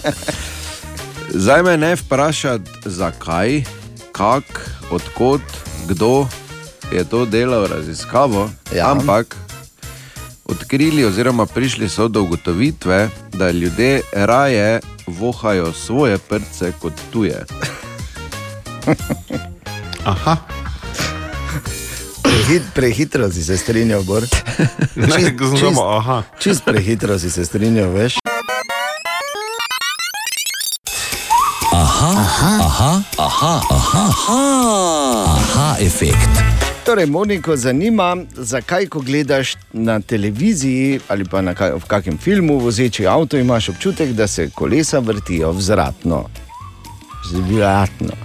[1.44, 3.64] Zdaj me ne vprašati, zakaj,
[4.12, 5.42] kak, odkot,
[5.88, 6.28] kdo
[6.92, 8.92] je to delal raziskavo, ja.
[8.92, 9.36] ampak
[10.46, 17.46] odkrili oziroma prišli so do ugotovitve, da ljudje raje vohajo svoje prce kot tuje.
[20.06, 20.38] Aha.
[22.24, 24.24] Prehit, prehitro si se strinjal, Bor.
[24.96, 26.24] Ne, ko sem samo, aha.
[26.40, 28.20] čist prehitro si se strinjal, veš.
[31.74, 34.40] Aha, aha, aha, aha, aha, aha,
[35.28, 36.67] aha efekt.
[36.88, 42.60] Torej, Moniko zanima, zakaj, ko gledaš na televiziji ali pa na kaj, v kakem filmu
[42.60, 46.24] vozeči avto, imaš občutek, da se kolesa vrtijo vzratno.
[47.34, 48.16] Vzratno.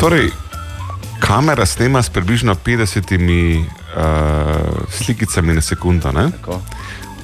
[0.00, 0.30] Torej,
[1.20, 3.66] kamera snema s približno 50 uh,
[4.90, 6.12] slikicami na sekundo.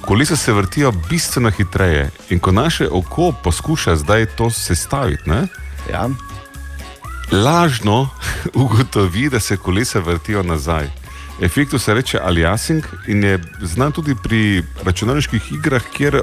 [0.01, 5.47] Kolesa se vrtijo bistveno hitreje in ko naše oko poskuša zdaj to sestaviti, ne,
[5.93, 6.09] ja.
[7.33, 8.09] Lažno
[8.55, 10.91] ugotovi, da se kolesa vrtijo nazaj.
[11.41, 16.21] Efektu se reče aliasing in je znan tudi pri računalniških igrah, kjer eh,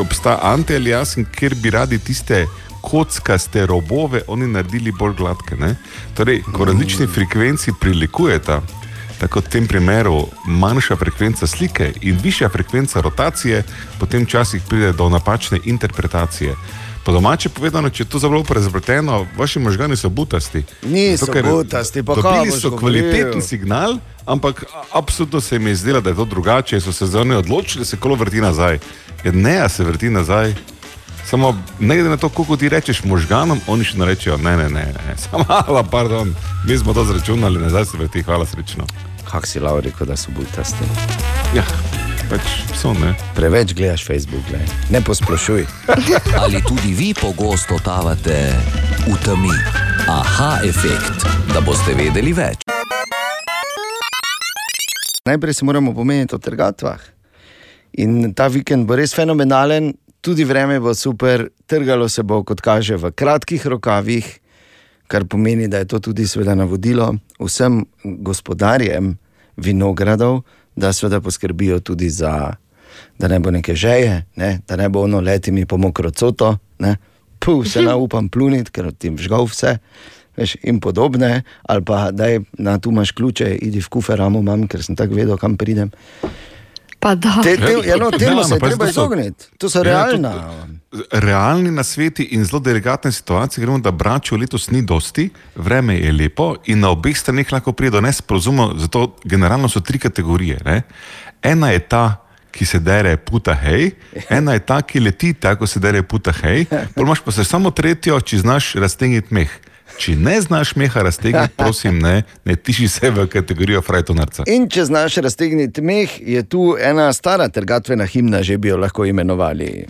[0.00, 2.46] obstaja anti-aliasing, kjer bi radi tiste
[2.80, 5.56] kockaste robove oni naredili bolj gladke.
[5.56, 5.74] Ne?
[6.16, 8.60] Torej, ko različni frekvenci prilikujeta,
[9.20, 13.62] tako v tem primeru manjša frekvenca slike in višja frekvenca rotacije,
[13.98, 16.54] potem včasih pride do napačne interpretacije.
[17.04, 20.62] Po domače povedano, če je to zelo prezapleteno, vaši možgani so butasti.
[20.84, 22.80] Niso Zato, butasti, pa kaj Dobili boš so govoril?
[22.80, 23.96] kvaliteten signal,
[24.26, 27.38] ampak absolutno se jim je zdelo, da je to drugače, in so se za njo
[27.38, 28.78] odločili, da se kolo vrti nazaj.
[29.24, 30.54] Ja, ne, a se vrti nazaj.
[31.24, 34.68] Samo ne glede na to, koliko ti rečeš možganom, oni še ne rečejo, ne, ne,
[34.68, 35.16] ne, ne.
[35.30, 36.34] samo malo, pardon,
[36.66, 38.84] mi smo to zračunali, nazaj se vrti, hvala srečno.
[39.30, 40.84] Kak si rekel, da so butasti?
[41.54, 41.64] Ja,
[42.30, 42.46] pač
[42.78, 43.10] so ne.
[43.34, 44.70] Preveč gledaš Facebook, gled.
[44.90, 45.66] ne posplošuj.
[46.42, 48.54] Ali tudi vi pogosto totavate
[49.06, 49.54] v temi?
[50.06, 52.62] Aha efekt, da boste vedeli več.
[55.26, 57.02] Najprej se moramo pomeniti o trgatvah.
[57.98, 59.90] In ta vikend bo res fenomenalen,
[60.22, 64.26] tudi vreme bo super, trgalo se bo, kot kaže, v kratkih rokavih,
[65.10, 67.10] kar pomeni, da je to tudi seveda navodilo
[67.42, 67.82] vsem
[68.22, 69.16] gospodarjem
[69.58, 70.44] vinogradov,
[70.76, 72.54] da seveda poskrbijo tudi za,
[73.18, 74.60] da ne bo neke žeje, ne?
[74.68, 76.96] da ne bo ono letimi po mokro coto, ne?
[77.38, 79.78] puh, se ne upam pluniti, ker ti žgal vse.
[80.36, 84.68] Veš, in podobne, ali pa da je na tu imaš ključe, idi v kuferamo, imam,
[84.68, 85.90] ker sem tako vedel, kam pridem.
[87.00, 87.40] Pa da.
[87.42, 89.44] Te, te, ja, no, temu se je treba izogniti.
[89.58, 90.32] To so Ja, realna.
[91.10, 96.54] Realni nasveti in zelo delikatne situacije, gremo, da bračev letos ni dosti, vreme je lepo
[96.66, 100.58] in na obeh straneh lahko pride do nesporazumov, zato generalno so tri kategorije.
[100.64, 100.82] Ne?
[101.42, 102.04] Ena je ta,
[102.50, 103.90] ki se dere puta hej,
[104.28, 107.70] ena je ta, ki leti tako, se dere puta hej, pol imaš pa se samo
[107.70, 109.50] tretjo, če znaš raztegniti meh.
[110.00, 114.46] Če ne znaš meha raztegniti, prosim, ne, ne tiši se v kategorijo frajtonarca.
[114.48, 119.04] In če znaš raztegniti meh, je tu ena stara trgatvena himna, že bi jo lahko
[119.04, 119.84] imenovali.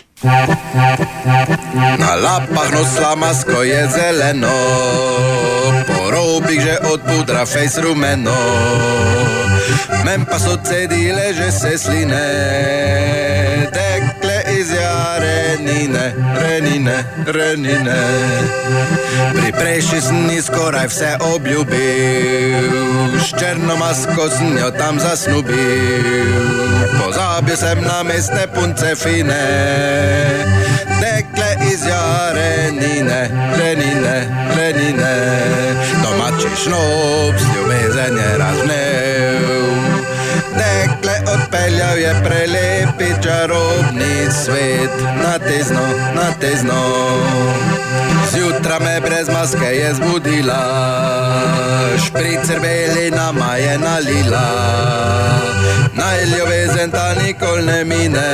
[1.98, 4.56] Na lapah nos slamasko je zeleno,
[5.86, 8.36] po robih že od pudra fejs rumeno.
[10.04, 12.26] Men pa so cedile že se sline,
[15.50, 18.00] jarenine, renine, renine.
[19.34, 22.70] Pri prejši sem ji skoraj vse obljubil,
[23.18, 26.30] s črno masko sem jo tam zasnubil.
[26.98, 29.46] Pozabil sem na mestne punce fine,
[31.00, 33.20] tekle iz jarenine,
[33.58, 34.16] renine,
[34.56, 35.14] renine.
[36.02, 38.89] Domači šnop s ljubezen je razvnev.
[41.34, 44.90] Odpeljal je prelepi čarobni svet,
[45.22, 46.82] na tezno, na tezno.
[48.32, 50.62] Zjutraj me brez maske je zbudila,
[52.06, 54.48] špricer beli nama je nalila.
[55.94, 58.30] Naj ljubezen ta nikoli ne mine,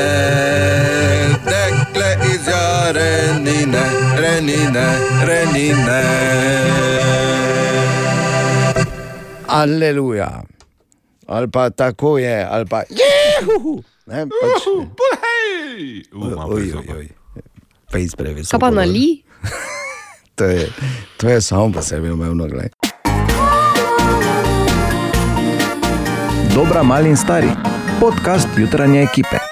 [1.44, 3.84] dekle iz jarenine,
[4.16, 4.86] renine,
[5.26, 6.02] renine.
[9.48, 10.55] Aleluja.
[11.26, 13.82] Ali pa tako je, ali pa jehuhu.
[14.06, 14.62] Ne, pač,
[16.14, 17.08] oj, oj, oj.
[17.92, 18.50] Fejs previsoko.
[18.50, 18.78] Kaj pa gor.
[18.78, 19.06] nali?
[20.36, 20.68] To je,
[21.16, 22.68] to je samo po sebi umevno, gledaj.
[26.54, 27.48] Dobra, mali in stari.
[28.00, 29.45] Podcast jutranje ekipe.